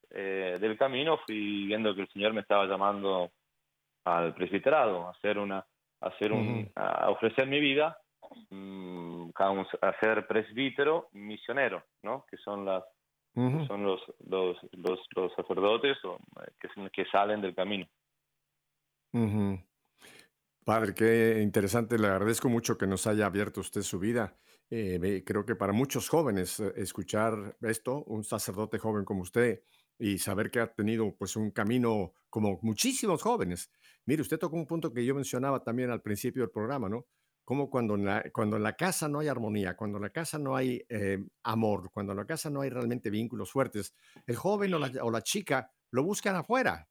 eh, 0.10 0.58
del 0.60 0.78
camino, 0.78 1.20
fui 1.26 1.66
viendo 1.66 1.94
que 1.96 2.02
el 2.02 2.10
Señor 2.10 2.34
me 2.34 2.42
estaba 2.42 2.66
llamando 2.66 3.32
al 4.06 4.34
presbiterado, 4.34 5.08
a 5.08 5.12
hacer 5.12 5.38
una, 5.38 5.58
a 6.02 6.08
hacer 6.08 6.32
un, 6.32 6.72
a 6.76 7.10
ofrecer 7.10 7.46
mi 7.48 7.60
vida, 7.60 7.98
vamos 8.50 9.68
a 9.82 9.94
ser 10.00 10.26
presbítero 10.28 11.10
misionero, 11.14 11.84
¿no? 12.04 12.26
Que 12.30 12.38
son 12.38 12.66
las, 12.66 12.84
Son 13.68 13.84
los, 13.84 14.02
los, 14.26 14.58
los, 14.72 15.00
los 15.16 15.34
sacerdotes 15.36 15.98
o, 16.04 16.16
eh, 16.42 16.52
que, 16.60 16.70
que 16.92 17.06
salen 17.12 17.42
del 17.42 17.54
camino. 17.54 17.86
Ujú. 19.14 19.60
Padre, 20.66 20.94
qué 20.94 21.40
interesante. 21.42 21.98
Le 21.98 22.08
agradezco 22.08 22.50
mucho 22.50 22.78
que 22.78 22.88
nos 22.88 23.06
haya 23.08 23.28
abierto 23.28 23.62
usted 23.62 23.84
su 23.84 24.00
vida. 24.00 24.38
Eh, 24.70 25.24
creo 25.26 25.46
que 25.46 25.56
para 25.56 25.72
muchos 25.72 26.10
jóvenes 26.10 26.60
eh, 26.60 26.74
escuchar 26.76 27.56
esto, 27.62 28.04
un 28.06 28.24
sacerdote 28.24 28.80
joven 28.80 29.06
como 29.06 29.22
usted, 29.22 29.62
y 29.98 30.18
saber 30.18 30.52
que 30.52 30.60
ha 30.60 30.74
tenido 30.74 31.16
pues 31.16 31.36
un 31.36 31.52
camino 31.52 32.14
como 32.30 32.60
muchísimos 32.64 33.22
jóvenes. 33.22 33.72
Mire, 34.06 34.24
usted 34.24 34.38
tocó 34.38 34.56
un 34.56 34.66
punto 34.68 34.92
que 34.92 35.06
yo 35.06 35.16
mencionaba 35.16 35.64
también 35.64 35.90
al 35.90 36.02
principio 36.02 36.44
del 36.44 36.52
programa, 36.52 36.90
¿no? 36.90 37.08
Como 37.48 37.70
cuando 37.70 37.96
en 37.96 38.04
la, 38.06 38.26
cuando 38.34 38.58
en 38.58 38.64
la 38.64 38.74
casa 38.76 39.08
no 39.08 39.20
hay 39.20 39.30
armonía, 39.30 39.78
cuando 39.78 39.98
en 40.00 40.04
la 40.04 40.10
casa 40.10 40.38
no 40.38 40.58
hay 40.58 40.84
eh, 40.90 41.26
amor, 41.44 41.92
cuando 41.94 42.12
en 42.12 42.18
la 42.18 42.26
casa 42.26 42.50
no 42.50 42.60
hay 42.62 42.70
realmente 42.70 43.10
vínculos 43.10 43.52
fuertes, 43.52 43.96
el 44.26 44.36
joven 44.36 44.74
o 44.74 44.80
la, 44.80 44.92
o 45.02 45.10
la 45.10 45.22
chica 45.22 45.72
lo 45.92 46.04
buscan 46.04 46.36
afuera. 46.36 46.90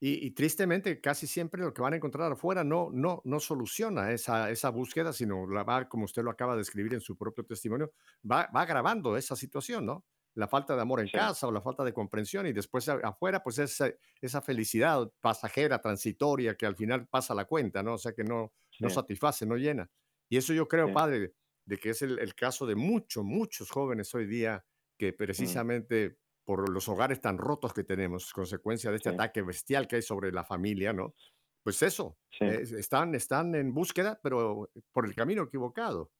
Y, 0.00 0.26
y 0.26 0.30
tristemente, 0.30 1.00
casi 1.00 1.26
siempre 1.26 1.60
lo 1.62 1.74
que 1.74 1.82
van 1.82 1.92
a 1.94 1.96
encontrar 1.96 2.30
afuera 2.30 2.62
no, 2.62 2.90
no, 2.92 3.20
no 3.24 3.40
soluciona 3.40 4.12
esa, 4.12 4.50
esa 4.50 4.70
búsqueda, 4.70 5.12
sino 5.12 5.46
la 5.48 5.64
va, 5.64 5.88
como 5.88 6.04
usted 6.04 6.22
lo 6.22 6.30
acaba 6.30 6.54
de 6.54 6.62
escribir 6.62 6.94
en 6.94 7.00
su 7.00 7.16
propio 7.16 7.44
testimonio, 7.44 7.92
va, 8.30 8.48
va 8.54 8.62
agravando 8.62 9.16
esa 9.16 9.34
situación, 9.34 9.86
¿no? 9.86 10.06
La 10.34 10.46
falta 10.46 10.76
de 10.76 10.82
amor 10.82 11.00
en 11.00 11.08
Sí. 11.10 11.18
casa 11.18 11.48
o 11.48 11.52
la 11.52 11.60
falta 11.62 11.82
de 11.82 11.92
comprensión 11.92 12.46
y 12.46 12.52
después 12.52 12.88
afuera, 12.88 13.42
pues 13.42 13.58
esa, 13.58 13.90
esa 14.20 14.40
felicidad 14.40 15.10
pasajera, 15.20 15.80
transitoria, 15.80 16.56
que 16.56 16.66
al 16.66 16.76
final 16.76 17.08
pasa 17.08 17.34
la 17.34 17.46
cuenta, 17.46 17.82
¿no? 17.82 17.94
O 17.94 17.98
sea, 17.98 18.12
que 18.12 18.22
no, 18.22 18.52
no 18.80 18.90
satisface, 18.90 19.46
no 19.46 19.56
llena. 19.56 19.90
Y 20.28 20.36
eso 20.36 20.52
yo 20.52 20.68
creo, 20.68 20.88
Sí. 20.88 20.92
padre, 20.94 21.34
de 21.66 21.78
que 21.78 21.90
es 21.90 22.02
el, 22.02 22.18
el 22.18 22.34
caso 22.34 22.66
de 22.66 22.74
muchos, 22.74 23.24
muchos 23.24 23.70
jóvenes 23.70 24.14
hoy 24.14 24.26
día 24.26 24.64
que 24.98 25.12
precisamente 25.12 26.18
por 26.44 26.68
los 26.70 26.88
hogares 26.88 27.20
tan 27.20 27.36
rotos 27.38 27.72
que 27.74 27.84
tenemos, 27.84 28.32
consecuencia 28.32 28.90
de 28.90 28.96
este 28.96 29.10
ataque 29.10 29.42
bestial 29.42 29.86
que 29.86 29.96
hay 29.96 30.02
sobre 30.02 30.32
la 30.32 30.44
familia, 30.44 30.92
¿no? 30.94 31.14
Pues 31.62 31.82
eso, 31.82 32.18
eh, 32.40 32.62
están, 32.78 33.14
están 33.14 33.54
en 33.54 33.74
búsqueda, 33.74 34.18
pero 34.22 34.70
por 34.92 35.04
el 35.06 35.14
camino 35.14 35.42
equivocado. 35.42 36.10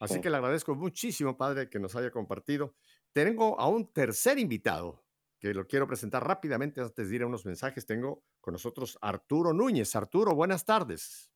Así 0.00 0.14
Sí. 0.14 0.20
que 0.22 0.30
le 0.30 0.36
agradezco 0.38 0.74
muchísimo, 0.74 1.36
padre, 1.36 1.68
que 1.68 1.78
nos 1.80 1.94
haya 1.96 2.10
compartido. 2.10 2.76
Tengo 3.12 3.58
a 3.60 3.68
un 3.68 3.92
tercer 3.92 4.38
invitado 4.38 5.04
que 5.40 5.52
lo 5.52 5.66
quiero 5.66 5.86
presentar 5.86 6.26
rápidamente 6.26 6.80
antes 6.80 7.08
de 7.10 7.14
ir 7.16 7.22
a 7.22 7.26
unos 7.26 7.44
mensajes. 7.44 7.84
Tengo 7.86 8.24
con 8.40 8.52
nosotros 8.52 8.96
Arturo 9.02 9.52
Núñez. 9.52 9.94
Arturo, 9.96 10.34
buenas 10.34 10.64
tardes. 10.64 11.30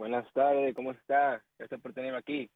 Buenas 0.00 0.32
tardes, 0.32 0.74
¿cómo 0.74 0.92
está? 0.92 1.44
Gracias 1.58 1.78
por 1.78 1.92
tenerme 1.92 2.16
aquí. 2.16 2.50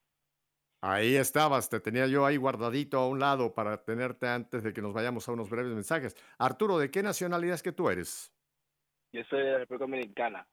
Ahí 0.81 1.15
estabas, 1.17 1.69
te 1.69 1.79
tenía 1.79 2.07
yo 2.07 2.25
ahí 2.25 2.39
guardadito 2.39 2.97
a 2.99 3.07
un 3.07 3.21
lado 3.21 3.53
para 3.53 3.85
tenerte 3.85 4.27
antes 4.27 4.63
de 4.63 4.73
que 4.73 4.81
nos 4.81 4.95
vayamos 4.95 5.29
a 5.29 5.33
unos 5.33 5.51
breves 5.51 5.75
mensajes. 5.75 6.17
Arturo, 6.39 6.79
¿de 6.79 6.91
qué 6.91 7.03
nacionalidad 7.03 7.57
es 7.57 7.63
que 7.63 7.73
tú 7.73 7.91
eres? 7.91 8.33
Yo 9.13 9.23
soy 9.29 9.41
de 9.41 9.53
la 9.53 9.59
República 9.59 9.85
Dominicana. 9.85 10.49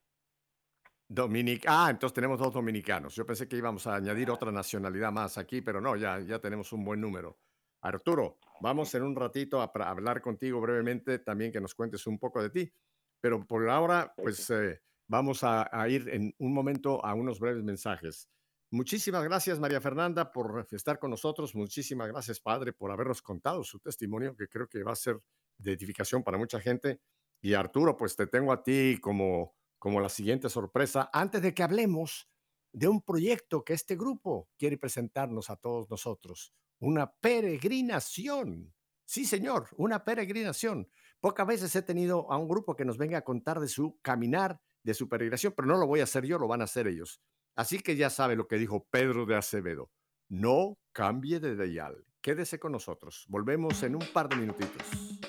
Dominic 1.08 1.64
ah, 1.66 1.88
entonces 1.92 2.14
tenemos 2.14 2.38
dos 2.38 2.54
dominicanos. 2.54 3.16
Yo 3.16 3.26
pensé 3.26 3.48
que 3.48 3.56
íbamos 3.56 3.88
a 3.88 3.96
añadir 3.96 4.30
otra 4.30 4.52
nacionalidad 4.52 5.14
más 5.14 5.38
aquí, 5.38 5.62
pero 5.62 5.80
no, 5.80 5.96
ya, 5.96 6.20
ya 6.20 6.40
tenemos 6.40 6.74
un 6.74 6.84
buen 6.84 7.00
número. 7.00 7.40
Arturo, 7.84 8.38
vamos 8.60 8.94
en 8.96 9.04
un 9.04 9.16
ratito 9.16 9.62
a, 9.62 9.72
hablar 9.90 10.22
contigo 10.22 10.60
brevemente, 10.60 11.20
también 11.20 11.54
que 11.54 11.62
nos 11.62 11.74
cuentes 11.74 12.06
un 12.06 12.20
poco 12.20 12.44
de 12.44 12.50
ti. 12.50 12.74
Pero 13.22 13.48
por 13.48 13.70
ahora, 13.70 14.14
pues 14.14 14.50
eh, 14.50 14.82
vamos 15.12 15.44
a, 15.44 15.70
a 15.72 15.90
ir 15.90 16.08
en 16.10 16.34
un 16.40 16.54
momento 16.54 17.04
a 17.06 17.14
unos 17.14 17.40
breves 17.40 17.64
mensajes. 17.64 18.30
Muchísimas 18.72 19.26
gracias, 19.26 19.60
María 19.60 19.82
Fernanda, 19.82 20.32
por 20.32 20.66
estar 20.72 20.98
con 21.00 21.12
nosotros. 21.12 21.54
Muchísimas 21.54 22.08
gracias, 22.08 22.40
Padre, 22.40 22.72
por 22.72 22.90
habernos 22.92 23.22
contado 23.22 23.62
su 23.66 23.80
testimonio, 23.80 24.34
que 24.38 24.48
creo 24.48 24.70
que 24.70 24.82
va 24.84 24.94
a 24.94 24.96
ser 24.96 25.22
de 25.58 25.74
edificación 25.74 26.24
para 26.24 26.38
mucha 26.38 26.62
gente. 26.62 27.02
Y 27.42 27.56
Arturo, 27.56 27.98
pues 27.98 28.16
te 28.16 28.26
tengo 28.26 28.54
a 28.54 28.64
ti 28.64 29.00
como, 29.02 29.54
como 29.78 30.00
la 30.00 30.08
siguiente 30.08 30.50
sorpresa, 30.50 31.10
antes 31.12 31.42
de 31.42 31.54
que 31.54 31.64
hablemos 31.64 32.30
de 32.72 32.88
un 32.88 33.02
proyecto 33.02 33.66
que 33.66 33.74
este 33.74 33.98
grupo 33.98 34.48
quiere 34.58 34.78
presentarnos 34.78 35.50
a 35.50 35.58
todos 35.58 35.90
nosotros, 35.90 36.54
una 36.80 37.12
peregrinación. 37.12 38.74
Sí, 39.04 39.26
señor, 39.26 39.68
una 39.76 40.06
peregrinación. 40.06 40.88
Pocas 41.20 41.46
veces 41.46 41.76
he 41.76 41.82
tenido 41.82 42.32
a 42.32 42.38
un 42.38 42.48
grupo 42.48 42.78
que 42.78 42.86
nos 42.86 42.98
venga 42.98 43.18
a 43.18 43.26
contar 43.26 43.60
de 43.60 43.68
su 43.68 44.00
caminar, 44.02 44.62
de 44.84 44.94
su 44.94 45.08
pero 45.10 45.68
no 45.68 45.78
lo 45.78 45.88
voy 45.88 46.00
a 46.00 46.04
hacer 46.04 46.26
yo, 46.26 46.38
lo 46.38 46.48
van 46.48 46.62
a 46.62 46.66
hacer 46.66 46.88
ellos. 46.88 47.22
Así 47.56 47.80
que 47.80 47.96
ya 47.96 48.10
sabe 48.10 48.36
lo 48.36 48.48
que 48.48 48.58
dijo 48.58 48.88
Pedro 48.90 49.26
de 49.26 49.36
Acevedo. 49.36 49.92
No 50.30 50.78
cambie 50.94 51.40
de 51.40 51.56
dial. 51.56 52.06
Quédese 52.22 52.60
con 52.60 52.72
nosotros. 52.72 53.26
Volvemos 53.28 53.84
en 53.84 53.96
un 53.96 54.06
par 54.14 54.30
de 54.30 54.38
minutitos. 54.38 55.21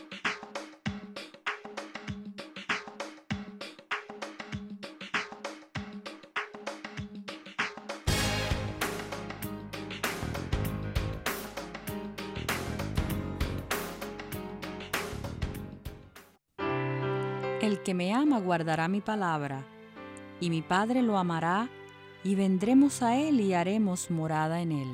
Ama 18.32 18.40
guardará 18.40 18.88
mi 18.88 19.02
palabra, 19.02 19.62
y 20.40 20.48
mi 20.48 20.62
Padre 20.62 21.02
lo 21.02 21.18
amará, 21.18 21.68
y 22.24 22.34
vendremos 22.34 23.02
a 23.02 23.14
él 23.14 23.40
y 23.40 23.52
haremos 23.52 24.10
morada 24.10 24.62
en 24.62 24.72
él. 24.72 24.88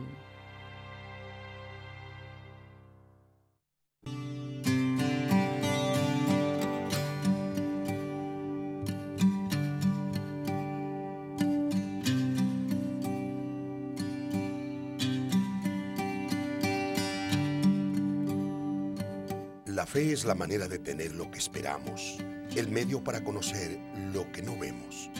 La 19.67 19.87
fe 19.87 20.13
es 20.13 20.25
la 20.25 20.35
manera 20.35 20.67
de 20.67 20.81
tener 20.81 21.13
lo 21.13 21.31
que 21.31 21.39
esperamos, 21.39 22.19
el 22.57 22.69
medio 22.69 23.03
para 23.03 23.23
conocer 23.23 23.79
lo 24.13 24.31
que 24.33 24.43
no 24.43 24.59
vemos. 24.59 25.11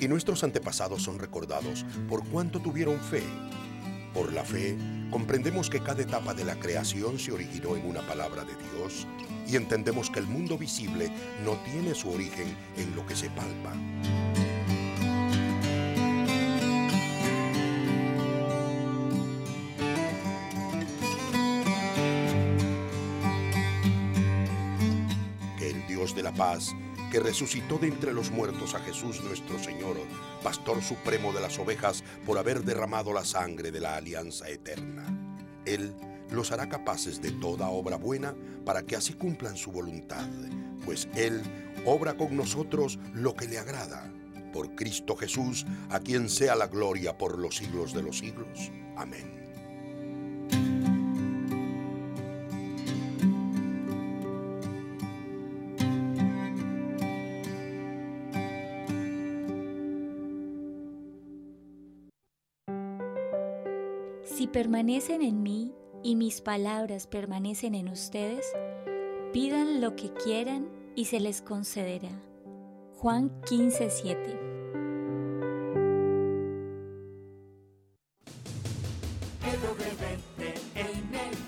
Y 0.00 0.08
nuestros 0.08 0.44
antepasados 0.44 1.02
son 1.02 1.18
recordados 1.18 1.84
por 2.08 2.26
cuánto 2.28 2.60
tuvieron 2.60 3.00
fe. 3.00 3.22
Por 4.14 4.32
la 4.32 4.44
fe, 4.44 4.76
comprendemos 5.10 5.68
que 5.70 5.80
cada 5.80 6.02
etapa 6.02 6.34
de 6.34 6.44
la 6.44 6.58
creación 6.58 7.18
se 7.18 7.32
originó 7.32 7.76
en 7.76 7.86
una 7.86 8.02
palabra 8.02 8.44
de 8.44 8.54
Dios 8.54 9.06
y 9.46 9.56
entendemos 9.56 10.10
que 10.10 10.20
el 10.20 10.26
mundo 10.26 10.56
visible 10.58 11.10
no 11.44 11.56
tiene 11.64 11.94
su 11.94 12.10
origen 12.10 12.56
en 12.76 12.94
lo 12.94 13.06
que 13.06 13.16
se 13.16 13.30
palpa. 13.30 13.72
Paz, 26.38 26.74
que 27.10 27.20
resucitó 27.20 27.78
de 27.78 27.88
entre 27.88 28.14
los 28.14 28.30
muertos 28.30 28.74
a 28.74 28.80
Jesús 28.80 29.22
nuestro 29.24 29.58
Señor, 29.58 29.96
pastor 30.42 30.82
supremo 30.82 31.32
de 31.32 31.40
las 31.40 31.58
ovejas, 31.58 32.04
por 32.24 32.38
haber 32.38 32.62
derramado 32.62 33.12
la 33.12 33.24
sangre 33.24 33.72
de 33.72 33.80
la 33.80 33.96
alianza 33.96 34.48
eterna. 34.48 35.04
Él 35.66 35.92
los 36.30 36.52
hará 36.52 36.68
capaces 36.68 37.20
de 37.20 37.32
toda 37.32 37.68
obra 37.68 37.96
buena 37.96 38.34
para 38.64 38.84
que 38.84 38.94
así 38.94 39.14
cumplan 39.14 39.56
su 39.56 39.72
voluntad, 39.72 40.28
pues 40.84 41.08
Él 41.14 41.42
obra 41.84 42.16
con 42.16 42.36
nosotros 42.36 42.98
lo 43.14 43.34
que 43.34 43.48
le 43.48 43.58
agrada. 43.58 44.12
Por 44.52 44.74
Cristo 44.76 45.16
Jesús, 45.16 45.66
a 45.90 46.00
quien 46.00 46.28
sea 46.28 46.54
la 46.54 46.68
gloria 46.68 47.18
por 47.18 47.38
los 47.38 47.56
siglos 47.56 47.92
de 47.92 48.02
los 48.02 48.18
siglos. 48.18 48.70
Amén. 48.96 49.37
Si 64.48 64.52
permanecen 64.52 65.20
en 65.20 65.42
mí 65.42 65.74
y 66.02 66.16
mis 66.16 66.40
palabras 66.40 67.06
permanecen 67.06 67.74
en 67.74 67.90
ustedes, 67.90 68.50
pidan 69.30 69.82
lo 69.82 69.94
que 69.94 70.10
quieran 70.14 70.70
y 70.96 71.04
se 71.04 71.20
les 71.20 71.42
concederá. 71.42 72.08
Juan 72.94 73.42
15, 73.42 73.90
7. 73.90 74.40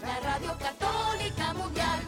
La 0.03 0.21
Radio 0.21 0.51
Católica 0.59 1.55
Mundial. 1.55 2.01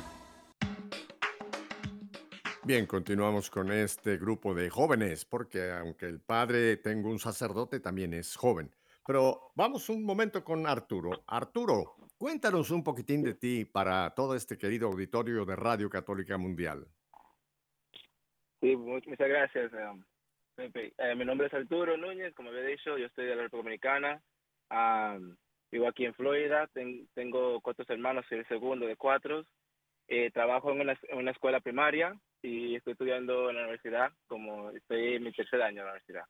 Bien, 2.65 2.85
continuamos 2.85 3.49
con 3.49 3.73
este 3.73 4.19
grupo 4.19 4.53
de 4.53 4.69
jóvenes, 4.69 5.25
porque 5.25 5.73
aunque 5.73 6.05
el 6.05 6.21
padre 6.21 6.77
tenga 6.77 7.09
un 7.09 7.19
sacerdote, 7.19 7.81
también 7.81 8.13
es 8.13 8.37
joven. 8.37 8.71
Pero 9.07 9.51
vamos 9.55 9.89
un 9.89 10.05
momento 10.05 10.45
con 10.45 10.67
Arturo. 10.67 11.11
Arturo, 11.27 11.97
cuéntanos 12.19 12.71
un 12.71 12.85
poquitín 12.85 13.23
de 13.23 13.35
ti 13.35 13.65
para 13.65 14.11
todo 14.15 14.35
este 14.37 14.57
querido 14.57 14.89
auditorio 14.89 15.45
de 15.45 15.57
Radio 15.57 15.91
Católica 15.91 16.39
Mundial. 16.39 16.87
Sí, 18.61 18.77
mu- 18.77 19.01
muchas 19.07 19.29
gracias. 19.29 19.73
Pepe. 20.55 20.93
Eh, 20.99 21.15
mi 21.17 21.25
nombre 21.25 21.49
es 21.49 21.55
Arturo 21.55 21.97
Núñez, 21.97 22.35
como 22.35 22.51
había 22.51 22.63
dicho, 22.63 22.97
yo 22.99 23.07
estoy 23.07 23.27
de 23.27 23.35
la 23.37 23.43
República 23.43 23.95
Dominicana. 23.99 24.23
um, 24.71 25.37
vivo 25.71 25.89
aquí 25.89 26.05
en 26.05 26.15
Florida, 26.15 26.67
ten- 26.73 27.09
tengo 27.15 27.61
cuatro 27.61 27.85
hermanos, 27.89 28.25
soy 28.29 28.39
el 28.39 28.49
segundo 28.49 28.87
de 28.87 28.97
cuatro. 28.97 29.45
Eh, 30.09 30.31
trabajo 30.31 30.71
en 30.71 30.81
una, 30.81 31.31
escuela 31.31 31.61
primaria 31.61 32.15
y 32.43 32.75
estoy 32.77 32.93
estudiando 32.93 33.49
en 33.51 33.57
la 33.57 33.63
universidad, 33.63 34.13
como 34.27 34.71
estoy 34.71 35.15
en 35.15 35.23
mi 35.25 35.33
tercer 35.33 35.61
año 35.63 35.81
en 35.81 35.87
la 35.87 35.93
universidad. 35.93 36.25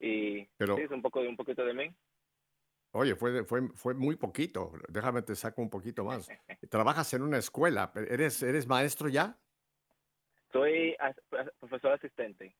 Y 0.00 0.44
Pero- 0.56 0.76
sí, 0.76 0.82
es 0.82 0.90
un, 0.90 1.02
poco, 1.02 1.20
un 1.20 1.36
poquito 1.36 1.64
de 1.64 1.74
mí. 1.74 1.94
Oye, 2.92 3.14
fue, 3.16 3.44
fue, 3.44 3.68
fue 3.74 3.94
muy 3.94 4.16
poquito. 4.16 4.72
Déjame 4.88 5.22
te 5.22 5.34
saco 5.34 5.60
un 5.60 5.68
poquito 5.70 6.04
más. 6.04 6.28
Trabajas 6.70 7.12
en 7.14 7.22
una 7.22 7.38
escuela. 7.38 7.92
¿Eres, 7.94 8.42
eres 8.42 8.66
maestro 8.66 9.08
ya? 9.08 9.38
Soy 10.52 10.96
as- 10.98 11.16
profesor 11.58 11.92
asistente. 11.92 12.56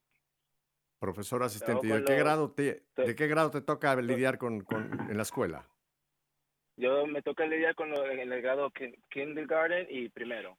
Profesor 0.98 1.42
asistente. 1.42 1.86
¿Y 1.86 1.90
de 1.90 2.04
qué 2.04 2.10
los- 2.12 2.18
grado 2.20 2.50
te, 2.52 2.84
de 2.96 3.14
qué 3.14 3.26
grado 3.28 3.50
te 3.50 3.60
toca 3.62 3.94
lidiar 3.96 4.36
con, 4.36 4.60
con- 4.62 5.08
en 5.10 5.16
la 5.16 5.22
escuela? 5.22 5.66
Yo 6.76 7.06
me 7.06 7.22
toca 7.22 7.46
lidiar 7.46 7.74
con 7.74 7.90
lo, 7.90 8.04
en 8.06 8.20
el 8.32 8.42
grado 8.42 8.70
kin- 8.70 9.00
kindergarten 9.08 9.86
y 9.90 10.08
primero. 10.10 10.58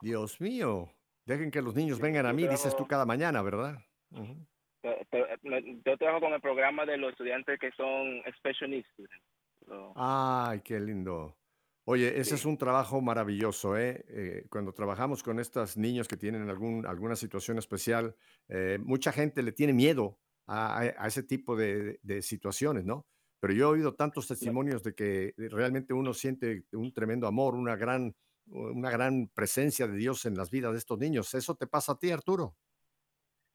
Dios 0.00 0.40
mío. 0.40 0.92
Dejen 1.26 1.50
que 1.50 1.60
los 1.62 1.74
niños 1.74 2.00
vengan 2.00 2.26
a 2.26 2.32
mí, 2.32 2.46
dices 2.48 2.74
tú 2.76 2.86
cada 2.86 3.04
mañana, 3.04 3.42
¿verdad? 3.42 3.78
Me- 4.10 4.46
Yo 4.82 5.96
trabajo 5.98 6.20
con 6.20 6.32
el 6.32 6.40
programa 6.40 6.86
de 6.86 6.96
los 6.96 7.12
estudiantes 7.12 7.58
que 7.58 7.70
son 7.72 8.22
special 8.38 8.70
needs 8.70 8.86
students. 8.92 9.26
So, 9.66 9.92
Ay, 9.96 10.60
qué 10.60 10.80
lindo. 10.80 11.36
Oye, 11.84 12.20
ese 12.20 12.34
es 12.36 12.44
un 12.44 12.56
trabajo 12.56 13.00
maravilloso, 13.00 13.76
¿eh? 13.76 14.04
Eh, 14.08 14.46
Cuando 14.48 14.72
trabajamos 14.72 15.22
con 15.22 15.40
estos 15.40 15.76
niños 15.76 16.08
que 16.08 16.16
tienen 16.16 16.48
algún, 16.48 16.86
alguna 16.86 17.16
situación 17.16 17.58
especial, 17.58 18.14
eh, 18.48 18.78
mucha 18.80 19.12
gente 19.12 19.42
le 19.42 19.52
tiene 19.52 19.72
miedo 19.72 20.18
a 20.46 21.06
ese 21.06 21.22
tipo 21.22 21.54
de, 21.54 22.00
de 22.02 22.22
situaciones, 22.22 22.84
¿no? 22.84 23.06
Pero 23.40 23.54
yo 23.54 23.66
he 23.66 23.78
oído 23.78 23.94
tantos 23.94 24.28
testimonios 24.28 24.82
de 24.82 24.94
que 24.94 25.32
realmente 25.36 25.94
uno 25.94 26.12
siente 26.12 26.64
un 26.72 26.92
tremendo 26.92 27.26
amor, 27.26 27.54
una 27.54 27.74
gran, 27.74 28.14
una 28.46 28.90
gran 28.90 29.28
presencia 29.28 29.86
de 29.86 29.96
Dios 29.96 30.26
en 30.26 30.36
las 30.36 30.50
vidas 30.50 30.72
de 30.72 30.78
estos 30.78 30.98
niños. 30.98 31.32
¿Eso 31.34 31.54
te 31.54 31.66
pasa 31.66 31.92
a 31.92 31.98
ti, 31.98 32.10
Arturo? 32.10 32.56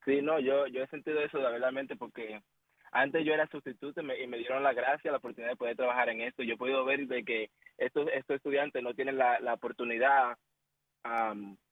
Sí, 0.06 0.22
no, 0.22 0.40
yo, 0.40 0.68
yo 0.68 0.84
he 0.84 0.88
sentido 0.88 1.20
eso 1.20 1.38
verdaderamente 1.40 1.96
porque 1.96 2.42
antes 2.92 3.26
yo 3.26 3.34
era 3.34 3.48
sustituto 3.48 4.02
y 4.02 4.04
me, 4.06 4.22
y 4.22 4.28
me 4.28 4.38
dieron 4.38 4.64
la 4.64 4.74
gracia, 4.74 5.12
la 5.12 5.18
oportunidad 5.18 5.52
de 5.52 5.58
poder 5.58 5.76
trabajar 5.76 6.10
en 6.10 6.22
esto. 6.22 6.44
Yo 6.44 6.54
he 6.54 6.58
podido 6.58 6.86
ver 6.86 7.08
de 7.08 7.24
que 7.24 7.50
estos, 7.78 8.08
estos 8.14 8.38
estudiantes 8.38 8.82
no 8.84 8.94
tienen 8.94 9.18
la, 9.18 9.40
la 9.40 9.56
oportunidad 9.56 10.38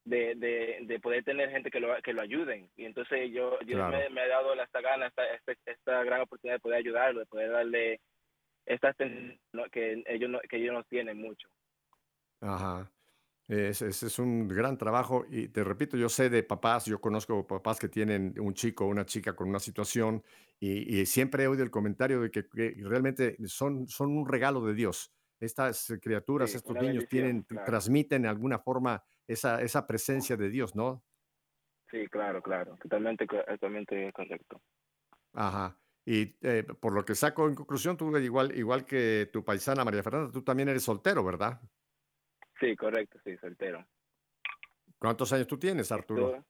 de, 0.06 0.36
de, 0.36 0.80
de 0.82 1.00
poder 1.00 1.24
tener 1.24 1.50
gente 1.50 1.72
que 1.72 1.80
lo, 1.80 1.96
que 2.02 2.13
lo 2.13 2.22
ayuden. 2.22 2.69
Y 2.76 2.86
entonces 2.86 3.32
yo, 3.32 3.58
Claro. 3.65 3.89
me, 3.98 4.10
me 4.10 4.22
ha 4.22 4.28
dado 4.28 4.54
esta 4.54 4.82
gana, 4.82 5.08
esta, 5.08 5.26
esta, 5.34 5.54
esta 5.65 6.04
gran 6.04 6.22
oportunidad 6.22 6.56
de 6.58 6.60
poder 6.62 6.78
ayudarlo, 6.80 7.19
de 7.22 7.26
poder 7.26 7.52
darle 7.52 8.00
esta 8.65 8.89
atención 8.89 9.39
¿no? 9.54 9.65
que 9.69 10.04
ellos 10.08 10.30
no, 10.30 10.39
que 10.50 10.58
ellos 10.58 10.74
no 10.74 10.84
tienen 10.84 11.17
mucho. 11.17 11.48
Ajá. 12.41 12.89
Ese 13.47 13.89
es 13.89 14.19
un 14.19 14.47
gran 14.47 14.77
trabajo 14.77 15.25
y 15.29 15.49
te 15.49 15.63
repito, 15.63 15.97
yo 15.97 16.08
sé 16.08 16.29
de 16.29 16.43
papás, 16.43 16.86
yo 16.86 17.01
conozco 17.01 17.45
papás 17.45 17.77
que 17.77 17.89
tienen 17.89 18.34
un 18.39 18.53
chico 18.53 18.86
o 18.86 18.88
una 18.88 19.06
chica 19.06 19.36
con 19.36 19.49
una 19.49 19.60
situación 19.60 20.23
y, 20.60 21.01
y 21.01 21.06
siempre 21.06 21.43
he 21.43 21.47
oído 21.47 21.63
el 21.63 21.69
comentario 21.71 22.21
de 22.21 22.32
que, 22.32 22.47
que 22.47 22.73
realmente 22.79 23.36
son, 23.47 23.88
son 23.88 24.15
un 24.17 24.27
regalo 24.27 24.65
de 24.65 24.73
Dios. 24.73 25.13
Estas 25.39 25.93
criaturas, 26.01 26.51
Sí, 26.51 26.58
estos 26.58 26.77
niños 26.77 27.06
tienen, 27.10 27.41
claro. 27.43 27.65
transmiten 27.65 28.21
de 28.21 28.29
alguna 28.29 28.60
forma 28.60 29.03
esa, 29.27 29.62
esa 29.62 29.86
presencia 29.86 30.38
de 30.38 30.49
Dios, 30.49 30.73
¿no? 30.73 31.03
Sí, 31.91 32.08
claro, 32.08 32.41
claro, 32.41 32.77
totalmente, 32.82 33.27
totalmente 33.27 34.12
correcto. 34.13 34.62
Ajá. 35.34 35.77
Y 36.06 36.36
eh, 36.41 36.63
por 36.79 36.93
lo 36.93 37.06
que 37.06 37.15
saco 37.15 37.47
en 37.47 37.56
conclusión, 37.56 37.97
tú 37.97 38.15
igual, 38.17 38.58
igual 38.58 38.86
que 38.86 39.29
tu 39.32 39.43
paisana 39.43 39.86
María 39.86 40.03
Fernanda, 40.03 40.32
tú 40.32 40.43
también 40.43 40.69
eres 40.69 40.84
soltero, 40.84 41.23
¿verdad? 41.23 41.62
Sí, 42.63 42.76
correcto, 42.78 43.19
sí, 43.26 43.36
soltero. 43.38 43.86
¿Cuántos 44.97 45.34
años 45.34 45.47
tú 45.47 45.58
tienes, 45.58 45.91
Arturo? 45.91 46.45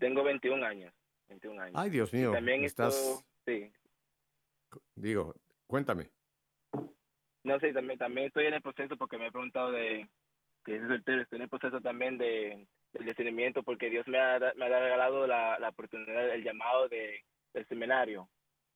Tengo 0.00 0.24
21 0.24 0.64
años, 0.64 0.92
21 1.28 1.62
años. 1.62 1.74
Ay, 1.76 1.90
Dios 1.90 2.12
Y 2.12 2.16
mío, 2.16 2.32
también 2.32 2.64
estás, 2.64 2.94
esto, 2.96 3.24
sí, 3.46 3.72
digo, 4.96 5.34
cuéntame. 5.68 6.10
no 7.44 7.60
sé, 7.60 7.72
también, 7.72 7.96
también 7.98 8.26
estoy 8.26 8.46
en 8.46 8.54
el 8.54 8.62
proceso 8.62 8.96
porque 8.96 9.18
me 9.18 9.28
he 9.28 9.32
preguntado 9.32 9.70
de 9.70 10.08
que 10.64 10.78
soy 10.80 10.88
soltero, 10.88 11.22
estoy 11.22 11.36
en 11.36 11.42
el 11.42 11.48
proceso 11.48 11.80
también 11.80 12.18
de 12.18 12.66
del 12.92 13.06
discernimiento 13.06 13.62
porque 13.62 13.88
Dios 13.88 14.04
me 14.08 14.18
ha, 14.18 14.40
me 14.56 14.64
ha 14.66 14.80
regalado 14.80 15.24
la, 15.28 15.60
la 15.60 15.68
oportunidad, 15.68 16.28
el 16.34 16.42
llamado 16.42 16.88
de, 16.88 17.24
del 17.54 17.64
seminario. 17.68 18.28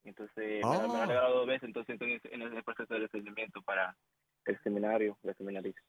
Entonces, 0.05 0.65
me, 0.65 0.77
ha- 0.77 0.83
me 0.83 0.87
lo 0.87 0.95
ha 0.99 1.05
Oh. 1.05 1.09
regalado 1.09 1.35
dos 1.39 1.47
veces, 1.49 1.65
entonces 1.65 1.95
estoy 1.97 2.21
en 2.33 2.43
ese 2.43 2.63
proceso 2.63 2.95
de 2.95 3.01
discernimiento 3.01 3.61
para 3.63 3.97
el 4.45 4.63
seminario, 4.63 5.19
el 5.25 5.35
seminarista. 5.35 5.81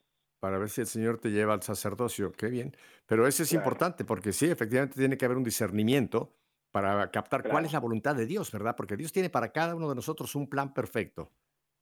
Para 0.45 0.60
ver 0.60 0.69
si 0.69 0.81
el 0.81 0.86
Señor 0.88 1.17
te 1.17 1.31
lleva 1.31 1.55
al 1.55 1.63
sacerdocio. 1.63 2.31
Qué 2.31 2.49
bien. 2.49 2.77
Pero 3.08 3.25
eso 3.25 3.41
es 3.41 3.49
Claro. 3.49 3.65
importante 3.65 4.05
porque 4.05 4.31
sí, 4.31 4.45
efectivamente 4.45 4.95
tiene 4.95 5.17
que 5.17 5.25
haber 5.25 5.38
un 5.38 5.43
discernimiento 5.43 6.36
para 6.71 7.10
captar 7.10 7.47
cuál 7.47 7.63
Claro. 7.63 7.65
es 7.65 7.73
la 7.73 7.79
voluntad 7.79 8.15
de 8.15 8.27
Dios, 8.27 8.51
¿verdad? 8.51 8.75
Porque 8.75 8.95
Dios 8.95 9.12
tiene 9.12 9.31
para 9.31 9.51
cada 9.51 9.73
uno 9.73 9.89
de 9.89 9.95
nosotros 9.95 10.36
un 10.36 10.47
plan 10.47 10.71
perfecto. 10.71 11.31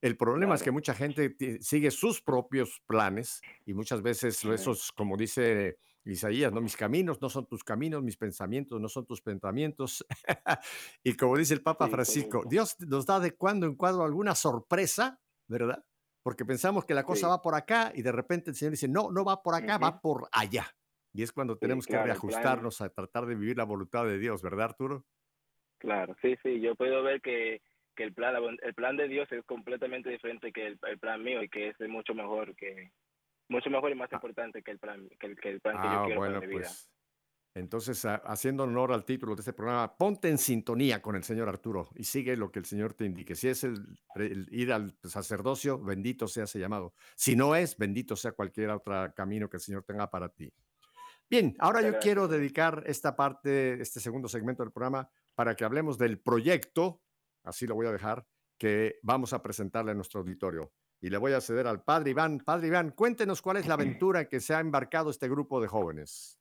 El 0.01 0.15
problema 0.15 0.55
es 0.55 0.63
que 0.63 0.71
Claro. 0.71 0.73
mucha 0.73 0.93
gente 0.93 1.35
sigue 1.59 1.91
sus 1.91 2.21
propios 2.21 2.81
planes 2.87 3.41
y 3.65 3.73
muchas 3.73 4.01
veces 4.01 4.41
Ujú. 4.45 4.53
esos, 4.53 4.93
como 4.93 5.17
dice 5.17 5.77
Isaías, 6.05 6.53
¿no? 6.53 6.61
Mis 6.61 6.77
caminos 6.77 7.21
no 7.21 7.29
son 7.29 7.45
tus 7.47 7.65
caminos, 7.65 8.01
mis 8.01 8.15
pensamientos 8.15 8.79
no 8.79 8.87
son 8.87 9.05
tus 9.05 9.21
pensamientos. 9.21 10.05
y 11.03 11.15
como 11.17 11.35
dice 11.37 11.53
el 11.53 11.63
Papa 11.63 11.87
Sí, 11.87 11.91
Francisco. 11.91 12.43
Dios 12.49 12.77
nos 12.79 13.05
da 13.05 13.19
de 13.19 13.35
cuando 13.35 13.65
en 13.65 13.75
cuando 13.75 14.03
alguna 14.03 14.35
sorpresa, 14.35 15.19
¿verdad? 15.49 15.83
Porque 16.23 16.45
pensamos 16.45 16.85
que 16.85 16.93
la 16.93 17.03
cosa 17.03 17.27
Sí. 17.27 17.31
va 17.31 17.41
por 17.41 17.53
acá 17.53 17.91
y 17.93 18.01
de 18.01 18.11
repente 18.11 18.49
el 18.49 18.55
Señor 18.55 18.71
dice, 18.71 18.87
no, 18.87 19.11
no 19.11 19.25
va 19.25 19.43
por 19.43 19.55
acá, 19.55 19.77
va 19.77 19.99
por 19.99 20.29
allá. 20.31 20.65
Y 21.13 21.21
es 21.21 21.31
cuando 21.31 21.57
tenemos 21.57 21.85
claro, 21.85 22.03
que 22.03 22.07
reajustarnos 22.07 22.81
a 22.81 22.89
tratar 22.89 23.25
de 23.25 23.35
vivir 23.35 23.57
la 23.57 23.65
voluntad 23.65 24.05
de 24.05 24.17
Dios, 24.17 24.41
¿verdad, 24.41 24.65
Arturo? 24.65 25.05
Claro, 25.79 26.15
sí, 26.21 26.35
sí, 26.41 26.61
yo 26.61 26.75
puedo 26.75 27.03
ver 27.03 27.21
que, 27.21 27.61
que 27.95 28.03
el 28.03 28.13
plan 28.13 28.35
el 28.61 28.73
plan 28.73 28.95
de 28.95 29.07
Dios 29.09 29.29
es 29.31 29.43
completamente 29.45 30.09
diferente 30.09 30.51
que 30.53 30.65
el, 30.67 30.79
el 30.87 30.97
plan 30.97 31.21
mío 31.21 31.43
y 31.43 31.49
que 31.49 31.69
es 31.69 31.79
mucho 31.89 32.13
mejor 32.13 32.55
que 32.55 32.91
mucho 33.49 33.69
mejor 33.69 33.91
y 33.91 33.95
más 33.95 34.11
importante 34.13 34.63
que 34.63 34.71
el 34.71 34.79
plan 34.79 35.09
que 35.19 35.27
el, 35.27 35.35
que 35.39 35.49
el 35.49 35.59
plan 35.59 35.75
que 35.75 35.87
yo 35.89 35.93
Ah, 35.99 36.03
quiero 36.05 36.19
bueno, 36.21 36.35
para 36.39 36.47
mi 36.47 36.55
vida. 36.55 36.67
pues. 36.67 36.89
Entonces, 37.55 38.03
ha- 38.05 38.15
haciendo 38.15 38.63
honor 38.63 38.91
al 38.91 39.05
título 39.05 39.35
de 39.35 39.41
este 39.41 39.53
programa, 39.53 39.95
ponte 39.95 40.27
en 40.29 40.37
sintonía 40.39 41.01
con 41.01 41.15
el 41.15 41.23
Señor 41.23 41.49
Arturo 41.49 41.89
y 41.95 42.03
sigue 42.03 42.35
lo 42.35 42.51
que 42.51 42.59
el 42.59 42.65
Señor 42.65 42.93
te 42.93 43.05
indique. 43.05 43.35
Si 43.35 43.47
es 43.47 43.63
el, 43.63 43.99
el 44.15 44.47
ir 44.51 44.73
al 44.73 44.97
sacerdocio, 45.03 45.79
bendito 45.79 46.27
sea 46.27 46.45
ese 46.45 46.59
llamado. 46.59 46.93
Si 47.15 47.35
no 47.35 47.55
es, 47.55 47.77
bendito 47.77 48.15
sea 48.15 48.31
cualquier 48.31 48.71
otro 48.71 49.13
camino 49.15 49.49
que 49.49 49.57
el 49.57 49.61
Señor 49.61 49.83
tenga 49.83 50.09
para 50.09 50.29
ti. 50.29 50.51
Bien, 51.29 51.55
ahora 51.59 51.81
yo 51.81 51.99
quiero 51.99 52.27
dedicar 52.27 52.83
esta 52.85 53.15
parte, 53.15 53.81
este 53.81 53.99
segundo 53.99 54.27
segmento 54.27 54.63
del 54.63 54.71
programa, 54.71 55.09
para 55.35 55.55
que 55.55 55.63
hablemos 55.63 55.97
del 55.97 56.19
proyecto, 56.19 57.01
así 57.43 57.65
lo 57.65 57.75
voy 57.75 57.87
a 57.87 57.91
dejar, 57.91 58.25
que 58.57 58.99
vamos 59.03 59.33
a 59.33 59.41
presentarle 59.41 59.91
a 59.91 59.95
nuestro 59.95 60.19
auditorio. 60.21 60.73
Y 61.01 61.09
le 61.09 61.17
voy 61.17 61.33
a 61.33 61.41
ceder 61.41 61.67
al 61.67 61.83
Padre 61.83 62.11
Iván. 62.11 62.39
Padre 62.39 62.67
Iván, 62.67 62.91
cuéntenos 62.91 63.41
cuál 63.41 63.57
es 63.57 63.67
la 63.67 63.73
aventura 64.07 64.21
en 64.21 64.27
que 64.27 64.39
se 64.39 64.53
ha 64.55 64.59
embarcado 64.59 65.09
este 65.09 65.27
grupo 65.29 65.59
de 65.61 65.67
jóvenes. 65.67 66.39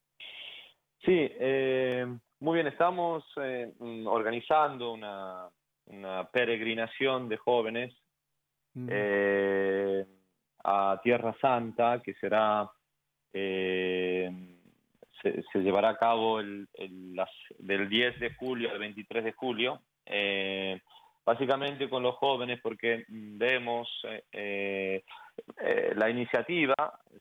Sí, 1.04 1.12
eh, 1.16 2.06
muy 2.40 2.54
bien, 2.54 2.66
estamos 2.68 3.24
eh, 3.36 3.72
mm, 3.78 4.06
organizando 4.06 4.92
una, 4.92 5.48
una 5.86 6.28
peregrinación 6.30 7.28
de 7.28 7.36
jóvenes 7.36 7.94
Mm. 8.74 8.88
eh, 8.90 10.06
a 10.64 10.98
Tierra 11.02 11.36
Santa, 11.42 12.00
que 12.02 12.14
será, 12.14 12.70
eh, 13.30 14.30
se, 15.20 15.42
se 15.52 15.58
llevará 15.58 15.90
a 15.90 15.98
cabo 15.98 16.40
el, 16.40 16.66
el- 16.72 17.14
las- 17.14 17.28
del 17.58 17.86
10 17.90 18.18
de 18.18 18.34
julio 18.34 18.70
al 18.70 18.78
23 18.78 19.24
de 19.24 19.32
julio, 19.32 19.82
eh, 20.06 20.80
básicamente 21.22 21.90
con 21.90 22.02
los 22.02 22.14
jóvenes, 22.16 22.60
porque 22.62 23.04
mm, 23.08 23.36
vemos 23.36 23.88
eh, 24.32 25.04
eh, 25.58 25.92
la 25.96 26.10
iniciativa, 26.10 26.74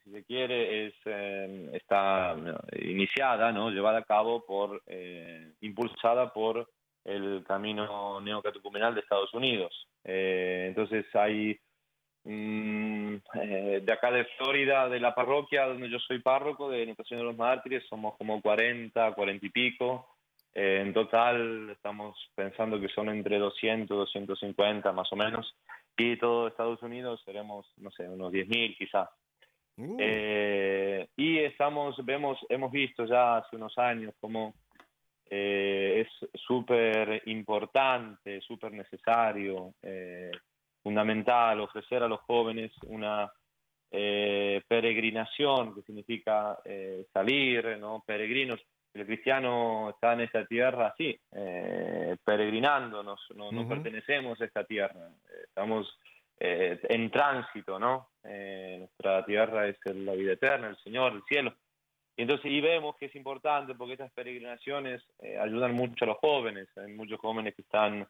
si 0.04 0.12
se 0.12 0.24
quiere, 0.24 0.88
es, 0.88 0.94
eh, 1.06 1.70
está 1.74 2.36
iniciada, 2.80 3.52
¿no? 3.52 3.70
llevada 3.70 4.00
a 4.00 4.04
cabo 4.04 4.46
por, 4.46 4.82
eh, 4.88 5.54
impulsada 5.62 6.34
por 6.34 6.68
el 7.04 7.44
camino 7.48 8.22
neocatecumenal 8.22 8.94
de 8.94 9.02
Estados 9.02 9.34
Unidos. 9.34 9.88
Eh, 10.04 10.66
entonces 10.68 11.06
hay 11.16 11.60
mm, 12.24 13.16
eh, 13.36 13.82
de 13.84 13.94
acá 13.94 14.12
de 14.12 14.26
Florida, 14.38 14.88
de 14.90 15.00
la 15.00 15.16
parroquia 15.16 15.66
donde 15.66 15.90
yo 15.90 16.00
soy 16.00 16.20
párroco, 16.20 16.70
de 16.70 16.84
Señora 17.06 17.26
de 17.26 17.32
los 17.32 17.38
Mártires, 17.38 17.84
somos 17.88 18.18
como 18.18 18.42
40, 18.42 19.14
40 19.14 19.46
y 19.46 19.50
pico. 19.50 20.08
En 20.54 20.94
total 20.94 21.70
estamos 21.70 22.18
pensando 22.36 22.80
que 22.80 22.90
son 22.90 23.08
entre 23.10 23.40
200, 23.40 23.98
250 23.98 24.92
más 24.92 25.12
o 25.14 25.16
menos. 25.16 25.56
Y 25.98 26.18
todo 26.18 26.48
Estados 26.48 26.82
Unidos 26.82 27.22
seremos, 27.26 27.66
no 27.78 27.92
sé, 27.92 28.08
unos 28.08 28.32
10.000 28.32 28.78
quizás. 28.78 29.10
Uh, 29.78 29.98
Eh, 30.00 31.08
y 31.16 31.40
estamos, 31.40 31.96
vemos, 32.06 32.38
hemos 32.50 32.72
visto 32.72 33.06
ya 33.06 33.38
hace 33.38 33.56
unos 33.56 33.78
años 33.78 34.14
cómo 34.20 34.54
eh, 35.34 36.06
es 36.06 36.42
súper 36.42 37.22
importante, 37.28 38.42
súper 38.42 38.74
necesario, 38.74 39.76
eh, 39.82 40.30
fundamental 40.84 41.62
ofrecer 41.62 42.04
a 42.04 42.08
los 42.08 42.20
jóvenes 42.22 42.72
una 42.88 43.32
peregrinación, 43.90 45.76
que 45.76 45.82
significa 45.82 46.58
eh, 46.64 47.06
salir, 47.14 47.78
¿no? 47.78 48.02
Peregrinos. 48.06 48.60
El 48.94 49.06
cristiano 49.06 49.90
está 49.92 50.14
en 50.14 50.22
esta 50.22 50.46
tierra 50.46 50.88
así, 50.88 51.18
eh, 51.32 52.18
peregrinando, 52.26 53.02
nos- 53.04 53.26
no, 53.36 53.52
no 53.52 53.62
Ujú. 53.62 53.70
pertenecemos 53.70 54.40
a 54.42 54.46
esta 54.46 54.64
tierra, 54.66 55.08
eh, 55.30 55.44
estamos 55.46 55.98
eh, 56.44 56.80
en 56.90 57.12
tránsito, 57.12 57.78
¿no? 57.78 58.10
Eh, 58.24 58.78
nuestra 58.80 59.24
tierra 59.26 59.68
es 59.68 59.78
la 59.86 60.14
vida 60.14 60.34
eterna, 60.34 60.70
el 60.70 60.78
Señor, 60.78 61.14
el 61.14 61.22
cielo. 61.30 61.54
Y 62.18 62.24
entonces, 62.24 62.52
y 62.52 62.60
vemos 62.62 62.96
que 62.98 63.06
es 63.06 63.16
importante 63.16 63.76
porque 63.76 63.94
estas 63.94 64.12
peregrinaciones 64.12 65.04
eh, 65.20 65.38
ayudan 65.38 65.74
mucho 65.74 66.04
a 66.04 66.08
los 66.08 66.18
jóvenes. 66.18 66.68
Hay 66.78 66.92
muchos 66.94 67.20
jóvenes 67.20 67.54
que 67.56 67.62
están 67.62 68.08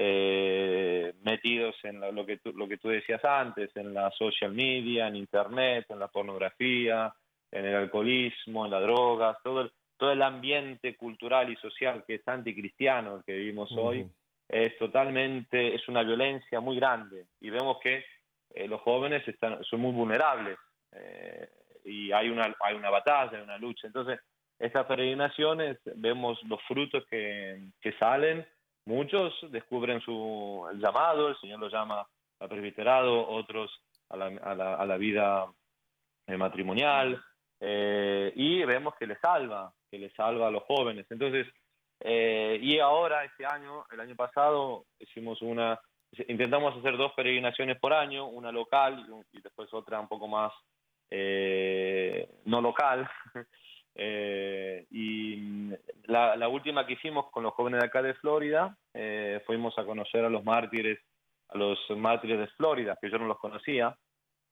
eh, 0.00 1.12
metidos 1.22 1.74
en 1.84 2.00
la- 2.00 2.10
lo, 2.12 2.24
que 2.26 2.38
tú, 2.38 2.52
lo 2.52 2.68
que 2.68 2.78
tú 2.78 2.88
decías 2.88 3.24
antes, 3.24 3.70
en 3.76 3.94
la 3.94 4.10
social 4.12 4.52
media, 4.52 5.06
en 5.08 5.16
internet, 5.16 5.86
en 5.88 5.98
la 5.98 6.08
pornografía, 6.08 7.12
en 7.50 7.64
el 7.64 7.74
alcoholismo, 7.76 8.64
en 8.64 8.70
las 8.72 8.82
drogas, 8.82 9.36
todo 9.42 9.62
el, 9.62 9.72
todo 9.98 10.12
el 10.12 10.22
ambiente 10.22 10.96
cultural 10.96 11.50
y 11.50 11.56
social 11.56 12.04
que 12.06 12.14
es 12.14 12.28
anticristiano 12.28 13.16
el 13.16 13.24
que 13.24 13.34
vivimos 13.34 13.70
hoy 13.72 14.08
es 14.48 14.78
totalmente, 14.78 15.74
es 15.74 15.86
una 15.88 16.02
violencia 16.02 16.60
muy 16.60 16.76
grande. 16.76 17.26
Y 17.40 17.50
vemos 17.50 17.78
que 17.82 18.04
eh, 18.54 18.66
los 18.66 18.80
jóvenes 18.80 19.26
están, 19.28 19.62
son 19.64 19.80
muy 19.80 19.92
vulnerables 19.92 20.56
eh, 20.92 21.50
y 21.84 22.12
hay 22.12 22.30
una, 22.30 22.54
hay 22.60 22.74
una 22.74 22.90
batalla, 22.90 23.36
hay 23.36 23.42
una 23.42 23.58
lucha. 23.58 23.86
Entonces, 23.86 24.20
estas 24.58 24.86
peregrinaciones 24.86 25.78
vemos 25.96 26.42
los 26.44 26.62
frutos 26.62 27.04
que, 27.10 27.60
que 27.80 27.92
salen, 27.98 28.46
muchos 28.86 29.34
descubren 29.50 30.00
su 30.00 30.66
el 30.72 30.80
llamado, 30.80 31.28
el 31.28 31.36
Señor 31.40 31.60
los 31.60 31.72
llama 31.72 32.06
al 32.40 32.48
presbiterado, 32.48 33.28
otros 33.28 33.70
a 34.08 34.16
la, 34.16 34.26
a 34.26 34.54
la, 34.54 34.74
a 34.76 34.86
la 34.86 34.96
vida 34.96 35.46
eh, 36.26 36.36
matrimonial, 36.36 37.22
eh, 37.60 38.32
y 38.34 38.64
vemos 38.64 38.94
que 38.96 39.06
le 39.06 39.16
salva, 39.18 39.72
que 39.90 39.98
le 39.98 40.10
salva 40.10 40.48
a 40.48 40.50
los 40.50 40.62
jóvenes. 40.64 41.06
Entonces, 41.10 41.46
eh, 42.00 42.58
y 42.62 42.78
ahora, 42.78 43.24
este 43.24 43.44
año, 43.46 43.84
el 43.90 44.00
año 44.00 44.14
pasado, 44.14 44.84
hicimos 44.98 45.42
una, 45.42 45.80
intentamos 46.28 46.76
hacer 46.76 46.96
dos 46.96 47.12
peregrinaciones 47.14 47.78
por 47.78 47.92
año, 47.92 48.26
una 48.26 48.52
local 48.52 49.24
y, 49.32 49.38
y 49.38 49.40
después 49.42 49.72
otra 49.72 50.00
un 50.00 50.08
poco 50.08 50.28
más 50.28 50.52
eh, 51.10 52.28
no 52.44 52.60
local. 52.60 53.08
Eh, 54.00 54.86
y 54.92 55.36
mm, 55.38 55.72
la, 56.04 56.36
la 56.36 56.48
última 56.48 56.86
que 56.86 56.92
hicimos 56.92 57.32
con 57.32 57.42
los 57.42 57.52
jóvenes 57.54 57.80
de 57.80 57.86
acá 57.86 58.00
de 58.00 58.14
Florida, 58.14 58.76
eh, 58.94 59.42
fuimos 59.44 59.76
a 59.76 59.84
conocer 59.84 60.24
a 60.24 60.30
los 60.30 60.44
mártires, 60.44 61.00
a 61.48 61.58
los 61.58 61.76
mártires 61.96 62.38
de 62.38 62.46
Florida, 62.48 62.96
que 63.00 63.10
yo 63.10 63.18
no 63.18 63.26
los 63.26 63.40
conocía. 63.40 63.98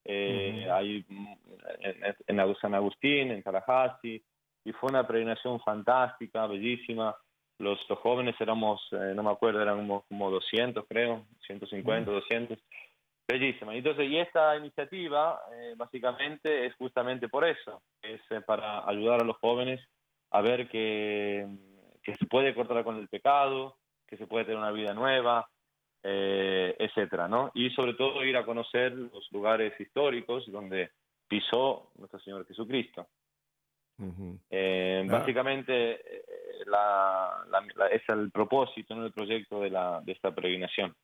Eh, 0.03 0.63
Ujú. 0.63 0.73
Ahí 0.73 1.05
mm, 1.07 1.33
en, 1.79 2.39
en 2.39 2.55
San 2.55 2.75
Agustín, 2.75 3.31
en 3.31 3.41
Tallahassee, 3.41 4.21
y 4.67 4.73
fue 4.73 4.89
una 4.89 5.07
peregrinación 5.07 5.61
fantástica, 5.61 6.45
bellísima. 6.45 7.15
Los, 7.57 7.79
los 7.89 7.99
jóvenes 7.99 8.35
éramos, 8.41 8.81
eh, 8.91 9.13
no 9.15 9.23
me 9.23 9.31
acuerdo, 9.31 9.61
eran 9.61 9.77
como, 9.77 10.03
como 10.09 10.29
200 10.29 10.85
creo, 10.89 11.25
150, 11.47 12.11
200. 12.11 12.59
Bellísima. 13.25 13.73
Entonces, 13.73 14.09
y 14.09 14.17
esta 14.17 14.57
iniciativa 14.57 15.39
eh, 15.53 15.73
básicamente 15.77 16.65
es 16.65 16.75
justamente 16.75 17.29
por 17.29 17.47
eso, 17.47 17.81
es 18.01 18.19
eh, 18.29 18.41
para 18.41 18.87
ayudar 18.87 19.21
a 19.21 19.25
los 19.25 19.37
jóvenes 19.37 19.81
a 20.31 20.41
ver 20.41 20.67
que, 20.67 21.47
que 22.03 22.15
se 22.15 22.25
puede 22.25 22.53
cortar 22.53 22.83
con 22.83 22.97
el 22.97 23.07
pecado, 23.07 23.77
que 24.05 24.17
se 24.17 24.27
puede 24.27 24.43
tener 24.43 24.59
una 24.59 24.71
vida 24.71 24.93
nueva, 24.93 25.47
eh, 26.03 26.75
etcétera, 26.77 27.29
¿no? 27.29 27.51
Y 27.53 27.69
sobre 27.69 27.93
todo 27.93 28.23
ir 28.25 28.35
a 28.35 28.45
conocer 28.45 28.91
los 28.93 29.31
lugares 29.31 29.79
históricos 29.79 30.49
donde 30.51 30.91
pisó 31.27 31.91
nuestro 31.95 32.19
Señor 32.19 32.45
Jesucristo. 32.45 33.07
Eh, 34.49 35.03
Ah. 35.07 35.11
Básicamente, 35.19 35.93
eh, 35.93 36.23
la, 36.65 37.45
la- 37.49 37.65
la- 37.75 37.87
es 37.87 38.01
el 38.09 38.31
propósito, 38.31 38.95
¿no? 38.95 39.05
el 39.05 39.13
proyecto 39.13 39.61
de, 39.61 39.69
la, 39.69 40.01
de 40.03 40.11
esta 40.11 40.33
peregrinación. 40.33 40.95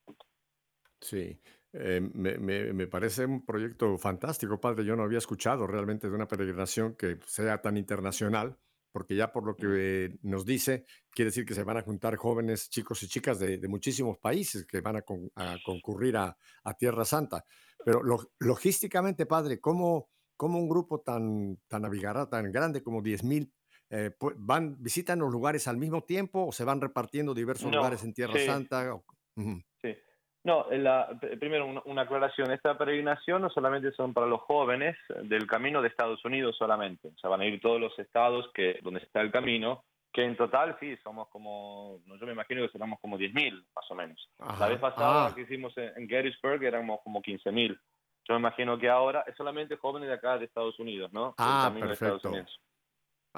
Sí, 1.00 1.40
eh, 1.74 2.02
me, 2.14 2.38
me- 2.38 2.74
me 2.74 2.88
parece 2.88 3.26
un 3.26 3.46
proyecto 3.46 3.98
fantástico, 3.98 4.60
padre. 4.60 4.86
Yo 4.86 4.96
no 4.96 5.04
había 5.04 5.18
escuchado 5.18 5.68
realmente 5.68 6.10
de 6.10 6.16
una 6.16 6.28
peregrinación 6.28 6.96
que 6.96 7.18
sea 7.26 7.62
tan 7.62 7.78
internacional, 7.78 8.58
porque 8.92 9.16
ya 9.16 9.32
por 9.32 9.46
lo 9.46 9.56
que 9.56 10.18
nos 10.22 10.46
dice, 10.46 10.86
quiere 11.10 11.30
decir 11.30 11.46
que 11.46 11.56
se 11.56 11.64
van 11.64 11.78
a 11.78 11.82
juntar 11.82 12.16
jóvenes, 12.16 12.70
chicos 12.70 13.02
y 13.04 13.08
chicas 13.08 13.40
de, 13.40 13.58
de 13.58 13.68
muchísimos 13.68 14.18
países 14.20 14.66
que 14.68 14.82
van 14.82 14.98
a, 14.98 15.02
con- 15.02 15.30
a 15.36 15.58
concurrir 15.66 16.16
a, 16.18 16.38
a 16.64 16.74
Tierra 16.76 17.04
Santa. 17.06 17.44
Pero 17.84 18.02
lo- 18.04 18.32
logísticamente, 18.40 19.26
padre, 19.26 19.60
¿cómo, 19.60 20.10
cómo 20.38 20.60
un 20.60 20.70
grupo 20.70 21.02
tan, 21.02 21.58
tan 21.68 21.86
abigarrado, 21.86 22.30
tan 22.30 22.52
grande 22.52 22.84
como 22.84 23.02
10.000 23.02 23.52
eh, 23.90 24.12
pu- 24.18 24.34
van, 24.38 24.76
visitan 24.82 25.20
los 25.20 25.32
lugares 25.32 25.68
al 25.68 25.78
mismo 25.78 26.02
tiempo 26.04 26.48
o 26.48 26.52
se 26.52 26.64
van 26.66 26.82
repartiendo 26.82 27.34
diversos 27.34 27.70
No, 27.70 27.78
lugares 27.78 28.04
en 28.04 28.14
Tierra 28.14 28.34
sí. 28.34 28.46
Santa? 28.46 28.96
Ujú. 29.36 29.62
Sí. 29.82 29.96
No, 30.44 30.66
la- 30.72 31.10
pr- 31.12 31.40
primero 31.40 31.66
una, 31.68 31.82
una 31.86 32.02
aclaración. 32.02 32.52
Esta 32.52 32.78
peregrinación 32.78 33.42
no 33.44 33.50
solamente 33.50 33.92
son 33.94 34.14
para 34.14 34.26
los 34.28 34.42
jóvenes 34.42 34.98
del 35.24 35.46
camino 35.48 35.82
de 35.82 35.90
Estados 35.90 36.24
Unidos 36.26 36.56
solamente. 36.58 37.10
O 37.10 37.18
sea, 37.20 37.30
van 37.30 37.42
a 37.42 37.46
ir 37.46 37.62
todos 37.62 37.80
los 37.80 37.98
estados 38.00 38.50
que 38.54 38.80
donde 38.82 39.00
está 39.02 39.22
el 39.22 39.32
camino, 39.32 39.86
que 40.12 40.24
en 40.26 40.36
total 40.36 40.76
sí, 40.80 40.96
somos 41.04 41.28
como, 41.30 42.00
yo 42.20 42.26
me 42.26 42.34
imagino 42.34 42.62
que 42.62 42.72
seremos 42.72 43.00
como 43.00 43.18
10.000 43.18 43.64
más 43.76 43.86
o 43.90 43.96
menos. 43.96 44.30
Ajá. 44.40 44.60
La 44.60 44.68
vez 44.70 44.80
pasada 44.80 45.28
Ah. 45.28 45.36
que 45.36 45.42
hicimos 45.42 45.78
en, 45.78 45.92
en 45.98 46.10
Gettysburg 46.10 46.64
éramos 46.64 47.00
como 47.04 47.22
15.000. 47.22 47.80
Yo 48.28 48.36
me 48.36 48.40
imagino 48.40 48.78
que 48.78 48.90
ahora 48.90 49.24
es 49.28 49.36
solamente 49.36 49.76
jóvenes 49.78 50.08
de 50.08 50.16
acá 50.16 50.38
de 50.38 50.46
Estados 50.46 50.80
Unidos, 50.80 51.12
¿no? 51.12 51.36
Ah, 51.38 51.72
perfecto. 51.78 52.32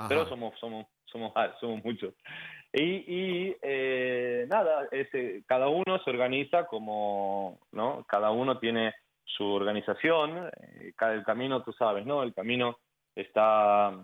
Pero 0.09 0.27
somos, 0.27 0.59
somos, 0.59 0.85
somos, 1.05 1.31
ah, 1.35 1.55
somos 1.59 1.83
muchos. 1.83 2.13
Y, 2.73 2.83
y 2.83 3.55
eh, 3.61 4.45
nada, 4.49 4.87
ese, 4.91 5.43
cada 5.47 5.69
uno 5.69 5.99
se 6.03 6.09
organiza 6.09 6.67
como, 6.67 7.61
¿no? 7.71 8.05
Cada 8.07 8.31
uno 8.31 8.59
tiene 8.59 8.93
su 9.23 9.45
organización, 9.45 10.49
eh, 10.57 10.93
cada 10.95 11.13
el 11.13 11.23
camino, 11.23 11.63
tú 11.63 11.71
sabes, 11.73 12.05
¿no? 12.05 12.21
El 12.21 12.33
camino 12.33 12.77
está, 13.15 13.97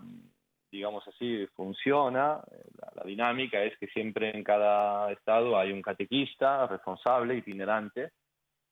digamos 0.72 1.06
así, 1.08 1.46
funciona, 1.56 2.42
la, 2.80 2.92
la 2.96 3.04
dinámica 3.04 3.62
es 3.62 3.78
que 3.78 3.88
siempre 3.88 4.36
en 4.36 4.44
cada 4.44 5.12
estado 5.12 5.60
hay 5.60 5.74
un 5.74 5.82
catequista 5.82 6.66
responsable, 6.68 7.36
itinerante, 7.36 8.14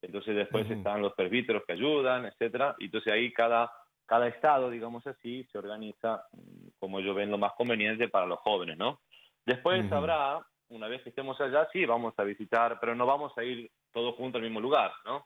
entonces 0.02 0.36
después 0.36 0.66
Ujú. 0.66 0.74
están 0.74 1.02
los 1.02 1.14
presbíteros 1.14 1.64
que 1.66 1.74
ayudan, 1.74 2.26
etcétera, 2.26 2.76
y 2.80 2.86
entonces 2.86 3.14
ahí 3.14 3.32
cada, 3.34 3.72
cada 4.06 4.28
estado, 4.28 4.70
digamos 4.70 5.06
así, 5.08 5.44
se 5.52 5.58
organiza 5.58 6.24
mm, 6.32 6.68
como 6.80 7.00
ellos 7.00 7.16
ven 7.16 7.32
lo 7.32 7.38
más 7.38 7.54
conveniente 7.54 8.10
para 8.10 8.26
los 8.26 8.40
jóvenes, 8.40 8.78
¿no? 8.78 9.02
Después 9.46 9.86
Ujú. 9.86 9.96
habrá, 9.96 10.46
una 10.70 10.88
vez 10.88 11.02
que 11.04 11.10
estemos 11.10 11.40
allá, 11.42 11.68
sí, 11.72 11.86
vamos 11.86 12.14
a 12.18 12.24
visitar, 12.24 12.80
pero 12.80 12.96
no 12.96 13.06
vamos 13.06 13.38
a 13.38 13.44
ir 13.44 13.70
todos 13.92 14.16
juntos 14.16 14.40
al 14.40 14.44
mismo 14.44 14.60
lugar, 14.60 14.92
¿no? 15.06 15.26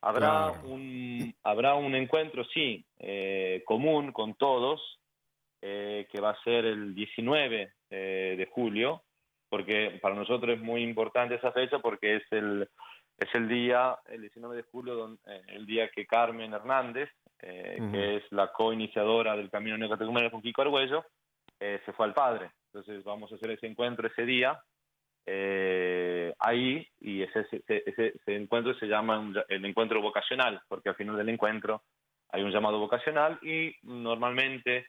Habrá 0.00 0.52
Claro. 0.52 0.60
un 0.62 1.34
habrá 1.42 1.74
un 1.74 1.94
encuentro, 1.94 2.44
sí, 2.44 2.84
eh, 2.98 3.62
común 3.66 4.12
con 4.12 4.34
todos, 4.34 4.80
eh, 5.60 6.06
que 6.10 6.20
va 6.20 6.30
a 6.30 6.42
ser 6.44 6.64
el 6.66 6.94
19 6.94 7.72
eh, 7.90 8.34
de 8.38 8.46
julio, 8.46 9.02
porque 9.48 9.98
para 10.00 10.14
nosotros 10.14 10.56
es 10.56 10.62
muy 10.62 10.82
importante 10.82 11.34
esa 11.34 11.50
fecha 11.52 11.80
porque 11.80 12.16
es 12.16 12.22
el, 12.30 12.68
es 13.18 13.34
el 13.34 13.48
día, 13.48 13.98
el 14.08 14.20
19 14.22 14.56
de 14.56 14.62
julio, 14.62 14.94
don- 14.94 15.18
eh, 15.26 15.42
el 15.48 15.66
día 15.66 15.88
que 15.90 16.06
Carmen 16.06 16.52
Hernández, 16.54 17.10
eh, 17.40 17.78
que 17.92 18.16
es 18.16 18.22
la 18.32 18.52
co-iniciadora 18.52 19.36
del 19.36 19.50
Camino 19.50 19.76
Neocatecumenal 19.76 20.30
con 20.30 20.40
Kiko 20.42 20.62
Argüello, 20.62 21.04
eh, 21.60 21.80
se 21.84 21.92
fue 21.92 22.06
al 22.06 22.14
Padre. 22.14 22.50
Entonces 22.66 23.02
vamos 23.04 23.30
a 23.32 23.34
hacer 23.34 23.50
ese 23.50 23.66
encuentro 23.66 24.06
ese 24.06 24.24
día 24.24 24.60
eh, 25.26 26.32
ahí 26.38 26.86
y 27.00 27.22
ese, 27.22 27.40
ese, 27.40 27.82
ese- 27.86 28.12
ese 28.16 28.36
encuentro 28.36 28.72
se 28.74 28.86
llama 28.86 29.18
un- 29.18 29.36
el 29.48 29.64
encuentro 29.64 30.00
vocacional, 30.00 30.60
porque 30.68 30.88
al 30.88 30.94
final 30.94 31.16
del 31.16 31.28
encuentro 31.28 31.82
hay 32.30 32.42
un 32.42 32.50
llamado 32.50 32.78
vocacional 32.78 33.38
y 33.42 33.74
normalmente 33.82 34.86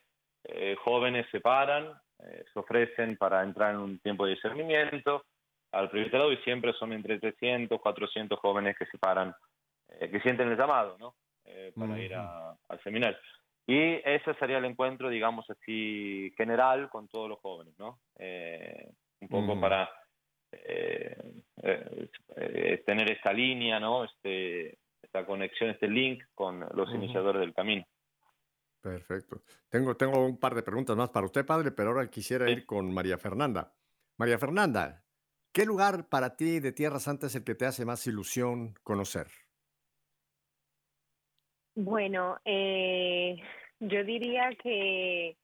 jóvenes 0.82 1.26
se 1.30 1.40
paran, 1.40 1.92
se 2.18 2.58
ofrecen 2.58 3.16
para 3.18 3.42
entrar 3.42 3.74
en 3.74 3.80
un 3.80 3.98
tiempo 3.98 4.24
de 4.24 4.32
discernimiento 4.34 5.24
al 5.72 5.90
presbiterado 5.90 6.32
y 6.32 6.36
siempre 6.38 6.72
son 6.74 6.92
entre 6.92 7.18
300, 7.20 7.80
400 7.80 8.38
jóvenes 8.40 8.76
que 8.78 8.86
se 8.86 8.98
paran, 8.98 9.34
eh, 9.88 10.10
que 10.10 10.20
sienten 10.20 10.48
el 10.50 10.56
llamado, 10.58 10.96
¿no? 10.98 11.16
Eh, 11.44 11.72
para 11.76 11.98
ir 12.00 12.14
a- 12.14 12.56
al 12.68 12.82
seminario. 12.82 13.18
Y 13.66 13.78
ese 14.04 14.34
sería 14.34 14.58
el 14.58 14.64
encuentro, 14.64 15.08
digamos 15.08 15.48
así, 15.50 16.32
general 16.36 16.88
con 16.90 17.08
todos 17.08 17.28
los 17.28 17.38
jóvenes, 17.40 17.74
¿no? 17.78 18.00
Eh, 18.18 18.90
un 19.20 19.28
poco 19.28 19.52
Ujú. 19.52 19.60
para 19.60 19.90
eh, 20.52 21.16
eh, 22.36 22.82
tener 22.86 23.10
esta 23.12 23.32
línea, 23.32 23.78
¿no? 23.80 24.04
Este, 24.04 24.78
esta 25.02 25.24
conexión, 25.24 25.70
este 25.70 25.88
link 25.88 26.24
con 26.34 26.60
los 26.74 26.88
Ujú. 26.88 26.96
iniciadores 26.96 27.40
del 27.40 27.54
camino. 27.54 27.84
Perfecto. 28.80 29.42
Tengo, 29.68 29.96
tengo 29.96 30.24
un 30.24 30.38
par 30.38 30.54
de 30.54 30.62
preguntas 30.62 30.96
más 30.96 31.10
para 31.10 31.26
usted, 31.26 31.44
padre, 31.44 31.70
pero 31.70 31.90
ahora 31.90 32.08
quisiera 32.08 32.48
ir 32.50 32.64
con 32.64 32.92
María 32.92 33.18
Fernanda. 33.18 33.74
María 34.16 34.38
Fernanda, 34.38 34.99
¿qué 35.52 35.64
lugar 35.66 36.08
para 36.08 36.36
ti 36.36 36.60
de 36.60 36.72
Tierra 36.72 37.00
Santa 37.00 37.26
es 37.26 37.34
el 37.34 37.44
que 37.44 37.54
te 37.54 37.66
hace 37.66 37.84
más 37.84 38.06
ilusión 38.06 38.74
conocer? 38.82 39.28
Bueno, 41.74 42.38
eh, 42.44 43.36
yo 43.80 44.04
diría 44.04 44.50
que 44.62 45.36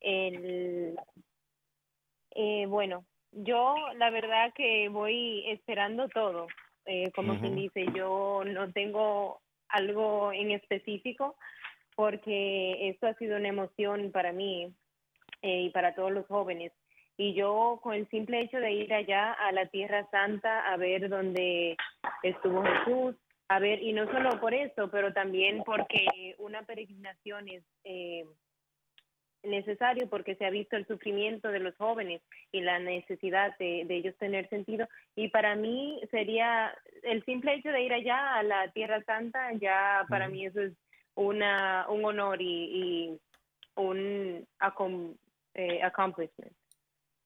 el, 0.00 0.96
eh, 2.34 2.66
bueno, 2.66 3.06
yo 3.32 3.74
la 3.96 4.10
verdad 4.10 4.52
que 4.54 4.88
voy 4.88 5.44
esperando 5.50 6.08
todo. 6.08 6.46
Eh, 6.86 7.10
como 7.12 7.36
quien 7.38 7.54
Ujú. 7.54 7.56
dice, 7.56 7.84
yo 7.94 8.42
no 8.46 8.72
tengo 8.72 9.40
algo 9.68 10.32
en 10.32 10.52
específico 10.52 11.36
porque 11.96 12.90
esto 12.90 13.08
ha 13.08 13.14
sido 13.14 13.36
una 13.36 13.48
emoción 13.48 14.12
para 14.12 14.32
mí 14.32 14.74
eh, 15.42 15.62
y 15.62 15.70
para 15.70 15.94
todos 15.94 16.12
los 16.12 16.26
jóvenes. 16.26 16.72
Y 17.18 17.34
yo 17.34 17.80
con 17.82 17.94
el 17.94 18.08
simple 18.08 18.40
hecho 18.40 18.58
de 18.58 18.72
ir 18.72 18.92
allá 18.92 19.32
a 19.32 19.50
la 19.52 19.66
Tierra 19.66 20.06
Santa 20.10 20.70
a 20.70 20.76
ver 20.76 21.08
dónde 21.08 21.76
estuvo 22.22 22.62
Jesús, 22.62 23.14
a 23.48 23.58
ver, 23.58 23.80
y 23.82 23.92
no 23.92 24.06
solo 24.10 24.38
por 24.40 24.52
eso, 24.52 24.90
pero 24.90 25.12
también 25.12 25.62
porque 25.64 26.34
una 26.38 26.62
peregrinación 26.62 27.48
es 27.48 27.62
eh, 27.84 28.24
necesario 29.42 30.08
porque 30.10 30.34
se 30.34 30.44
ha 30.44 30.50
visto 30.50 30.76
el 30.76 30.86
sufrimiento 30.86 31.48
de 31.48 31.60
los 31.60 31.76
jóvenes 31.76 32.20
y 32.52 32.60
la 32.60 32.78
necesidad 32.80 33.56
de, 33.58 33.84
de 33.86 33.96
ellos 33.96 34.16
tener 34.16 34.48
sentido. 34.48 34.88
Y 35.14 35.28
para 35.28 35.54
mí 35.54 36.00
sería 36.10 36.76
el 37.02 37.24
simple 37.24 37.54
hecho 37.54 37.70
de 37.70 37.82
ir 37.82 37.92
allá 37.92 38.34
a 38.34 38.42
la 38.42 38.68
Tierra 38.72 39.02
Santa, 39.04 39.52
ya 39.54 40.04
para 40.08 40.28
mí 40.28 40.44
eso 40.44 40.60
es 40.60 40.72
una, 41.14 41.86
un 41.88 42.04
honor 42.04 42.42
y, 42.42 42.46
y 42.46 43.20
un 43.76 44.46
acom- 44.58 45.16
eh, 45.54 45.80
accomplishment. 45.82 46.52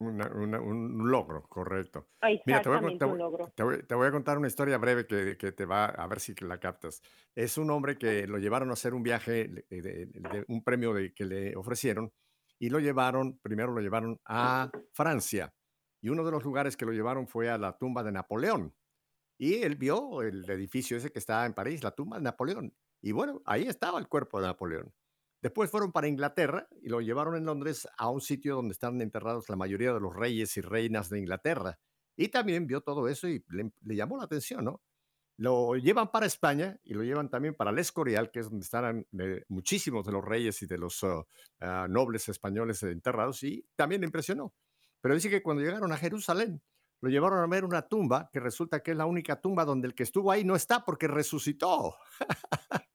Una- 0.01 0.29
una- 0.35 0.61
un 0.61 1.11
logro, 1.11 1.43
correcto. 1.47 2.09
Mira, 2.47 2.59
te 2.63 2.69
voy, 2.71 2.79
a, 2.79 2.81
te 2.99 3.05
voy- 3.05 3.19
te 3.55 3.63
voy- 3.63 3.83
te 3.87 3.95
voy 3.95 4.07
a 4.07 4.11
contar 4.11 4.39
una 4.39 4.47
historia 4.47 4.79
breve 4.79 5.07
que, 5.07 5.37
que 5.37 5.53
te 5.53 5.67
va 5.67 5.85
a 5.85 6.07
ver 6.07 6.21
si 6.21 6.35
la 6.41 6.59
captas. 6.59 7.03
Es 7.35 7.59
un 7.59 7.71
hombre 7.71 7.99
que 7.99 8.27
lo 8.27 8.39
llevaron 8.39 8.71
a 8.71 8.73
hacer 8.73 8.95
un 8.95 9.03
viaje, 9.03 9.49
de, 9.49 9.83
de- 9.83 10.07
de 10.07 10.45
un 10.49 10.65
premio 10.65 10.95
que 11.15 11.25
le 11.27 11.55
ofrecieron, 11.55 12.13
y 12.59 12.71
lo 12.71 12.79
llevaron, 12.81 13.39
primero 13.43 13.73
lo 13.73 13.81
llevaron 13.83 14.19
a 14.25 14.71
Francia, 14.95 15.53
y 16.03 16.09
uno 16.09 16.25
de 16.25 16.31
los 16.31 16.45
lugares 16.45 16.79
que 16.79 16.87
lo 16.87 16.93
llevaron 16.93 17.27
fue 17.29 17.51
a 17.51 17.59
la 17.59 17.77
tumba 17.77 18.03
de 18.03 18.13
Napoleón. 18.13 18.75
Y 19.39 19.63
él 19.63 19.77
vio 19.77 20.23
el 20.23 20.49
edificio 20.51 20.97
ese 20.97 21.11
que 21.13 21.19
está 21.19 21.45
en 21.45 21.53
París, 21.55 21.83
la 21.85 21.91
tumba 21.93 22.17
de 22.19 22.23
Napoleón. 22.25 22.75
Y 23.03 23.13
bueno, 23.13 23.43
ahí 23.45 23.65
estaba 23.65 23.99
el 23.99 24.09
cuerpo 24.09 24.41
de 24.41 24.47
Napoleón. 24.47 24.95
Después 25.43 25.71
fueron 25.71 25.91
para 25.91 26.09
Inglaterra 26.09 26.69
y 26.83 26.89
lo 26.89 27.01
llevaron 27.01 27.35
en 27.35 27.47
Londres 27.47 27.89
a 27.97 28.11
un 28.11 28.21
sitio 28.21 28.57
donde 28.57 28.73
están 28.73 29.01
enterrados 29.01 29.49
la 29.49 29.57
mayoría 29.57 29.93
de 29.93 30.01
los 30.01 30.15
reyes 30.15 30.57
y 30.57 30.61
reinas 30.61 31.09
de 31.09 31.19
Inglaterra. 31.19 31.79
Y 32.17 32.29
también 32.29 32.67
vio 32.67 32.83
todo 32.83 33.09
eso 33.09 33.27
y 33.29 33.43
le, 33.49 33.73
llamó 33.97 34.19
la 34.19 34.25
atención, 34.25 34.65
¿no? 34.65 34.83
Lo 35.39 35.75
llevan 35.77 36.11
para 36.11 36.27
España 36.27 36.79
y 36.85 36.93
lo 36.93 37.03
llevan 37.03 37.31
también 37.31 37.55
para 37.55 37.71
El 37.71 37.79
Escorial, 37.79 38.31
que 38.31 38.41
es 38.41 38.51
donde 38.51 38.65
están 38.65 39.07
eh, 39.19 39.45
muchísimos 39.49 40.05
de 40.05 40.13
los 40.13 40.23
reyes 40.23 40.61
y 40.61 40.67
de 40.67 40.77
los 40.77 41.03
uh, 41.03 41.25
nobles 41.89 42.29
españoles 42.29 42.83
enterrados, 42.83 43.43
y 43.43 43.67
también 43.75 44.03
le 44.03 44.07
impresionó. 44.07 44.53
Pero 45.01 45.15
dice 45.15 45.31
que 45.31 45.43
cuando 45.43 45.63
llegaron 45.63 45.93
a 45.93 45.97
Jerusalén, 45.97 46.63
lo 47.01 47.09
llevaron 47.09 47.39
a 47.39 47.47
ver 47.47 47.65
una 47.65 47.89
tumba, 47.89 48.29
que 48.31 48.41
resulta 48.41 48.83
que 48.83 48.91
es 48.91 48.97
la 48.99 49.07
única 49.07 49.41
tumba 49.41 49.65
donde 49.65 49.89
el 49.89 49.95
que 49.95 50.03
estuvo 50.03 50.31
ahí 50.31 50.45
no 50.45 50.57
está 50.57 50.85
porque 50.85 51.09
resucitó. 51.09 51.97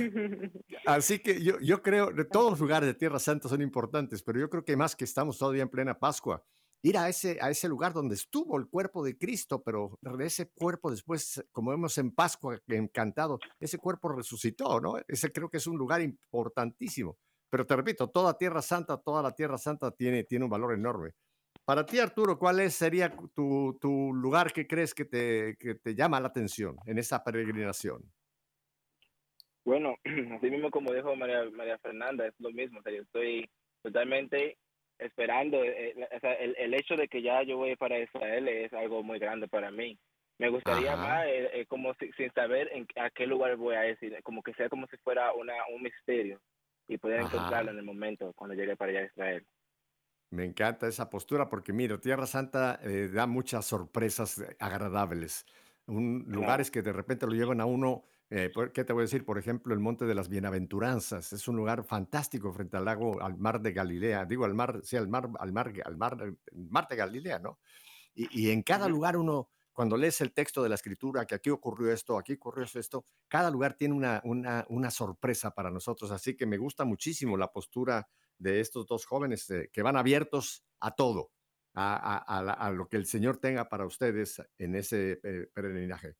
Así 0.86 1.18
que 1.18 1.42
yo, 1.42 1.58
yo 1.60 1.82
creo, 1.82 2.10
todos 2.30 2.52
los 2.52 2.60
lugares 2.60 2.86
de 2.86 2.94
Tierra 2.94 3.18
Santa 3.18 3.48
son 3.48 3.62
importantes, 3.62 4.22
pero 4.22 4.40
yo 4.40 4.48
creo 4.48 4.64
que 4.64 4.76
más 4.76 4.96
que 4.96 5.04
estamos 5.04 5.38
todavía 5.38 5.62
en 5.62 5.68
plena 5.68 5.98
Pascua, 5.98 6.44
ir 6.82 6.96
a 6.96 7.08
ese, 7.08 7.38
a 7.40 7.50
ese 7.50 7.68
lugar 7.68 7.92
donde 7.92 8.14
estuvo 8.14 8.58
el 8.58 8.68
cuerpo 8.68 9.04
de 9.04 9.18
Cristo, 9.18 9.62
pero 9.62 9.98
de 10.00 10.26
ese 10.26 10.50
cuerpo 10.50 10.90
después, 10.90 11.44
como 11.52 11.70
vemos 11.70 11.96
en 11.98 12.10
Pascua, 12.12 12.58
encantado, 12.68 13.38
ese 13.58 13.78
cuerpo 13.78 14.08
resucitó, 14.08 14.80
¿no? 14.80 14.94
Ese 15.06 15.30
creo 15.32 15.50
que 15.50 15.58
es 15.58 15.66
un 15.66 15.76
lugar 15.76 16.00
importantísimo. 16.00 17.18
Pero 17.50 17.66
te 17.66 17.76
repito, 17.76 18.08
toda 18.08 18.38
Tierra 18.38 18.62
Santa, 18.62 18.96
toda 18.98 19.22
la 19.22 19.32
Tierra 19.32 19.58
Santa 19.58 19.90
tiene, 19.90 20.24
tiene 20.24 20.44
un 20.44 20.50
valor 20.50 20.72
enorme. 20.72 21.14
Para 21.64 21.84
ti, 21.84 21.98
Arturo, 21.98 22.38
¿cuál 22.38 22.60
es, 22.60 22.74
sería 22.74 23.14
tu, 23.34 23.76
tu 23.80 24.12
lugar 24.14 24.52
que 24.52 24.66
crees 24.66 24.94
que 24.94 25.04
te, 25.04 25.56
que 25.58 25.74
te 25.74 25.94
llama 25.94 26.20
la 26.20 26.28
atención 26.28 26.76
en 26.86 26.98
esa 26.98 27.22
peregrinación? 27.22 28.10
Bueno, 29.64 29.96
así 30.36 30.50
mismo 30.50 30.70
como 30.70 30.92
dijo 30.92 31.14
María, 31.16 31.44
María 31.50 31.78
Fernanda, 31.78 32.26
es 32.26 32.34
lo 32.38 32.50
mismo. 32.50 32.80
o 32.80 32.82
sea, 32.82 32.92
yo 32.92 33.02
estoy 33.02 33.48
totalmente 33.82 34.58
esperando. 34.98 35.62
eh, 35.64 35.94
eh, 35.96 36.08
o 36.16 36.20
sea, 36.20 36.32
el, 36.34 36.54
el 36.58 36.74
hecho 36.74 36.94
de 36.96 37.08
que 37.08 37.22
ya 37.22 37.42
yo 37.42 37.56
voy 37.58 37.76
para 37.76 37.98
Israel 37.98 38.48
es 38.48 38.72
algo 38.72 39.02
muy 39.02 39.18
grande 39.18 39.48
para 39.48 39.70
mí. 39.70 39.98
Me 40.38 40.48
gustaría 40.48 40.94
Ajá. 40.94 41.02
más, 41.02 41.26
eh, 41.26 41.50
eh, 41.60 41.66
como 41.66 41.92
si- 41.94 42.10
sin 42.12 42.32
saber 42.32 42.70
en, 42.72 42.86
a 42.96 43.10
qué 43.10 43.26
lugar 43.26 43.56
voy 43.56 43.74
a 43.74 43.86
ir, 43.90 43.98
como 44.22 44.42
que 44.42 44.54
sea 44.54 44.68
como 44.70 44.86
si 44.86 44.96
fuera 44.98 45.34
una, 45.34 45.52
un 45.74 45.82
misterio 45.82 46.40
y 46.88 46.96
poder 46.96 47.20
Ajá. 47.20 47.26
encontrarlo 47.36 47.70
en 47.72 47.78
el 47.78 47.84
momento 47.84 48.32
cuando 48.34 48.54
llegue 48.56 48.76
para 48.76 48.90
allá 48.90 49.00
a 49.00 49.04
Israel. 49.04 49.46
Me 50.30 50.44
encanta 50.44 50.86
esa 50.86 51.10
postura 51.10 51.48
porque, 51.48 51.72
mira, 51.72 51.98
Tierra 52.00 52.26
Santa 52.26 52.78
eh, 52.84 53.08
da 53.12 53.26
muchas 53.26 53.66
sorpresas 53.66 54.42
agradables. 54.60 55.44
Un- 55.86 56.24
lugares 56.28 56.70
que 56.70 56.82
de 56.82 56.92
repente 56.92 57.26
lo 57.26 57.32
llevan 57.32 57.60
a 57.60 57.66
uno, 57.66 58.04
eh, 58.30 58.50
¿qué 58.72 58.84
te 58.84 58.92
voy 58.92 59.02
a 59.02 59.04
decir? 59.04 59.24
Por 59.24 59.38
ejemplo, 59.38 59.74
el 59.74 59.80
Monte 59.80 60.04
de 60.06 60.14
las 60.14 60.28
Bienaventuranzas. 60.28 61.32
Es 61.32 61.48
un 61.48 61.56
lugar 61.56 61.84
fantástico 61.84 62.52
frente 62.52 62.76
al 62.76 62.84
lago, 62.84 63.20
al 63.22 63.36
mar 63.38 63.60
de 63.60 63.72
Galilea. 63.72 64.24
Digo, 64.24 64.44
al 64.44 64.54
mar, 64.54 64.80
sí, 64.84 64.96
al 64.96 65.08
mar, 65.08 65.28
al 65.38 65.52
mar, 65.52 65.72
al 65.84 65.96
mar, 65.96 66.16
mar 66.52 66.86
de 66.88 66.96
Galilea, 66.96 67.38
¿no? 67.40 67.58
Y, 68.14 68.48
y 68.48 68.50
en 68.50 68.62
cada 68.62 68.88
lugar 68.88 69.16
uno, 69.16 69.50
cuando 69.72 69.96
lees 69.96 70.20
el 70.20 70.32
texto 70.32 70.62
de 70.62 70.68
la 70.68 70.74
escritura, 70.76 71.26
que 71.26 71.34
aquí 71.36 71.50
ocurrió 71.50 71.92
esto, 71.92 72.18
aquí 72.18 72.34
ocurrió 72.34 72.64
esto, 72.64 73.06
cada 73.28 73.50
lugar 73.50 73.74
tiene 73.74 73.94
una, 73.94 74.20
una, 74.24 74.66
una 74.68 74.90
sorpresa 74.90 75.52
para 75.52 75.70
nosotros. 75.70 76.10
Así 76.10 76.36
que 76.36 76.46
me 76.46 76.58
gusta 76.58 76.84
muchísimo 76.84 77.36
la 77.36 77.48
postura 77.52 78.08
de 78.38 78.60
estos 78.60 78.86
dos 78.86 79.06
jóvenes 79.06 79.48
eh, 79.50 79.70
que 79.72 79.82
van 79.82 79.96
abiertos 79.96 80.64
a 80.80 80.92
todo, 80.94 81.32
a, 81.74 81.94
a- 81.96 82.38
a 82.38 82.42
la- 82.42 82.52
a 82.54 82.70
lo 82.70 82.88
que 82.88 82.96
el 82.96 83.06
Señor 83.06 83.38
tenga 83.38 83.68
para 83.68 83.86
ustedes 83.86 84.42
en 84.58 84.74
ese 84.76 85.20
eh, 85.22 85.46
peregrinaje. 85.54 86.16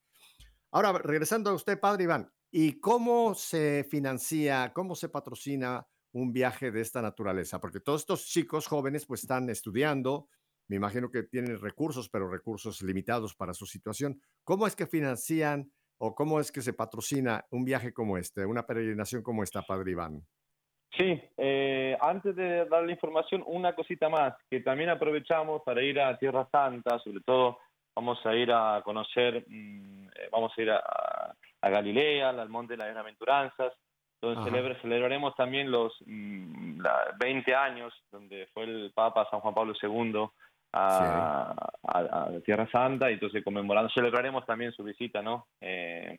Ahora, 0.73 0.93
regresando 0.93 1.51
a 1.51 1.55
usted, 1.55 1.81
Padre 1.81 2.05
Iván, 2.05 2.31
¿y 2.53 2.79
cómo 2.79 3.35
se 3.35 3.85
financia, 3.91 4.73
cómo 4.73 4.95
se 4.95 5.09
patrocina 5.09 5.85
un 6.13 6.33
viaje 6.33 6.71
de 6.71 6.81
esta 6.81 7.03
naturaleza? 7.03 7.61
Porque 7.61 7.81
todos 7.81 8.03
estos 8.03 8.27
chicos 8.27 8.69
jóvenes 8.69 9.05
pues 9.05 9.23
están 9.23 9.51
estudiando, 9.51 10.29
me 10.69 10.77
imagino 10.77 11.11
que 11.11 11.25
tienen 11.25 11.61
recursos, 11.61 12.09
pero 12.09 12.31
recursos 12.31 12.83
limitados 12.83 13.35
para 13.35 13.53
su 13.53 13.67
situación. 13.67 14.21
¿Cómo 14.45 14.65
es 14.69 14.77
que 14.77 14.87
financian 14.87 15.73
o 15.99 16.15
cómo 16.15 16.39
es 16.39 16.53
que 16.53 16.63
se 16.63 16.73
patrocina 16.73 17.45
un 17.51 17.65
viaje 17.65 17.93
como 17.93 18.17
este, 18.17 18.47
una 18.47 18.65
peregrinación 18.65 19.25
como 19.25 19.43
esta, 19.43 19.63
Padre 19.63 19.91
Iván? 19.91 20.25
Sí, 20.97 21.21
eh, 21.37 21.97
antes 22.01 22.37
de 22.37 22.65
dar 22.67 22.85
la 22.85 22.93
información, 22.93 23.43
una 23.47 23.75
cosita 23.75 24.09
más, 24.09 24.35
que 24.49 24.61
también 24.61 24.91
aprovechamos 24.91 25.63
para 25.65 25.83
ir 25.83 25.99
a 25.99 26.17
Tierra 26.17 26.49
Santa, 26.53 27.01
sobre 27.01 27.21
todo 27.27 27.59
vamos 27.95 28.25
a 28.27 28.35
ir 28.35 28.51
a 28.53 28.81
conocer, 28.85 29.45
mm, 29.47 30.09
eh, 30.09 30.29
vamos 30.33 30.53
a 30.57 30.63
ir 30.63 30.71
a, 30.71 31.35
a 31.63 31.69
Galilea, 31.69 32.31
al 32.31 32.49
Monte 32.49 32.75
de 32.75 32.79
las 32.79 32.89
Bienaventuranzas, 32.89 33.73
donde 34.23 34.43
celebra- 34.51 34.81
celebraremos 34.83 35.35
también 35.35 35.71
los 35.71 35.95
mm, 36.07 36.81
la 36.83 37.15
20 37.19 37.55
años, 37.55 37.93
donde 38.11 38.47
fue 38.53 38.65
el 38.65 38.93
Papa 38.95 39.27
San 39.31 39.41
Juan 39.41 39.55
Pablo 39.55 39.73
II 39.81 40.27
a, 40.73 41.55
a- 41.89 41.99
a 42.25 42.41
Tierra 42.45 42.69
Santa, 42.71 43.11
y 43.11 43.15
entonces 43.15 43.43
conmemorando, 43.43 43.91
celebraremos 43.91 44.45
también 44.47 44.73
su 44.73 44.85
visita, 44.85 45.21
¿no? 45.23 45.47
Eh, 45.61 46.19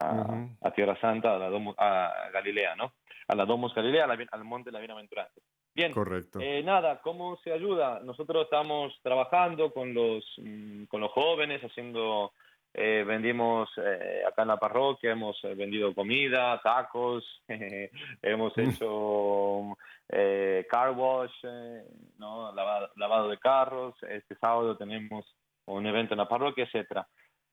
a, 0.00 0.70
Tierra 0.70 0.98
Santa, 1.00 1.34
a, 1.34 1.38
la 1.38 1.50
Domus- 1.50 1.74
a 1.78 2.30
Galilea, 2.32 2.76
¿no? 2.76 2.92
A 3.28 3.34
la 3.34 3.44
Domus 3.44 3.74
Galilea, 3.74 4.04
a 4.04 4.06
la- 4.06 4.26
al 4.30 4.44
monte 4.44 4.70
de 4.70 4.74
la 4.74 4.78
Bienaventuranza. 4.78 5.40
Bien, 5.74 5.92
Correcto. 5.92 6.38
eh, 6.40 6.62
nada, 6.62 7.00
¿cómo 7.00 7.36
se 7.38 7.52
ayuda? 7.52 8.00
Nosotros 8.00 8.44
estamos 8.44 8.92
trabajando 9.02 9.72
con 9.72 9.94
los, 9.94 10.24
mm, 10.36 10.84
con 10.84 11.00
los 11.00 11.10
jóvenes, 11.12 11.62
haciendo, 11.62 12.32
eh, 12.74 13.04
vendimos 13.06 13.70
eh, 13.78 14.22
acá 14.26 14.42
en 14.42 14.48
la 14.48 14.58
parroquia, 14.58 15.12
hemos 15.12 15.42
eh, 15.44 15.54
vendido 15.54 15.94
comida, 15.94 16.60
tacos, 16.62 17.24
hemos 18.22 18.56
hecho 18.58 19.76
eh, 20.10 20.66
car 20.70 20.90
wash, 20.90 21.32
eh, 21.44 21.84
¿no? 22.18 22.52
lavado, 22.52 22.90
lavado 22.96 23.28
de 23.28 23.38
carros, 23.38 23.94
este 24.02 24.34
sábado 24.36 24.76
tenemos 24.76 25.24
un 25.64 25.86
evento 25.86 26.12
en 26.12 26.18
la 26.18 26.28
parroquia, 26.28 26.64
etcétera. 26.64 27.08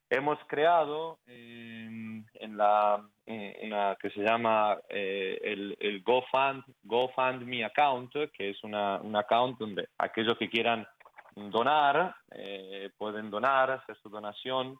Hemos 0.09 0.39
creado 0.47 1.19
eh, 1.27 2.23
en 2.33 2.57
la 2.57 3.05
eh, 3.27 3.59
una 3.63 3.95
que 4.01 4.09
se 4.09 4.21
llama 4.21 4.77
eh, 4.89 5.39
el, 5.43 5.77
el 5.79 6.01
GoFund, 6.01 6.63
GoFundMe 6.83 7.63
account, 7.63 8.11
que 8.33 8.49
es 8.49 8.63
una, 8.63 8.99
un 9.01 9.15
account 9.15 9.59
donde 9.59 9.87
aquellos 9.99 10.35
que 10.37 10.49
quieran 10.49 10.87
donar 11.35 12.15
eh, 12.31 12.89
pueden 12.97 13.29
donar, 13.29 13.69
hacer 13.71 13.95
su 14.01 14.09
donación. 14.09 14.77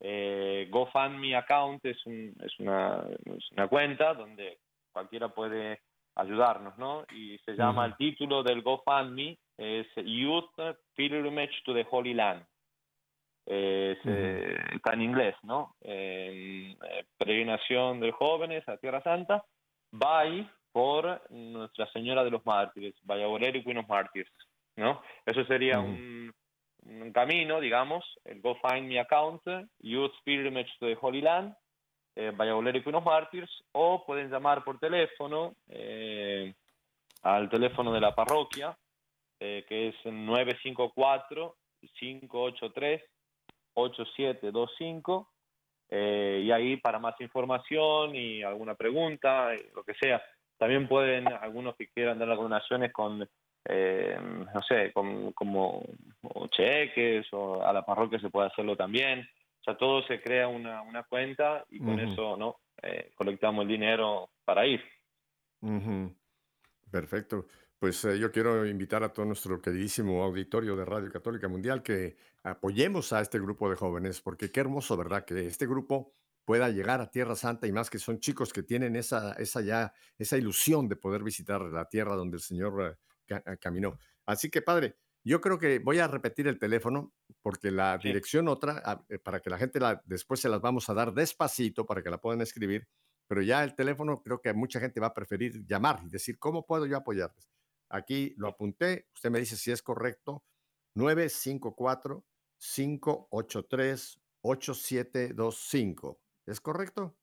Eh, 0.00 0.66
GoFundMe 0.70 1.36
account 1.36 1.84
es, 1.84 2.04
un- 2.06 2.34
es, 2.44 2.58
una, 2.58 3.04
es 3.36 3.50
una 3.52 3.68
cuenta 3.68 4.12
donde 4.14 4.58
cualquiera 4.92 5.28
puede 5.28 5.80
ayudarnos, 6.16 6.76
¿no? 6.78 7.04
Y 7.14 7.38
se 7.38 7.52
llama 7.54 7.86
el 7.86 7.96
título 7.96 8.42
del 8.42 8.62
GoFundMe 8.62 9.38
es 9.56 9.86
Youth 9.96 10.50
Pilgrimage 10.96 11.62
to 11.64 11.72
the 11.74 11.86
Holy 11.88 12.12
Land. 12.14 12.44
Es, 13.46 13.98
eh, 14.04 14.56
está 14.72 14.94
en 14.94 15.02
inglés, 15.02 15.34
¿no? 15.42 15.76
Eh, 15.82 16.76
peregrinación 17.18 18.00
de 18.00 18.10
jóvenes 18.12 18.66
a 18.68 18.78
Tierra 18.78 19.02
Santa, 19.02 19.44
by 19.90 20.48
por 20.72 21.30
Nuestra 21.30 21.86
Señora 21.92 22.24
de 22.24 22.30
los 22.30 22.44
Mártires, 22.46 22.94
Lady 23.06 23.62
Queen 23.62 23.78
of 23.78 23.88
Martyrs, 23.88 24.30
¿no? 24.76 25.02
Eso 25.24 25.44
sería 25.44 25.78
un, 25.78 26.32
un 26.86 27.12
camino, 27.12 27.60
digamos, 27.60 28.04
el 28.24 28.40
Go 28.40 28.56
Find 28.56 28.88
Me 28.88 28.98
account, 28.98 29.42
Youth 29.78 30.14
Pilgrimage 30.24 30.70
to 30.80 30.86
the 30.86 30.98
Holy 31.00 31.20
Land, 31.20 31.54
eh, 32.16 32.32
Lady 32.32 32.82
Queen 32.82 32.96
of 32.96 33.04
Martyrs, 33.04 33.50
o 33.72 34.04
pueden 34.04 34.30
llamar 34.30 34.64
por 34.64 34.78
teléfono 34.78 35.54
eh, 35.68 36.54
al 37.22 37.48
teléfono 37.48 37.92
de 37.92 38.00
la 38.00 38.14
parroquia, 38.14 38.76
eh, 39.40 39.64
que 39.68 39.88
es 39.88 39.96
954 40.04 41.56
583 41.98 43.02
8725 43.74 45.30
eh, 45.90 46.42
y 46.44 46.50
ahí 46.50 46.76
para 46.76 46.98
más 46.98 47.20
información 47.20 48.16
y 48.16 48.42
alguna 48.42 48.74
pregunta, 48.74 49.54
eh, 49.54 49.70
lo 49.74 49.84
que 49.84 49.94
sea. 49.94 50.22
También 50.56 50.88
pueden, 50.88 51.28
algunos 51.28 51.76
que 51.76 51.88
quieran 51.88 52.18
dar 52.18 52.28
las 52.28 52.38
donaciones 52.38 52.92
con, 52.92 53.28
eh, 53.66 54.18
no 54.20 54.62
sé, 54.62 54.92
con, 54.92 55.32
como 55.32 55.84
o 56.22 56.46
cheques 56.48 57.26
o 57.32 57.62
a 57.62 57.72
la 57.72 57.84
parroquia 57.84 58.18
se 58.18 58.30
puede 58.30 58.48
hacerlo 58.48 58.76
también. 58.76 59.20
O 59.60 59.64
sea, 59.64 59.76
todo 59.76 60.02
se 60.06 60.20
crea 60.20 60.48
una, 60.48 60.82
una 60.82 61.02
cuenta 61.04 61.64
y 61.70 61.80
con 61.80 61.98
eso 61.98 62.36
no 62.36 62.56
Eh, 62.82 63.12
colectamos 63.14 63.62
el 63.62 63.68
dinero 63.68 64.28
para 64.44 64.66
ir. 64.66 64.82
Perfecto. 66.90 67.46
Pues 67.78 68.04
eh, 68.04 68.18
yo 68.18 68.32
quiero 68.32 68.64
invitar 68.66 69.02
a 69.04 69.12
todo 69.12 69.26
nuestro 69.26 69.60
queridísimo 69.60 70.22
auditorio 70.22 70.76
de 70.76 70.84
Radio 70.84 71.10
Católica 71.12 71.48
Mundial 71.48 71.82
que 71.82 72.16
apoyemos 72.42 73.12
a 73.12 73.20
este 73.20 73.38
grupo 73.38 73.68
de 73.68 73.76
jóvenes, 73.76 74.20
porque 74.22 74.50
qué 74.50 74.60
hermoso, 74.60 74.96
¿verdad? 74.96 75.24
Que 75.24 75.46
este 75.46 75.66
grupo 75.66 76.12
pueda 76.46 76.70
llegar 76.70 77.00
a 77.00 77.10
Tierra 77.10 77.36
Santa 77.36 77.66
y 77.66 77.72
más 77.72 77.90
que 77.90 77.98
son 77.98 78.20
chicos 78.20 78.52
que 78.52 78.62
tienen 78.62 78.96
esa, 78.96 79.32
esa 79.34 79.60
ya, 79.60 79.92
esa 80.18 80.36
ilusión 80.38 80.88
de 80.88 80.96
poder 80.96 81.22
visitar 81.22 81.60
la 81.62 81.88
tierra 81.88 82.16
donde 82.16 82.36
el 82.36 82.42
Señor 82.42 82.98
eh, 83.28 83.42
eh, 83.46 83.56
caminó. 83.60 83.98
Así 84.26 84.50
que, 84.50 84.62
padre, 84.62 84.96
yo 85.22 85.40
creo 85.40 85.58
que 85.58 85.78
voy 85.78 85.98
a 85.98 86.06
repetir 86.08 86.46
el 86.48 86.58
teléfono 86.58 87.14
porque 87.42 87.70
la 87.70 87.98
Sí. 87.98 88.08
dirección 88.08 88.48
otra, 88.48 88.80
ah, 88.84 89.04
eh, 89.10 89.18
para 89.18 89.40
que 89.40 89.50
la 89.50 89.58
gente 89.58 89.78
la, 89.80 90.02
después 90.06 90.40
se 90.40 90.48
las 90.48 90.60
vamos 90.60 90.88
a 90.88 90.94
dar 90.94 91.12
despacito 91.12 91.84
para 91.86 92.02
que 92.02 92.10
la 92.10 92.18
puedan 92.20 92.40
escribir, 92.42 92.88
pero 93.26 93.42
ya 93.42 93.62
el 93.64 93.74
teléfono 93.74 94.22
creo 94.22 94.40
que 94.40 94.52
mucha 94.54 94.80
gente 94.80 95.00
va 95.00 95.08
a 95.08 95.14
preferir 95.14 95.64
llamar 95.66 96.00
y 96.04 96.08
decir, 96.10 96.38
¿cómo 96.38 96.66
puedo 96.66 96.86
yo 96.86 96.96
apoyarles? 96.96 97.50
Aquí 97.94 98.34
lo 98.38 98.48
apunté, 98.48 99.06
usted 99.14 99.30
me 99.30 99.38
dice 99.38 99.56
si 99.56 99.70
es 99.70 99.80
correcto, 99.80 100.44
954-583-8725. 104.94 106.18
¿Es 106.46 106.60
correcto? 106.60 107.16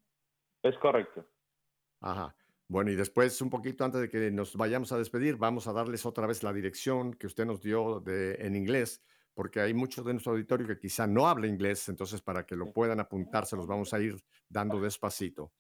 Es 0.63 0.78
correcto. 0.78 1.28
Ajá. 2.01 2.36
Bueno, 2.67 2.89
y 2.91 2.95
después, 2.95 3.41
un 3.41 3.49
poquito 3.49 3.84
antes 3.84 3.99
de 4.01 4.09
que 4.09 4.32
nos 4.32 4.55
vayamos 4.55 4.91
a 4.93 4.97
despedir, 4.97 5.36
vamos 5.36 5.67
a 5.67 5.74
darles 5.74 6.05
otra 6.05 6.26
vez 6.26 6.41
la 6.41 6.53
dirección 6.53 7.13
que 7.13 7.28
usted 7.28 7.45
nos 7.45 7.61
dio 7.61 7.99
de, 7.99 8.36
en 8.36 8.55
inglés, 8.55 9.03
porque 9.34 9.59
hay 9.59 9.74
muchos 9.74 10.05
de 10.05 10.13
nuestro 10.13 10.32
auditorio 10.32 10.67
que 10.67 10.78
quizá 10.80 11.05
no 11.05 11.28
habla 11.28 11.47
inglés, 11.47 11.89
entonces 11.89 12.22
para 12.22 12.45
que 12.45 12.55
lo 12.55 12.72
puedan 12.72 13.01
apuntar, 13.01 13.45
se 13.45 13.57
los 13.57 13.67
vamos 13.67 13.93
a 13.93 13.99
ir 13.99 14.15
dando 14.47 14.80
despacito. 14.80 15.51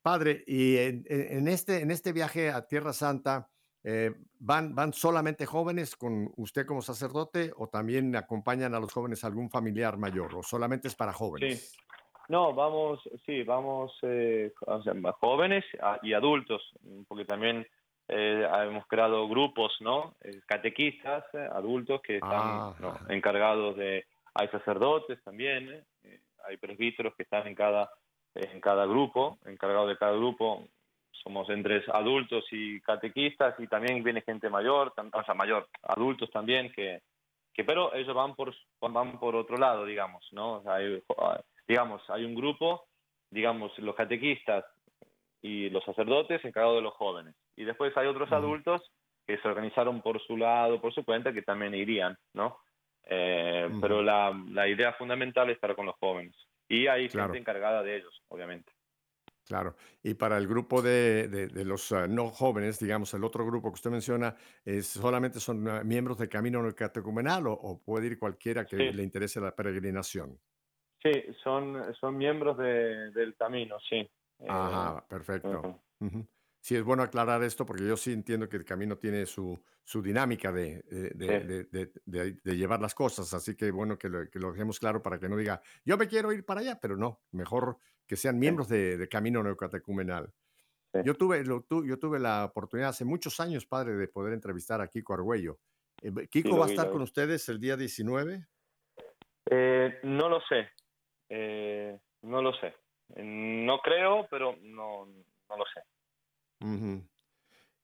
Padre, 0.00 0.44
y 0.46 0.76
en, 0.76 1.04
en- 1.08 1.38
en 1.38 1.48
este, 1.48 1.80
en 1.80 1.90
este 1.90 2.12
viaje 2.12 2.50
a 2.50 2.66
Tierra 2.66 2.92
Santa, 2.92 3.50
eh, 3.84 4.12
¿van, 4.40 4.74
¿van 4.74 4.92
solamente 4.92 5.44
jóvenes 5.46 5.94
con 5.94 6.32
usted 6.36 6.66
como 6.66 6.80
sacerdote 6.82 7.52
o 7.56 7.68
también 7.68 8.16
acompañan 8.16 8.74
a 8.74 8.80
los 8.80 8.92
jóvenes 8.92 9.22
algún 9.24 9.50
familiar 9.50 9.98
mayor 9.98 10.34
o 10.34 10.42
solamente 10.42 10.88
es 10.88 10.94
para 10.96 11.12
jóvenes? 11.12 11.70
Sí. 11.70 11.78
No, 12.30 12.54
vamos, 12.54 13.00
sí, 13.26 13.42
vamos 13.42 13.92
eh, 14.02 14.50
o 14.66 14.82
sea, 14.82 14.94
jóvenes 15.20 15.62
a- 15.82 15.98
y 16.02 16.14
adultos, 16.14 16.62
porque 17.06 17.26
también 17.26 17.66
eh, 18.08 18.46
hemos 18.66 18.86
creado 18.86 19.28
grupos, 19.28 19.72
¿no? 19.80 20.14
Eh, 20.22 20.40
catequistas, 20.46 21.24
eh, 21.34 21.48
adultos 21.52 22.00
que 22.02 22.16
están 22.16 22.30
Ah. 22.32 22.74
¿no? 22.80 22.98
encargados 23.10 23.76
de, 23.76 24.06
hay 24.34 24.48
sacerdotes 24.48 25.22
también, 25.22 25.84
hay 26.46 26.56
presbíteros 26.56 27.14
que 27.14 27.22
están 27.24 27.46
en 27.46 27.54
cada, 27.54 27.90
en 28.34 28.58
cada 28.60 28.86
grupo, 28.86 29.38
encargados 29.44 29.88
de 29.88 29.96
cada 29.98 30.12
grupo. 30.16 30.66
Somos 31.24 31.48
entre 31.48 31.82
adultos 31.92 32.44
y 32.52 32.80
catequistas 32.82 33.58
y 33.58 33.66
también 33.66 34.04
viene 34.04 34.20
gente 34.20 34.50
mayor, 34.50 34.92
o 34.96 35.24
sea, 35.24 35.34
mayor, 35.34 35.66
adultos 35.82 36.30
también 36.30 36.70
que, 36.70 37.00
que 37.54 37.64
pero 37.64 37.94
ellos 37.94 38.14
van 38.14 38.34
por 38.34 38.54
van 38.80 39.18
por 39.18 39.34
otro 39.34 39.56
lado 39.56 39.86
digamos 39.86 40.22
no 40.32 40.56
O 40.58 40.62
sea, 40.62 40.74
hay, 40.74 41.02
digamos 41.66 42.02
hay 42.10 42.24
un 42.26 42.34
grupo 42.34 42.84
digamos 43.30 43.76
los 43.78 43.94
catequistas 43.94 44.66
y 45.40 45.70
los 45.70 45.82
sacerdotes 45.84 46.44
encargados 46.44 46.76
de 46.76 46.82
los 46.82 46.94
jóvenes. 46.94 47.34
Y 47.56 47.64
después 47.64 47.96
hay 47.96 48.06
otros 48.06 48.30
adultos 48.32 48.82
que 49.26 49.38
se 49.38 49.48
organizaron 49.48 50.02
por 50.02 50.20
su 50.26 50.36
lado 50.36 50.78
por 50.80 50.92
su 50.92 51.04
cuenta 51.04 51.32
que 51.32 51.42
también 51.42 51.74
irían 51.74 52.16
no 52.34 52.58
Eh, 53.06 53.66
Ujú. 53.70 53.80
pero 53.80 54.02
la, 54.02 54.32
la 54.50 54.66
idea 54.68 54.92
fundamental 54.94 55.48
es 55.48 55.56
estar 55.56 55.74
con 55.74 55.86
los 55.86 55.96
jóvenes. 55.96 56.34
Y 56.68 56.86
hay 56.86 57.08
Claro. 57.08 57.28
gente 57.32 57.38
encargada 57.40 57.82
de 57.82 57.96
ellos 57.96 58.14
obviamente 58.28 58.72
Claro. 59.46 59.76
Y 60.02 60.14
para 60.14 60.38
el 60.38 60.46
grupo 60.48 60.80
de, 60.80 61.28
de- 61.28 61.48
de 61.48 61.64
los 61.64 61.92
ah, 61.92 62.06
no 62.08 62.30
jóvenes, 62.30 62.78
digamos, 62.78 63.12
el 63.14 63.24
otro 63.24 63.44
grupo 63.44 63.68
que 63.70 63.74
usted 63.74 63.90
menciona, 63.90 64.34
es, 64.64 64.86
¿solamente 64.86 65.38
son 65.40 65.68
ah, 65.68 65.84
miembros 65.84 66.16
de 66.18 66.28
Camino 66.28 66.62
Catecumenal 66.74 67.46
o, 67.46 67.52
o 67.52 67.82
puede 67.82 68.06
ir 68.06 68.18
cualquiera 68.18 68.64
que 68.64 68.76
Sí. 68.76 68.92
le 68.92 69.02
interese 69.02 69.40
la 69.40 69.54
peregrinación? 69.54 70.40
sí 71.02 71.12
son 71.42 71.94
son 72.00 72.16
miembros 72.16 72.56
de, 72.56 73.10
del 73.12 73.36
camino 73.36 73.76
sí 73.88 73.96
Eh, 74.40 74.46
Ajá, 74.48 75.06
perfecto. 75.06 75.60
ujú. 76.00 76.06
Ujú. 76.18 76.28
Sí, 76.60 76.74
es 76.76 76.82
bueno 76.82 77.02
aclarar 77.02 77.42
esto 77.44 77.64
porque 77.66 77.86
yo 77.86 77.96
sí 77.96 78.12
entiendo 78.12 78.48
que 78.48 78.56
el 78.56 78.64
camino 78.64 78.96
tiene 78.98 79.26
su, 79.26 79.62
su 79.84 80.00
dinámica 80.02 80.50
de, 80.50 80.82
de- 80.90 81.10
de- 81.10 81.40
Sí. 81.40 81.46
de- 81.46 81.64
de- 81.66 81.92
de- 82.06 82.32
de 82.42 82.56
llevar 82.56 82.80
las 82.80 82.94
cosas, 82.94 83.32
así 83.34 83.54
que 83.54 83.70
bueno 83.70 83.96
que 83.98 84.08
lo, 84.08 84.28
que 84.30 84.38
lo 84.40 84.50
dejemos 84.52 84.80
claro 84.80 85.02
para 85.02 85.18
que 85.20 85.28
no 85.28 85.36
diga, 85.36 85.60
yo 85.84 85.96
me 85.98 86.08
quiero 86.08 86.32
ir 86.32 86.44
para 86.44 86.60
allá, 86.62 86.80
pero 86.80 86.96
no, 86.96 87.22
mejor 87.32 87.78
que 88.06 88.16
sean 88.16 88.38
miembros 88.38 88.68
de, 88.68 88.96
de 88.96 89.08
Camino 89.08 89.42
Neocatecumenal. 89.42 90.32
Yo 91.04 91.14
tuve, 91.14 91.42
lo 91.44 91.62
tu- 91.62 91.84
yo 91.84 91.98
tuve 91.98 92.20
la 92.20 92.44
oportunidad 92.44 92.90
hace 92.90 93.04
muchos 93.04 93.40
años, 93.40 93.66
padre, 93.66 93.94
de 93.94 94.06
poder 94.06 94.32
entrevistar 94.32 94.80
a 94.80 94.86
Kiko 94.86 95.14
Argüello. 95.14 95.58
Eh, 96.02 96.12
¿Kiko 96.30 96.56
va 96.56 96.66
a 96.66 96.68
estar 96.68 96.88
con 96.90 97.02
ustedes 97.02 97.48
el 97.48 97.58
día 97.58 97.76
19? 97.76 98.46
Eh, 99.50 99.98
no 100.04 100.28
lo 100.28 100.40
sé. 100.42 100.68
Eh, 101.28 101.98
no 102.22 102.40
lo 102.42 102.52
sé. 102.54 102.68
Eh, 103.16 103.24
No 103.24 103.78
creo, 103.80 104.28
pero 104.30 104.56
no, 104.62 105.06
no 105.06 105.56
lo 105.56 105.64
sé. 105.74 107.02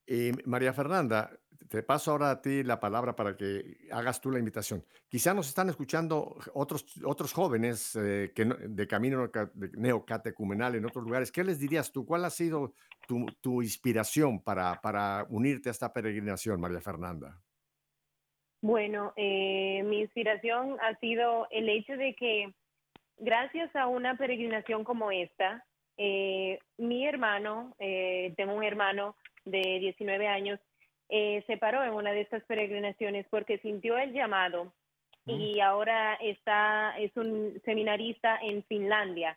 Y 0.07 0.31
María 0.45 0.73
Fernanda, 0.73 1.31
te 1.71 1.85
paso 1.85 2.11
ahora 2.11 2.33
a 2.33 2.43
ti 2.43 2.65
la 2.65 2.81
palabra 2.81 3.15
para 3.15 3.37
que 3.37 3.77
hagas 3.93 4.21
tú 4.21 4.33
la 4.33 4.41
invitación. 4.41 4.85
Quizá 5.09 5.33
nos 5.33 5.47
están 5.47 5.69
escuchando 5.69 6.37
otros, 6.53 6.85
otros 7.05 7.33
jóvenes 7.33 7.95
eh, 7.95 8.33
que 8.35 8.45
de 8.45 8.89
camino 8.89 9.31
neocatecumenal 9.75 10.75
en 10.75 10.85
otros 10.85 11.05
lugares. 11.05 11.31
¿Qué 11.31 11.45
les 11.45 11.61
dirías 11.61 11.93
tú? 11.93 12.05
¿Cuál 12.05 12.25
ha 12.25 12.31
sido 12.31 12.75
tu, 13.07 13.25
tu 13.41 13.63
inspiración 13.63 14.43
para, 14.43 14.81
para 14.81 15.25
unirte 15.31 15.69
a 15.69 15.73
esta 15.73 15.93
peregrinación, 15.93 16.61
María 16.61 16.81
Fernanda? 16.81 17.41
Bueno, 18.61 19.13
eh, 19.15 19.85
mi 19.85 20.01
inspiración 20.01 20.77
ha 20.81 20.99
sido 20.99 21.47
el 21.53 21.69
hecho 21.69 21.93
de 21.97 22.17
que 22.17 22.53
gracias 23.17 23.75
a 23.77 23.87
una 23.87 24.17
peregrinación 24.17 24.83
como 24.83 25.13
esta, 25.13 25.65
eh, 25.97 26.59
mi 26.79 27.07
hermano, 27.07 27.77
tengo 27.79 28.55
un 28.55 28.65
hermano 28.65 29.15
de 29.45 29.79
19 29.79 30.27
años, 30.27 30.59
eh, 31.11 31.43
se 31.47 31.57
paró 31.57 31.83
en 31.85 31.93
una 31.93 32.13
de 32.13 32.21
estas 32.23 32.43
peregrinaciones 32.45 33.27
porque 33.31 33.59
sintió 33.59 33.99
el 33.99 34.13
llamado 34.13 34.73
y 35.27 35.61
ahora 35.61 36.15
está, 36.15 36.95
es 36.99 37.15
un 37.17 37.61
seminarista 37.65 38.39
en 38.43 38.65
Finlandia, 38.65 39.37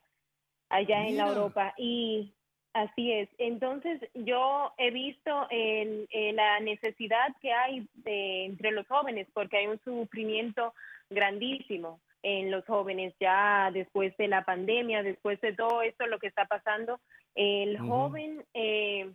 allá 0.69 1.05
en 1.07 1.17
la 1.17 1.23
Mira. 1.25 1.35
Europa. 1.35 1.73
Y 1.77 2.33
así 2.73 3.11
es. 3.11 3.29
Entonces, 3.37 4.01
yo 4.13 4.73
he 4.77 4.89
visto 4.91 5.47
el- 5.51 6.07
eh, 6.11 6.33
la 6.33 6.59
necesidad 6.61 7.27
que 7.41 7.51
hay 7.51 7.85
de- 7.95 8.45
entre 8.45 8.71
los 8.71 8.87
jóvenes, 8.87 9.27
porque 9.33 9.57
hay 9.57 9.67
un 9.67 9.79
sufrimiento 9.83 10.73
grandísimo 11.09 11.99
en 12.23 12.49
los 12.49 12.65
jóvenes 12.65 13.13
ya 13.19 13.69
después 13.73 14.15
de 14.17 14.27
la 14.29 14.43
pandemia, 14.45 15.03
después 15.03 15.39
de 15.41 15.53
todo 15.53 15.81
esto, 15.81 16.07
lo 16.07 16.17
que 16.19 16.27
está 16.27 16.45
pasando. 16.45 16.99
El 17.35 17.77
joven 17.77 18.43
eh, 18.53 19.11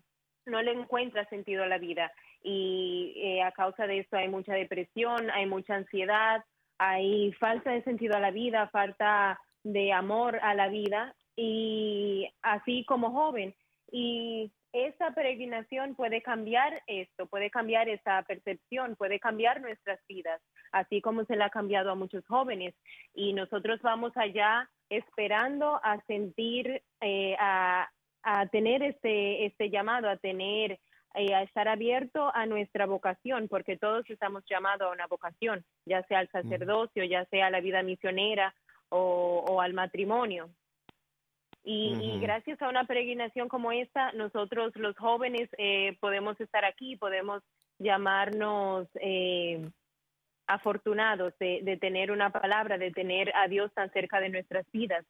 no 0.47 0.61
le 0.63 0.73
encuentra 0.73 1.25
sentido 1.29 1.65
a 1.65 1.67
la 1.69 1.79
vida 1.79 2.13
y 2.43 3.15
eh, 3.17 3.43
a 3.43 3.53
causa 3.53 3.87
de 3.87 3.99
esto 3.99 4.17
hay 4.17 4.29
mucha 4.29 4.55
depresión, 4.55 5.31
hay 5.31 5.47
mucha 5.47 5.75
ansiedad, 5.75 6.45
hay 6.79 7.33
falta 7.33 7.73
de 7.73 7.83
sentido 7.83 8.17
a 8.17 8.21
la 8.21 8.31
vida, 8.31 8.69
falta 8.69 9.41
de 9.65 9.93
amor 9.93 10.39
a 10.43 10.55
la 10.55 10.69
vida 10.69 11.15
y 11.37 12.29
así 12.43 12.85
como 12.85 13.11
joven. 13.13 13.55
Y 13.91 14.53
esa 14.73 15.13
peregrinación 15.13 15.95
puede 15.95 16.23
cambiar 16.23 16.83
esto, 16.87 17.27
puede 17.27 17.51
cambiar 17.51 17.89
esa 17.89 18.23
percepción, 18.23 18.97
puede 18.97 19.19
cambiar 19.19 19.61
nuestras 19.61 19.99
vidas, 20.07 20.41
así 20.73 21.01
como 21.01 21.25
se 21.25 21.37
le 21.37 21.45
ha 21.45 21.51
cambiado 21.51 21.91
a 21.91 21.95
muchos 21.95 22.25
jóvenes. 22.27 22.75
Y 23.15 23.33
nosotros 23.33 23.81
vamos 23.83 24.13
allá 24.17 24.69
esperando 24.91 25.81
a 25.83 26.01
sentir, 26.07 26.83
eh, 27.01 27.37
a, 27.39 27.89
a 28.23 28.47
tener 28.49 28.83
este, 28.83 29.47
este 29.47 29.71
llamado, 29.71 30.09
a 30.09 30.17
tener, 30.17 30.79
eh, 31.19 31.35
a 31.35 31.43
estar 31.43 31.69
abierto 31.69 32.31
a 32.35 32.47
nuestra 32.47 32.87
vocación, 32.87 33.49
porque 33.49 33.77
todos 33.77 34.09
estamos 34.09 34.45
llamados 34.49 34.89
a 34.89 34.93
una 34.93 35.07
vocación, 35.07 35.65
ya 35.85 36.03
sea 36.05 36.21
al 36.21 36.31
sacerdocio, 36.31 37.05
ya 37.05 37.25
sea 37.27 37.47
a 37.47 37.51
la 37.51 37.61
vida 37.61 37.83
misionera 37.83 38.55
o, 38.89 39.45
o 39.49 39.61
al 39.61 39.75
matrimonio. 39.75 40.51
Y, 41.65 41.93
y 42.01 42.11
Ujú. 42.13 42.21
gracias 42.21 42.63
a 42.63 42.69
una 42.69 42.85
peregrinación 42.85 43.49
como 43.49 43.73
esta, 43.73 44.13
nosotros 44.13 44.75
los 44.77 44.97
jóvenes 44.97 45.51
eh, 45.59 45.99
podemos 46.01 46.41
estar 46.41 46.65
aquí, 46.65 46.97
podemos 46.97 47.43
llamarnos 47.79 48.89
eh, 48.95 49.69
afortunados 50.47 51.37
de, 51.39 51.61
de 51.63 51.77
tener 51.77 52.11
una 52.11 52.31
palabra, 52.31 52.79
de 52.79 52.91
tener 52.91 53.31
a 53.37 53.49
Dios 53.49 53.71
tan 53.75 53.91
cerca 53.93 54.19
de 54.19 54.31
nuestras 54.31 54.65
vidas. 54.73 55.05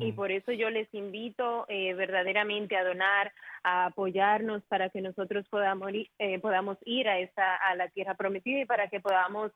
Y 0.00 0.12
por 0.12 0.30
eso 0.32 0.52
yo 0.52 0.70
les 0.70 0.88
invito 0.94 1.66
eh, 1.68 1.92
verdaderamente 1.92 2.76
a 2.76 2.84
donar, 2.84 3.30
a 3.62 3.86
apoyarnos 3.86 4.62
para 4.68 4.88
que 4.88 5.02
nosotros 5.02 5.46
podamos, 5.50 5.90
ir- 5.90 6.10
eh, 6.18 6.38
podamos 6.38 6.78
ir 6.86 7.08
a, 7.08 7.18
esa, 7.18 7.56
a 7.56 7.74
la 7.74 7.88
tierra 7.90 8.14
prometida 8.14 8.60
y 8.60 8.64
para 8.64 8.88
que 8.88 9.00
podamos 9.00 9.52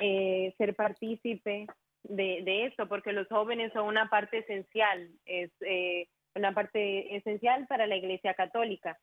eh, 0.00 0.54
ser 0.58 0.76
partícipe 0.76 1.66
de, 2.04 2.42
de 2.44 2.66
esto, 2.66 2.88
porque 2.88 3.12
los 3.12 3.26
jóvenes 3.26 3.72
son 3.72 3.86
una 3.88 4.08
parte 4.08 4.38
esencial, 4.38 5.10
es 5.24 5.50
eh, 5.62 6.06
una 6.36 6.54
parte 6.54 7.16
esencial 7.16 7.66
para 7.66 7.88
la 7.88 7.96
Iglesia 7.96 8.34
Católica. 8.34 8.96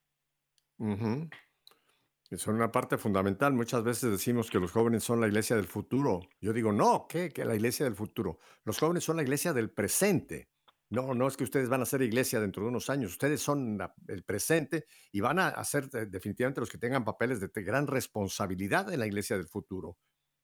Que 2.29 2.37
Son 2.37 2.55
una 2.55 2.71
parte 2.71 2.97
fundamental. 2.97 3.51
Muchas 3.51 3.83
veces 3.83 4.09
decimos 4.09 4.49
que 4.49 4.59
los 4.59 4.71
jóvenes 4.71 5.03
son 5.03 5.19
la 5.19 5.27
iglesia 5.27 5.57
del 5.57 5.65
futuro. 5.67 6.21
Yo 6.39 6.53
digo, 6.53 6.71
no, 6.71 7.05
¿qué? 7.09 7.29
Que 7.29 7.43
la 7.43 7.55
iglesia 7.55 7.83
del 7.85 7.95
futuro. 7.95 8.39
Los 8.63 8.79
jóvenes 8.79 9.03
son 9.03 9.17
la 9.17 9.23
iglesia 9.23 9.51
del 9.51 9.69
presente. 9.69 10.47
No, 10.91 11.13
no 11.13 11.27
es 11.27 11.37
que 11.37 11.45
ustedes 11.45 11.69
van 11.69 11.81
a 11.81 11.85
ser 11.85 12.01
iglesia 12.01 12.41
dentro 12.41 12.63
de 12.63 12.69
unos 12.69 12.89
años. 12.89 13.11
Ustedes 13.13 13.41
son 13.41 13.79
el 14.09 14.23
presente 14.23 14.85
y 15.13 15.21
van 15.21 15.39
a, 15.39 15.63
ser 15.63 15.89
de- 15.89 16.05
definitivamente 16.05 16.59
los 16.59 16.69
que 16.69 16.77
tengan 16.77 17.05
papeles 17.05 17.39
de 17.39 17.47
gran 17.63 17.87
responsabilidad 17.87 18.91
en 18.91 18.99
la 18.99 19.07
iglesia 19.07 19.37
del 19.37 19.47
futuro. 19.47 19.97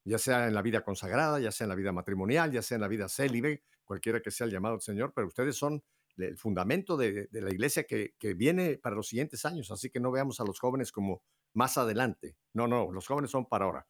Ya 0.05 0.17
sea 0.17 0.47
en 0.47 0.53
la 0.53 0.61
vida 0.61 0.85
consagrada, 0.85 1.37
ya 1.41 1.51
sea 1.51 1.65
en 1.65 1.69
la 1.69 1.75
vida 1.75 1.91
matrimonial, 1.91 2.51
ya 2.53 2.61
sea 2.61 2.75
en 2.75 2.81
la 2.81 2.87
vida 2.87 3.09
célibe, 3.09 3.63
cualquiera 3.83 4.21
que 4.21 4.31
sea 4.31 4.45
el 4.45 4.53
llamado 4.53 4.75
del 4.75 4.81
Señor, 4.81 5.11
pero 5.13 5.27
ustedes 5.27 5.57
son 5.57 5.83
el 6.15 6.37
fundamento 6.37 6.95
de, 6.95 7.27
de 7.27 7.41
la 7.41 7.51
iglesia 7.51 7.83
que, 7.83 8.15
que 8.17 8.33
viene 8.33 8.77
para 8.77 8.95
los 8.95 9.09
siguientes 9.09 9.43
años. 9.43 9.69
Así 9.69 9.89
que 9.89 9.99
no 9.99 10.11
veamos 10.11 10.39
a 10.39 10.45
los 10.45 10.59
jóvenes 10.59 10.93
como 10.93 11.23
más 11.53 11.77
adelante. 11.77 12.37
No, 12.53 12.67
no, 12.69 12.89
los 12.93 13.05
jóvenes 13.05 13.31
son 13.31 13.47
para 13.47 13.65
ahora. 13.65 13.85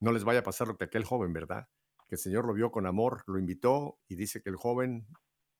No 0.00 0.12
les 0.12 0.22
vaya 0.22 0.40
a 0.40 0.44
pasar 0.44 0.68
lo 0.68 0.76
que 0.76 0.84
aquel 0.84 1.04
joven, 1.04 1.32
¿verdad? 1.32 1.68
Que 2.08 2.14
el 2.14 2.20
Señor 2.20 2.46
lo 2.46 2.54
vio 2.54 2.70
con 2.70 2.86
amor, 2.86 3.24
lo 3.26 3.38
invitó 3.38 3.98
y 4.06 4.14
dice 4.14 4.40
que 4.42 4.50
el 4.50 4.56
joven 4.56 5.08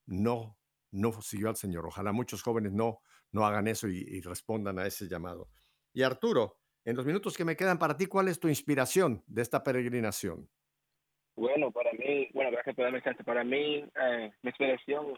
no, 0.09 0.59
no 0.91 1.13
siguió 1.23 1.49
al 1.49 1.57
Señor. 1.57 1.87
Ojalá 1.87 2.13
muchos 2.13 2.43
jóvenes 2.43 2.73
no, 2.73 3.01
no 3.31 3.45
hagan 3.47 3.69
eso 3.69 3.89
y, 3.89 3.99
y 3.99 4.21
respondan 4.21 4.79
a 4.79 4.87
ese 4.87 5.07
llamado. 5.09 5.49
Y 5.93 6.03
Arturo, 6.03 6.57
en 6.85 6.97
los 6.97 7.05
minutos 7.05 7.37
que 7.37 7.45
me 7.45 7.57
quedan 7.57 7.79
para 7.79 7.97
ti, 7.97 8.07
¿cuál 8.07 8.29
es 8.29 8.41
tu 8.41 8.49
inspiración 8.49 9.23
de 9.27 9.43
esta 9.43 9.63
peregrinación? 9.63 10.49
Bueno, 11.37 11.71
para 11.71 11.93
mí, 11.93 12.29
bueno, 12.33 12.51
gracias 12.51 12.75
por 12.75 12.85
darme 12.85 13.03
chance. 13.03 13.23
Para 13.23 13.45
mí, 13.45 13.85
eh, 13.95 14.33
mi 14.43 14.49
inspiración, 14.49 15.15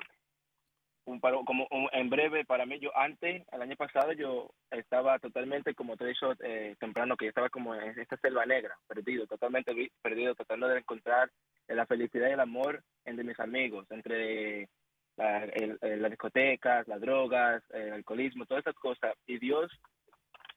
un 1.07 1.21
como 1.21 1.67
un- 1.71 1.89
en 1.93 2.11
breve, 2.11 2.45
para 2.45 2.67
mí, 2.67 2.79
yo 2.79 2.95
antes, 2.97 3.43
el 3.53 3.63
año 3.63 3.77
pasado, 3.77 4.13
yo 4.13 4.51
estaba 4.71 5.19
totalmente, 5.19 5.75
como 5.75 5.97
te 5.97 6.05
he 6.05 6.09
dicho 6.09 6.33
eh, 6.41 6.77
temprano, 6.79 7.17
que 7.17 7.27
yo 7.27 7.31
estaba 7.31 7.49
como 7.49 7.75
en 7.75 7.99
esta 7.99 8.17
selva 8.19 8.45
negra, 8.47 8.77
perdido, 8.87 9.27
totalmente 9.27 9.73
perdido, 10.03 10.35
tratando 10.35 10.69
de 10.69 10.79
encontrar 10.79 11.31
la 11.69 11.87
felicidad 11.87 12.29
y 12.29 12.33
el 12.33 12.41
amor 12.41 12.83
entre 13.05 13.25
mis 13.25 13.39
amigos, 13.41 13.87
entre 13.91 14.69
la- 15.21 15.45
el- 15.45 15.79
el- 15.81 16.03
las 16.03 16.11
discotecas, 16.11 16.89
las 16.89 17.01
drogas, 17.01 17.63
el 17.71 17.93
alcoholismo, 17.93 18.47
todas 18.47 18.63
esas 18.63 18.75
cosas. 18.77 19.15
Y 19.27 19.39
Dios, 19.39 19.71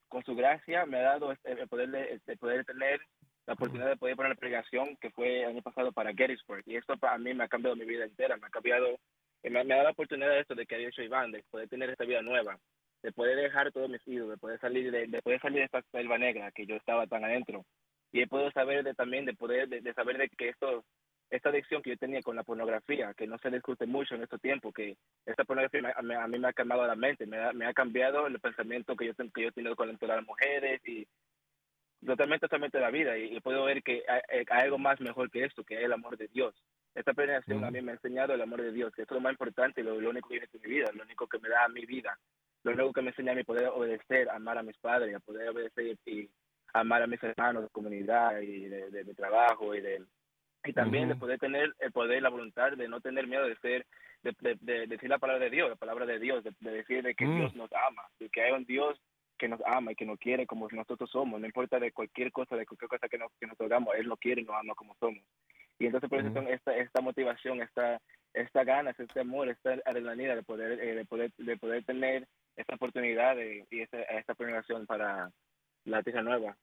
con 0.08 0.24
su 0.24 0.36
gracia, 0.36 0.86
me 0.86 0.98
ha 1.00 1.04
dado 1.04 1.32
este- 1.32 1.52
el 1.52 1.68
poder 1.68 1.90
de, 1.90 2.20
de 2.26 2.38
poder 2.38 2.66
tener 2.66 3.02
la 3.46 3.54
oportunidad 3.56 3.90
de 3.90 3.98
poder 3.98 4.16
poner 4.16 4.30
la 4.32 4.36
pregación 4.38 4.96
que 5.02 5.12
fue 5.12 5.42
el 5.42 5.50
año 5.50 5.62
pasado 5.62 5.92
para 5.92 6.14
Gettysburg. 6.14 6.64
Y 6.66 6.78
esto 6.78 6.96
para 6.98 7.18
mí 7.18 7.34
me 7.34 7.44
ha 7.44 7.48
cambiado 7.50 7.76
mi 7.76 7.84
vida 7.86 8.06
entera, 8.06 8.38
me 8.38 8.48
ha 8.48 8.50
cambiado, 8.50 8.88
eh, 9.44 9.50
me, 9.50 9.64
me 9.66 9.74
ha 9.74 9.78
dado 9.78 9.88
la 9.90 9.92
oportunidad 9.92 10.30
de 10.30 10.40
esto 10.40 10.56
de 10.56 10.66
que 10.66 10.76
ha 10.76 10.78
dicho 10.78 11.02
Iván, 11.02 11.32
de 11.32 11.44
poder 11.52 11.68
tener 11.68 11.90
esta 11.90 12.06
vida 12.06 12.22
nueva, 12.22 12.58
de 13.02 13.12
poder 13.12 13.36
dejar 13.36 13.70
todos 13.74 13.90
mis 13.90 14.08
hijos, 14.08 14.30
de 14.30 14.38
poder 14.38 14.60
salir 14.62 14.90
de, 14.92 15.08
de 15.08 15.22
poder 15.22 15.42
salir 15.42 15.60
de 15.60 15.66
esta 15.66 15.82
selva 15.92 16.18
negra 16.18 16.52
que 16.54 16.66
yo 16.66 16.76
estaba 16.78 17.06
tan 17.06 17.26
adentro. 17.26 17.66
Y 18.14 18.22
he 18.22 18.28
podido 18.28 18.50
saber 18.52 18.84
de, 18.86 18.94
también 18.94 19.26
de 19.26 19.34
poder, 19.34 19.68
de, 19.68 19.82
de 19.82 19.94
saber 19.94 20.18
de 20.18 20.30
que 20.30 20.48
esto, 20.48 20.86
esta 21.36 21.50
adicción 21.50 21.82
que 21.82 21.92
yo 21.92 21.98
tenía 21.98 22.22
con 22.22 22.36
la 22.36 22.44
pornografía, 22.44 23.14
que 23.16 23.26
no 23.28 23.38
se 23.40 23.50
discute 23.50 23.86
mucho 23.88 24.16
en 24.16 24.24
estos 24.24 24.40
tiempos, 24.42 24.74
que 24.74 24.98
esta 25.26 25.44
pornografía 25.46 25.82
me- 25.82 25.94
me- 26.08 26.16
a 26.16 26.28
mí 26.28 26.38
me 26.40 26.48
ha 26.48 26.54
calmado 26.54 26.86
la 26.86 26.96
mente, 26.96 27.26
me 27.26 27.38
ha, 27.38 27.52
me 27.54 27.66
ha 27.66 27.74
cambiado 27.74 28.28
el 28.28 28.40
pensamiento 28.40 28.96
que 28.96 29.08
yo, 29.08 29.14
que 29.16 29.42
yo 29.42 29.48
he 29.50 29.52
tenido 29.52 29.76
con 29.76 29.88
las 30.00 30.26
mujeres 30.26 30.82
y 30.86 31.08
totalmente, 32.06 32.46
totalmente 32.48 32.80
la 32.80 32.92
vida 32.92 33.18
y, 33.18 33.36
y 33.36 33.40
puedo 33.40 33.64
ver 33.66 33.82
que 33.82 34.04
hay, 34.08 34.44
hay 34.50 34.62
algo 34.64 34.78
más 34.78 35.00
mejor 35.02 35.32
que 35.32 35.44
esto, 35.46 35.64
que 35.64 35.76
es 35.76 35.84
el 35.84 35.94
amor 35.94 36.18
de 36.18 36.28
Dios. 36.28 36.54
Esta 36.96 37.14
peregrinación 37.14 37.64
a 37.66 37.72
mí 37.72 37.82
me 37.82 37.92
ha 37.92 37.96
enseñado 37.96 38.34
el 38.34 38.42
amor 38.42 38.62
de 38.62 38.72
Dios, 38.72 38.94
que 38.94 39.02
es 39.04 39.10
lo 39.12 39.20
más 39.20 39.32
importante 39.32 39.82
y 39.82 39.84
lo, 39.84 40.00
lo 40.00 40.10
único 40.12 40.28
que 40.30 40.36
viene 40.36 40.48
en 40.54 40.62
mi 40.62 40.68
vida, 40.68 40.92
lo 40.94 41.04
único 41.04 41.28
que 41.28 41.40
me 41.40 41.50
da 41.50 41.64
a 41.66 41.70
mi 41.70 41.86
vida, 41.86 42.20
lo 42.64 42.72
único 42.74 42.94
que 42.94 43.02
me 43.02 43.10
enseña 43.10 43.32
a 43.32 43.36
mí 43.36 43.44
poder 43.44 43.68
obedecer, 43.70 44.30
amar 44.30 44.58
a 44.60 44.64
mis 44.64 44.78
padres, 44.78 45.16
a 45.16 45.20
poder 45.20 45.50
obedecer 45.50 45.98
y 46.06 46.30
amar 46.74 47.02
a 47.02 47.08
mis 47.08 47.22
hermanos 47.24 47.64
de 47.64 47.70
comunidad 47.70 48.40
y 48.42 48.66
de, 48.68 48.92
de- 48.92 49.04
de 49.04 49.14
trabajo 49.16 49.74
y 49.74 49.82
de 49.82 50.04
y 50.66 50.74
también 50.74 51.10
de 51.10 51.16
poder 51.16 51.40
tener 51.40 51.74
el 51.80 51.92
poder 51.92 52.18
y 52.20 52.22
la 52.22 52.30
voluntad 52.30 52.72
de 52.72 52.88
no 52.88 53.02
tener 53.02 53.28
miedo 53.28 53.46
de 53.48 53.56
ser 53.58 53.86
de, 54.24 54.34
de- 54.40 54.58
de 54.62 54.88
decir 54.88 55.10
la 55.10 55.20
palabra 55.20 55.44
de 55.44 55.50
Dios 55.50 55.70
la 55.70 55.76
palabra 55.76 56.06
de 56.06 56.20
Dios 56.20 56.44
de, 56.44 56.54
de 56.60 56.72
decir 56.72 57.04
de 57.04 57.16
que 57.16 57.26
Mm. 57.26 57.38
Dios 57.40 57.56
nos 57.56 57.72
ama 57.74 58.04
de 58.20 58.30
que 58.30 58.42
hay 58.42 58.52
un 58.54 58.66
Dios 58.66 59.00
que 59.38 59.48
nos 59.50 59.60
ama 59.66 59.92
y 59.92 59.96
que 59.96 60.06
nos 60.06 60.20
quiere 60.20 60.46
como 60.48 60.70
nosotros 60.72 61.10
somos 61.10 61.40
no 61.42 61.46
importa 61.46 61.80
de 61.80 61.92
cualquier 61.92 62.32
cosa 62.32 62.56
de 62.56 62.66
cualquier 62.66 62.88
cosa 62.90 63.10
que 63.10 63.18
nos 63.18 63.32
que 63.40 63.48
nos 63.48 63.60
hagamos 63.60 63.94
él 63.96 64.08
nos 64.08 64.20
quiere 64.20 64.42
y 64.42 64.46
nos 64.46 64.56
ama 64.56 64.74
como 64.76 64.96
somos. 64.96 65.22
Y 65.80 65.88
entonces 65.88 66.10
por 66.10 66.20
eso 66.20 66.32
son 66.32 66.48
esta 66.48 66.78
esta 66.78 67.02
motivación 67.02 67.62
esta 67.62 68.00
esta 68.34 68.64
ganas 68.64 68.98
este 69.00 69.20
amor 69.20 69.50
esta 69.50 69.74
adrenalina 69.86 70.36
de 70.36 70.44
poder 70.44 70.80
eh, 70.80 70.96
de 70.96 71.06
poder 71.06 71.32
de 71.38 71.58
poder 71.58 71.84
tener 71.84 72.28
esta 72.56 72.76
oportunidad 72.76 73.36
de, 73.36 73.66
y 73.70 73.82
esta 73.82 74.02
esta 74.04 74.36
para 74.88 75.32
la 75.86 76.04
tierra 76.04 76.22
nueva 76.22 76.56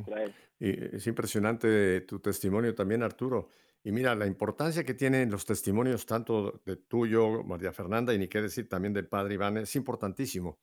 Israel. 0.00 0.34
Y 0.58 0.96
es 0.96 1.06
impresionante 1.06 2.02
tu 2.02 2.20
testimonio 2.20 2.74
también, 2.74 3.02
Arturo. 3.02 3.48
Y 3.82 3.92
mira, 3.92 4.14
la 4.14 4.26
importancia 4.26 4.82
que 4.82 4.94
tienen 4.94 5.30
los 5.30 5.44
testimonios 5.44 6.06
tanto 6.06 6.62
de 6.64 6.76
tuyo, 6.76 7.42
María 7.44 7.72
Fernanda, 7.72 8.14
y 8.14 8.18
ni 8.18 8.28
qué 8.28 8.40
decir 8.40 8.68
también 8.68 8.94
del 8.94 9.08
padre 9.08 9.34
Iván, 9.34 9.58
es 9.58 9.76
importantísimo. 9.76 10.58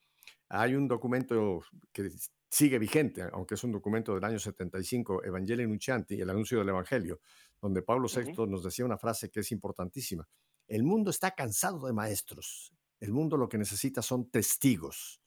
hay 0.48 0.74
un 0.74 0.86
documento 0.88 1.62
que 1.92 2.10
sigue 2.50 2.78
vigente, 2.78 3.22
aunque 3.32 3.54
es 3.54 3.64
un 3.64 3.72
documento 3.72 4.14
del 4.14 4.24
año 4.24 4.38
75, 4.38 5.24
Evangelii 5.24 5.66
Nuncianti, 5.66 6.20
el 6.20 6.28
anuncio 6.28 6.58
del 6.58 6.68
Evangelio, 6.68 7.20
donde 7.60 7.80
Pablo 7.80 8.08
VI 8.14 8.34
nos 8.46 8.62
decía 8.62 8.84
una 8.84 8.98
frase 8.98 9.30
que 9.30 9.40
es 9.40 9.52
importantísima. 9.52 10.28
El 10.66 10.82
mundo 10.82 11.10
está 11.10 11.30
cansado 11.30 11.86
de 11.86 11.94
maestros. 11.94 12.74
El 13.00 13.12
mundo 13.12 13.38
lo 13.38 13.48
que 13.48 13.56
necesita 13.56 14.02
son 14.02 14.30
testigos. 14.30 15.21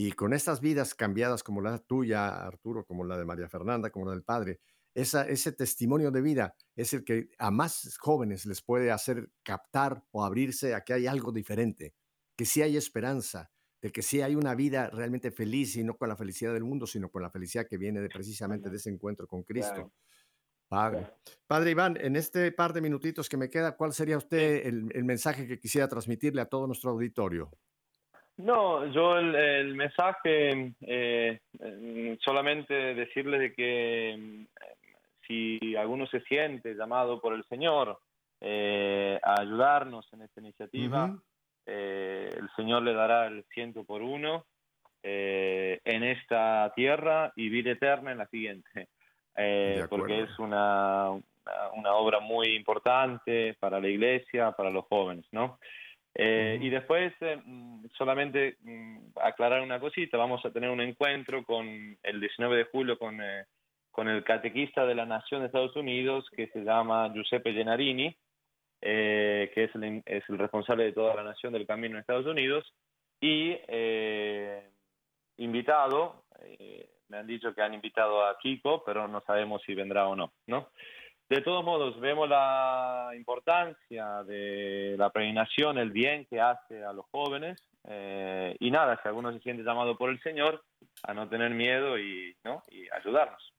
Y 0.00 0.12
con 0.12 0.32
estas 0.32 0.60
vidas 0.60 0.94
cambiadas 0.94 1.42
como 1.42 1.60
la 1.60 1.76
tuya, 1.80 2.28
Arturo, 2.46 2.84
como 2.84 3.02
la 3.02 3.18
de 3.18 3.24
María 3.24 3.48
Fernanda, 3.48 3.90
como 3.90 4.06
la 4.06 4.12
del 4.12 4.22
padre, 4.22 4.60
esa, 4.94 5.26
ese 5.26 5.50
testimonio 5.50 6.12
de 6.12 6.20
vida 6.20 6.54
es 6.76 6.92
el 6.92 7.02
que 7.02 7.30
a 7.36 7.50
más 7.50 7.98
jóvenes 7.98 8.46
les 8.46 8.62
puede 8.62 8.92
hacer 8.92 9.28
captar 9.42 10.04
o 10.12 10.24
abrirse 10.24 10.76
a 10.76 10.82
que 10.82 10.92
hay 10.92 11.08
algo 11.08 11.32
diferente, 11.32 11.96
que 12.36 12.44
sí 12.44 12.62
hay 12.62 12.76
esperanza, 12.76 13.50
de 13.82 13.90
que 13.90 14.02
sí 14.02 14.20
hay 14.22 14.36
una 14.36 14.54
vida 14.54 14.88
realmente 14.88 15.32
feliz 15.32 15.74
y 15.74 15.82
no 15.82 15.96
con 15.96 16.08
la 16.08 16.16
felicidad 16.16 16.54
del 16.54 16.62
mundo, 16.62 16.86
sino 16.86 17.10
con 17.10 17.22
la 17.22 17.30
felicidad 17.32 17.66
que 17.68 17.76
viene 17.76 18.00
de, 18.00 18.08
precisamente 18.08 18.70
de 18.70 18.76
ese 18.76 18.90
encuentro 18.90 19.26
con 19.26 19.42
Cristo. 19.42 19.94
Padre. 20.68 21.08
Padre 21.48 21.72
Iván, 21.72 21.98
en 22.00 22.14
este 22.14 22.52
par 22.52 22.72
de 22.72 22.82
minutitos 22.82 23.28
que 23.28 23.36
me 23.36 23.50
queda, 23.50 23.76
¿cuál 23.76 23.92
sería 23.92 24.16
usted 24.16 24.64
el, 24.64 24.92
el 24.94 25.04
mensaje 25.04 25.48
que 25.48 25.58
quisiera 25.58 25.88
transmitirle 25.88 26.40
a 26.40 26.46
todo 26.46 26.68
nuestro 26.68 26.92
auditorio? 26.92 27.50
No, 28.38 28.86
yo 28.86 29.18
el, 29.18 29.34
el 29.34 29.74
mensaje, 29.74 30.72
eh, 30.80 31.40
solamente 32.20 32.72
decirles 32.94 33.40
de 33.40 33.52
que 33.52 34.16
mm, 34.16 34.44
si 35.26 35.76
alguno 35.76 36.06
se 36.06 36.20
siente 36.20 36.74
llamado 36.74 37.20
por 37.20 37.34
el 37.34 37.44
Señor 37.44 37.98
eh, 38.40 39.18
a 39.22 39.40
ayudarnos 39.40 40.06
en 40.12 40.22
esta 40.22 40.40
iniciativa, 40.40 41.16
eh, 41.66 42.32
el 42.36 42.48
Señor 42.56 42.82
le 42.82 42.94
dará 42.94 43.26
el 43.26 43.44
ciento 43.52 43.84
por 43.84 44.02
uno 44.02 44.46
eh, 45.02 45.80
en 45.84 46.04
esta 46.04 46.72
tierra 46.74 47.32
y 47.36 47.48
vida 47.48 47.72
eterna 47.72 48.12
en 48.12 48.18
la 48.18 48.26
siguiente, 48.28 48.88
Eh, 49.40 49.86
porque 49.88 50.22
es 50.22 50.38
una, 50.40 51.10
una 51.10 51.92
obra 51.94 52.18
muy 52.18 52.56
importante 52.56 53.54
para 53.60 53.78
la 53.80 53.86
iglesia, 53.86 54.50
para 54.50 54.70
los 54.70 54.84
jóvenes, 54.86 55.26
¿no? 55.30 55.58
Eh, 56.20 56.58
Y 56.60 56.68
después, 56.68 57.14
eh, 57.20 57.40
mm, 57.44 57.86
solamente 57.96 58.56
mm, 58.62 59.10
aclarar 59.22 59.62
una 59.62 59.78
cosita, 59.78 60.18
vamos 60.18 60.44
a 60.44 60.50
tener 60.50 60.68
un 60.68 60.80
encuentro 60.80 61.44
con 61.44 61.96
el 62.02 62.20
19 62.20 62.56
de 62.56 62.64
julio 62.64 62.98
con, 62.98 63.22
eh, 63.22 63.44
con 63.92 64.08
el 64.08 64.24
catequista 64.24 64.84
de 64.84 64.96
la 64.96 65.06
Nación 65.06 65.40
de 65.40 65.46
Estados 65.46 65.76
Unidos 65.76 66.28
que 66.34 66.48
se 66.48 66.64
llama 66.64 67.12
Giuseppe 67.14 67.52
Genarini, 67.52 68.16
eh, 68.80 69.50
que 69.54 69.64
es 69.64 69.74
el, 69.76 70.02
es 70.06 70.24
el 70.28 70.38
responsable 70.38 70.84
de 70.84 70.92
toda 70.92 71.14
la 71.14 71.22
Nación 71.22 71.52
del 71.52 71.66
Camino 71.66 71.94
en 71.94 72.00
Estados 72.00 72.26
Unidos, 72.26 72.64
y 73.20 73.56
eh, 73.68 74.70
invitado, 75.36 76.24
eh, 76.42 76.88
me 77.08 77.18
han 77.18 77.26
dicho 77.28 77.54
que 77.54 77.62
han 77.62 77.74
invitado 77.74 78.24
a 78.24 78.38
Kiko, 78.38 78.82
pero 78.84 79.06
no 79.06 79.20
sabemos 79.20 79.62
si 79.64 79.74
vendrá 79.74 80.08
o 80.08 80.16
no, 80.16 80.32
¿no? 80.46 80.68
De 81.28 81.42
todos 81.42 81.62
modos, 81.62 82.00
vemos 82.00 82.26
la 82.26 83.10
importancia 83.14 84.24
de 84.24 84.94
la 84.96 85.10
peregrinación, 85.10 85.76
el 85.76 85.90
bien 85.90 86.24
que 86.24 86.40
hace 86.40 86.82
a 86.82 86.94
los 86.94 87.04
jóvenes, 87.10 87.62
eh, 87.84 88.56
y 88.58 88.70
nada, 88.70 88.98
si 89.02 89.08
alguno 89.08 89.32
se 89.32 89.40
siente 89.40 89.62
llamado 89.62 89.98
por 89.98 90.08
el 90.08 90.20
Señor, 90.22 90.64
a 91.02 91.12
no 91.12 91.28
tener 91.28 91.50
miedo 91.50 91.98
y, 91.98 92.34
¿no? 92.44 92.62
y 92.70 92.88
ayudarnos. 92.90 93.54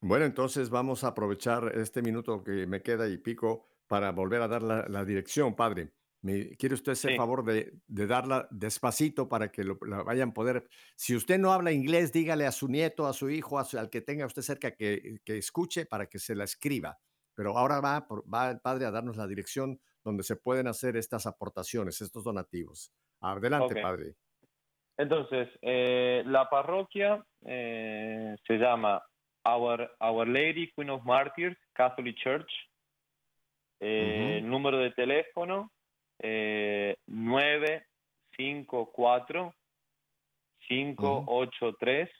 Bueno, 0.00 0.24
entonces 0.24 0.70
vamos 0.70 1.04
a 1.04 1.08
aprovechar 1.08 1.72
este 1.74 2.00
minuto 2.00 2.42
que 2.42 2.66
me 2.66 2.80
queda 2.80 3.06
y 3.06 3.18
pico 3.18 3.68
para 3.86 4.10
volver 4.12 4.40
a 4.40 4.48
dar 4.48 4.62
la, 4.62 4.86
la 4.88 5.04
dirección, 5.04 5.54
padre. 5.54 5.90
¿Me, 6.24 6.56
¿Quiere 6.56 6.74
usted 6.74 6.92
hacer 6.92 7.10
Sí. 7.10 7.16
favor 7.18 7.44
de, 7.44 7.74
de 7.86 8.06
darla 8.06 8.48
despacito 8.50 9.28
para 9.28 9.52
que 9.52 9.62
lo, 9.62 9.76
la 9.86 10.02
vayan 10.02 10.30
a 10.30 10.32
poder? 10.32 10.66
Si 10.96 11.14
usted 11.14 11.38
no 11.38 11.52
habla 11.52 11.70
inglés, 11.70 12.12
dígale 12.14 12.46
a 12.46 12.50
su 12.52 12.66
nieto, 12.66 13.06
a 13.06 13.12
su 13.12 13.28
hijo, 13.28 13.58
a 13.58 13.64
su- 13.64 13.78
al 13.78 13.90
que 13.90 14.00
tenga 14.00 14.24
usted 14.24 14.40
cerca 14.40 14.70
que, 14.74 15.18
que 15.22 15.36
escuche 15.36 15.84
para 15.84 16.06
que 16.06 16.18
se 16.18 16.34
la 16.34 16.44
escriba. 16.44 16.96
Pero 17.34 17.58
ahora 17.58 17.80
va, 17.80 18.06
va 18.32 18.50
el 18.50 18.60
padre 18.60 18.86
a 18.86 18.90
darnos 18.90 19.18
la 19.18 19.26
dirección 19.26 19.78
donde 20.02 20.22
se 20.22 20.36
pueden 20.36 20.66
hacer 20.66 20.96
estas 20.96 21.26
aportaciones, 21.26 22.00
estos 22.00 22.24
donativos. 22.24 22.90
Adelante, 23.20 23.82
padre. 23.82 24.14
Entonces, 24.96 25.48
eh, 25.60 26.22
la 26.24 26.48
parroquia 26.48 27.22
eh, 27.44 28.34
se 28.46 28.54
llama 28.54 29.02
Our, 29.44 29.94
Our 30.00 30.26
Lady 30.26 30.70
Queen 30.72 30.88
of 30.88 31.04
Martyrs 31.04 31.58
Catholic 31.74 32.16
Church. 32.16 32.50
Eh, 33.80 34.40
número 34.42 34.78
de 34.78 34.92
teléfono 34.92 35.70
eh, 36.18 36.96
954 37.06 39.54
583 40.68 42.10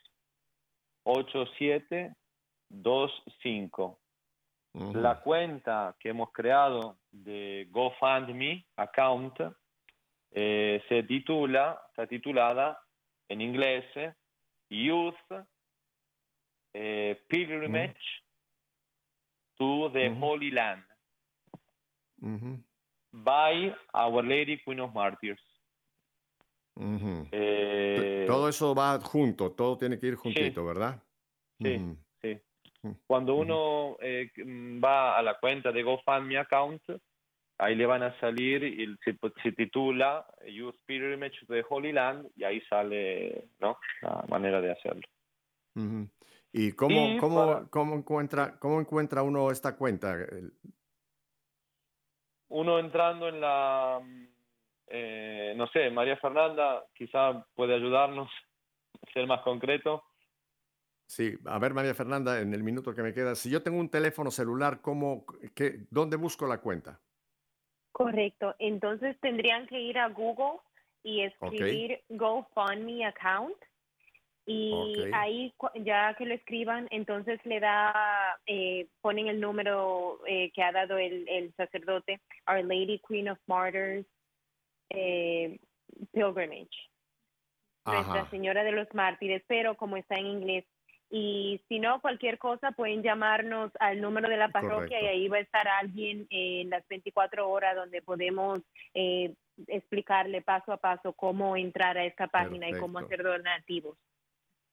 8725. 1.05 4.01
La 4.95 5.21
cuenta 5.21 5.95
que 6.01 6.09
hemos 6.09 6.33
creado 6.33 6.99
de 7.13 7.69
GoFundMe 7.71 8.67
account 8.77 9.39
eh, 10.33 10.83
se 10.89 11.05
titula, 11.05 11.81
está 11.91 12.09
titulada 12.09 12.83
en 13.29 13.41
inglés 13.41 13.85
Youth 14.69 15.15
eh, 16.73 17.23
Pilgrimage 17.29 18.25
to 19.57 19.91
the 19.93 20.09
Holy 20.21 20.51
Land 20.51 20.83
by 23.23 23.73
Our 23.93 24.25
Lady 24.25 24.59
Queen 24.65 24.81
of 24.81 24.93
Martyrs. 24.93 25.41
Eh, 27.31 28.25
Todo 28.27 28.49
eso 28.49 28.75
va 28.75 28.99
junto, 29.01 29.53
todo 29.53 29.79
tiene 29.79 29.99
que 29.99 30.09
ir 30.09 30.17
juntito, 30.17 30.65
¿verdad? 30.65 31.01
Sí, 31.61 31.79
sí. 32.21 32.41
Cuando 33.07 33.37
uno 33.37 33.97
eh, 34.01 34.31
va 34.85 35.17
a 35.17 35.23
la 35.23 35.39
cuenta 35.39 35.71
de 35.71 35.83
GoFundMe 35.85 36.37
account, 36.39 36.83
ahí 37.59 37.77
le 37.77 37.87
van 37.87 38.03
a 38.03 38.19
salir 38.19 38.65
y 38.65 38.97
se, 39.05 39.17
se 39.43 39.53
titula 39.53 40.27
Youth 40.47 40.75
Pilgrimage 40.85 41.47
to 41.47 41.55
the 41.55 41.65
Holy 41.69 41.93
Land 41.93 42.29
y 42.37 42.43
ahí 42.45 42.61
sale 42.69 43.49
¿no? 43.61 43.79
la 44.03 44.25
manera 44.29 44.61
de 44.61 44.73
hacerlo. 44.73 45.03
¿Y 46.53 46.73
cómo, 46.73 47.09
Y 47.09 47.17
cómo, 47.19 47.47
para- 47.47 47.67
cómo 47.71 47.95
encuentra, 47.95 48.59
cómo 48.59 48.81
encuentra 48.81 49.23
uno 49.23 49.51
esta 49.53 49.77
cuenta? 49.77 50.17
Uno 52.55 52.79
entrando 52.79 53.29
en 53.29 53.41
la, 53.41 54.01
eh, 54.87 55.55
no 55.57 55.67
sé, 55.69 55.91
María 55.91 56.17
Fernanda 56.19 56.85
quizá 56.95 57.45
puede 57.53 57.75
ayudarnos 57.75 58.31
a 59.03 59.11
ser 59.13 59.27
más 59.27 59.43
concreto. 59.43 60.05
Sí, 61.07 61.35
a 61.47 61.59
ver, 61.59 61.75
María 61.75 61.95
Fernanda, 61.95 62.41
en 62.41 62.55
el 62.55 62.63
minuto 62.63 62.95
que 62.95 63.03
me 63.03 63.13
queda, 63.13 63.35
si 63.35 63.51
yo 63.51 63.61
tengo 63.61 63.79
un 63.79 63.91
teléfono 63.91 64.31
celular, 64.31 64.81
¿cómo, 64.81 65.27
qué, 65.57 65.81
¿dónde 65.91 66.17
busco 66.17 66.47
la 66.47 66.61
cuenta? 66.61 67.01
Correcto. 67.91 68.55
Entonces 68.61 69.19
tendrían 69.21 69.67
que 69.67 69.81
ir 69.81 69.99
a 69.99 70.09
Google 70.11 70.61
y 71.03 71.23
escribir 71.23 72.03
GoFundMe 72.09 73.05
account 73.05 73.57
y 74.47 74.73
Ok. 74.73 75.15
ahí 75.15 75.55
ya 75.77 76.15
que 76.15 76.27
lo 76.27 76.35
escriban, 76.35 76.87
entonces 76.91 77.41
le 77.45 77.61
da, 77.61 78.39
eh, 78.47 78.89
ponen 79.01 79.29
el 79.29 79.41
número 79.41 80.21
eh, 80.27 80.51
que 80.53 80.63
ha 80.63 80.73
dado 80.73 80.99
el, 80.99 81.27
el 81.29 81.55
sacerdote, 81.55 82.21
Our 82.47 82.65
Lady 82.65 83.01
Queen 83.09 83.31
of 83.31 83.39
Martyrs 83.47 84.07
eh, 84.91 85.59
Pilgrimage, 86.13 86.91
Nuestra. 87.87 88.29
Señora 88.31 88.65
de 88.65 88.73
los 88.73 88.93
Mártires, 88.95 89.43
pero 89.47 89.77
como 89.77 89.97
está 89.97 90.15
en 90.17 90.27
inglés. 90.27 90.65
Y 91.11 91.61
si 91.69 91.79
no, 91.79 92.01
cualquier 92.01 92.39
cosa, 92.39 92.73
pueden 92.73 93.03
llamarnos 93.03 93.71
al 93.79 94.01
número 94.01 94.29
de 94.29 94.37
la 94.37 94.49
parroquia 94.49 94.99
Correcto. 94.99 95.05
y 95.05 95.07
ahí 95.09 95.29
va 95.29 95.37
a 95.37 95.41
estar 95.41 95.69
alguien 95.69 96.27
en 96.31 96.71
las 96.71 96.87
24 96.89 97.49
horas 97.49 97.77
donde 97.77 98.03
podemos 98.03 98.61
eh, 98.95 99.35
explicarle 99.69 100.43
paso 100.43 100.73
a 100.73 100.79
paso 100.79 101.13
cómo 101.13 101.57
entrar 101.57 101.99
a 101.99 102.05
esta 102.05 102.27
página 102.27 102.69
y 102.69 102.79
cómo 102.79 102.99
hacer 102.99 103.23
donativos. 103.23 103.97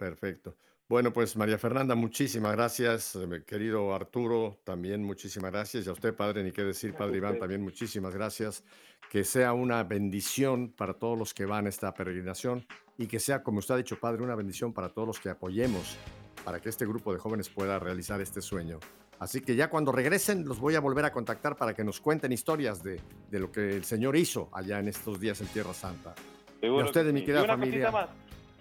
Perfecto. 0.01 0.57
Bueno, 0.89 1.13
pues 1.13 1.37
María 1.37 1.59
Fernanda, 1.59 1.93
muchísimas 1.93 2.53
gracias. 2.53 3.15
eh, 3.15 3.43
Querido 3.45 3.93
Arturo, 3.93 4.57
también 4.63 5.03
muchísimas 5.03 5.51
gracias. 5.51 5.85
Y 5.85 5.89
a 5.89 5.91
usted, 5.93 6.15
padre, 6.15 6.43
ni 6.43 6.51
qué 6.51 6.63
decir, 6.63 6.95
padre 6.95 7.17
Iván, 7.17 7.37
también 7.37 7.61
muchísimas 7.61 8.15
gracias. 8.15 8.63
Que 9.11 9.23
sea 9.23 9.53
una 9.53 9.83
bendición 9.83 10.71
para 10.71 10.95
todos 10.95 11.19
los 11.19 11.35
que 11.35 11.45
van 11.45 11.67
a 11.67 11.69
esta 11.69 11.93
peregrinación 11.93 12.65
y 12.97 13.05
que 13.05 13.19
sea, 13.19 13.43
como 13.43 13.59
usted 13.59 13.75
ha 13.75 13.77
dicho, 13.77 13.99
padre, 13.99 14.23
una 14.23 14.33
bendición 14.33 14.73
para 14.73 14.89
todos 14.89 15.07
los 15.07 15.19
que 15.19 15.29
apoyemos 15.29 15.99
para 16.43 16.59
que 16.59 16.69
este 16.69 16.87
grupo 16.87 17.13
de 17.13 17.19
jóvenes 17.19 17.47
pueda 17.47 17.77
realizar 17.77 18.19
este 18.19 18.41
sueño. 18.41 18.79
Así 19.19 19.41
que 19.41 19.55
ya 19.55 19.69
cuando 19.69 19.91
regresen 19.91 20.45
los 20.45 20.59
voy 20.59 20.73
a 20.73 20.79
volver 20.79 21.05
a 21.05 21.11
contactar 21.11 21.55
para 21.57 21.75
que 21.75 21.83
nos 21.83 22.01
cuenten 22.01 22.31
historias 22.31 22.81
de, 22.81 22.99
de 23.29 23.39
lo 23.39 23.51
que 23.51 23.75
el 23.75 23.83
Señor 23.83 24.15
hizo 24.15 24.49
allá 24.51 24.79
en 24.79 24.87
estos 24.87 25.19
días 25.19 25.39
en 25.41 25.47
Tierra 25.49 25.75
Santa. 25.75 26.15
y 26.57 26.61
Seguro 26.61 26.81
a 26.81 26.85
ustedes, 26.85 27.13
mi 27.13 27.23
querida 27.23 27.43
Y 27.43 27.47
familia. 27.47 28.09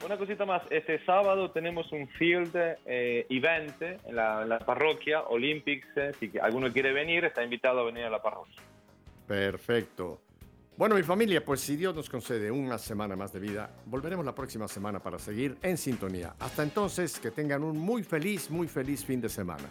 Una 0.05 0.17
cosita 0.17 0.47
más, 0.47 0.63
este 0.71 1.05
sábado 1.05 1.51
tenemos 1.51 1.93
un 1.93 2.09
field 2.09 2.53
eh, 2.87 3.27
event 3.29 3.83
en 3.83 4.17
la, 4.17 4.59
parroquia 4.65 5.23
Olympics, 5.25 5.87
eh, 5.97 6.13
si 6.19 6.33
alguno 6.39 6.73
quiere 6.73 6.93
venir, 6.93 7.25
está 7.25 7.45
invitado 7.45 7.81
a 7.81 7.85
venir 7.85 8.05
a 8.05 8.11
la 8.11 8.23
parroquia. 8.23 8.63
Perfecto. 9.27 10.23
Bueno, 10.77 10.95
mi 10.95 11.03
familia, 11.03 11.45
pues 11.45 11.61
si 11.61 11.77
Dios 11.77 11.95
nos 11.95 12.09
concede 12.09 12.51
una 12.51 12.79
semana 12.79 13.15
más 13.15 13.35
de 13.35 13.41
vida, 13.41 13.71
volveremos 13.85 14.25
la 14.25 14.35
próxima 14.35 14.67
semana 14.67 15.01
para 15.01 15.19
seguir 15.19 15.59
en 15.61 15.77
sintonía. 15.77 16.35
Hasta 16.39 16.63
entonces, 16.63 17.21
que 17.21 17.31
tengan 17.31 17.63
un 17.63 17.77
muy 17.77 18.03
feliz, 18.03 18.51
muy 18.51 18.67
feliz 18.67 19.05
fin 19.05 19.21
de 19.21 19.29
semana. 19.29 19.69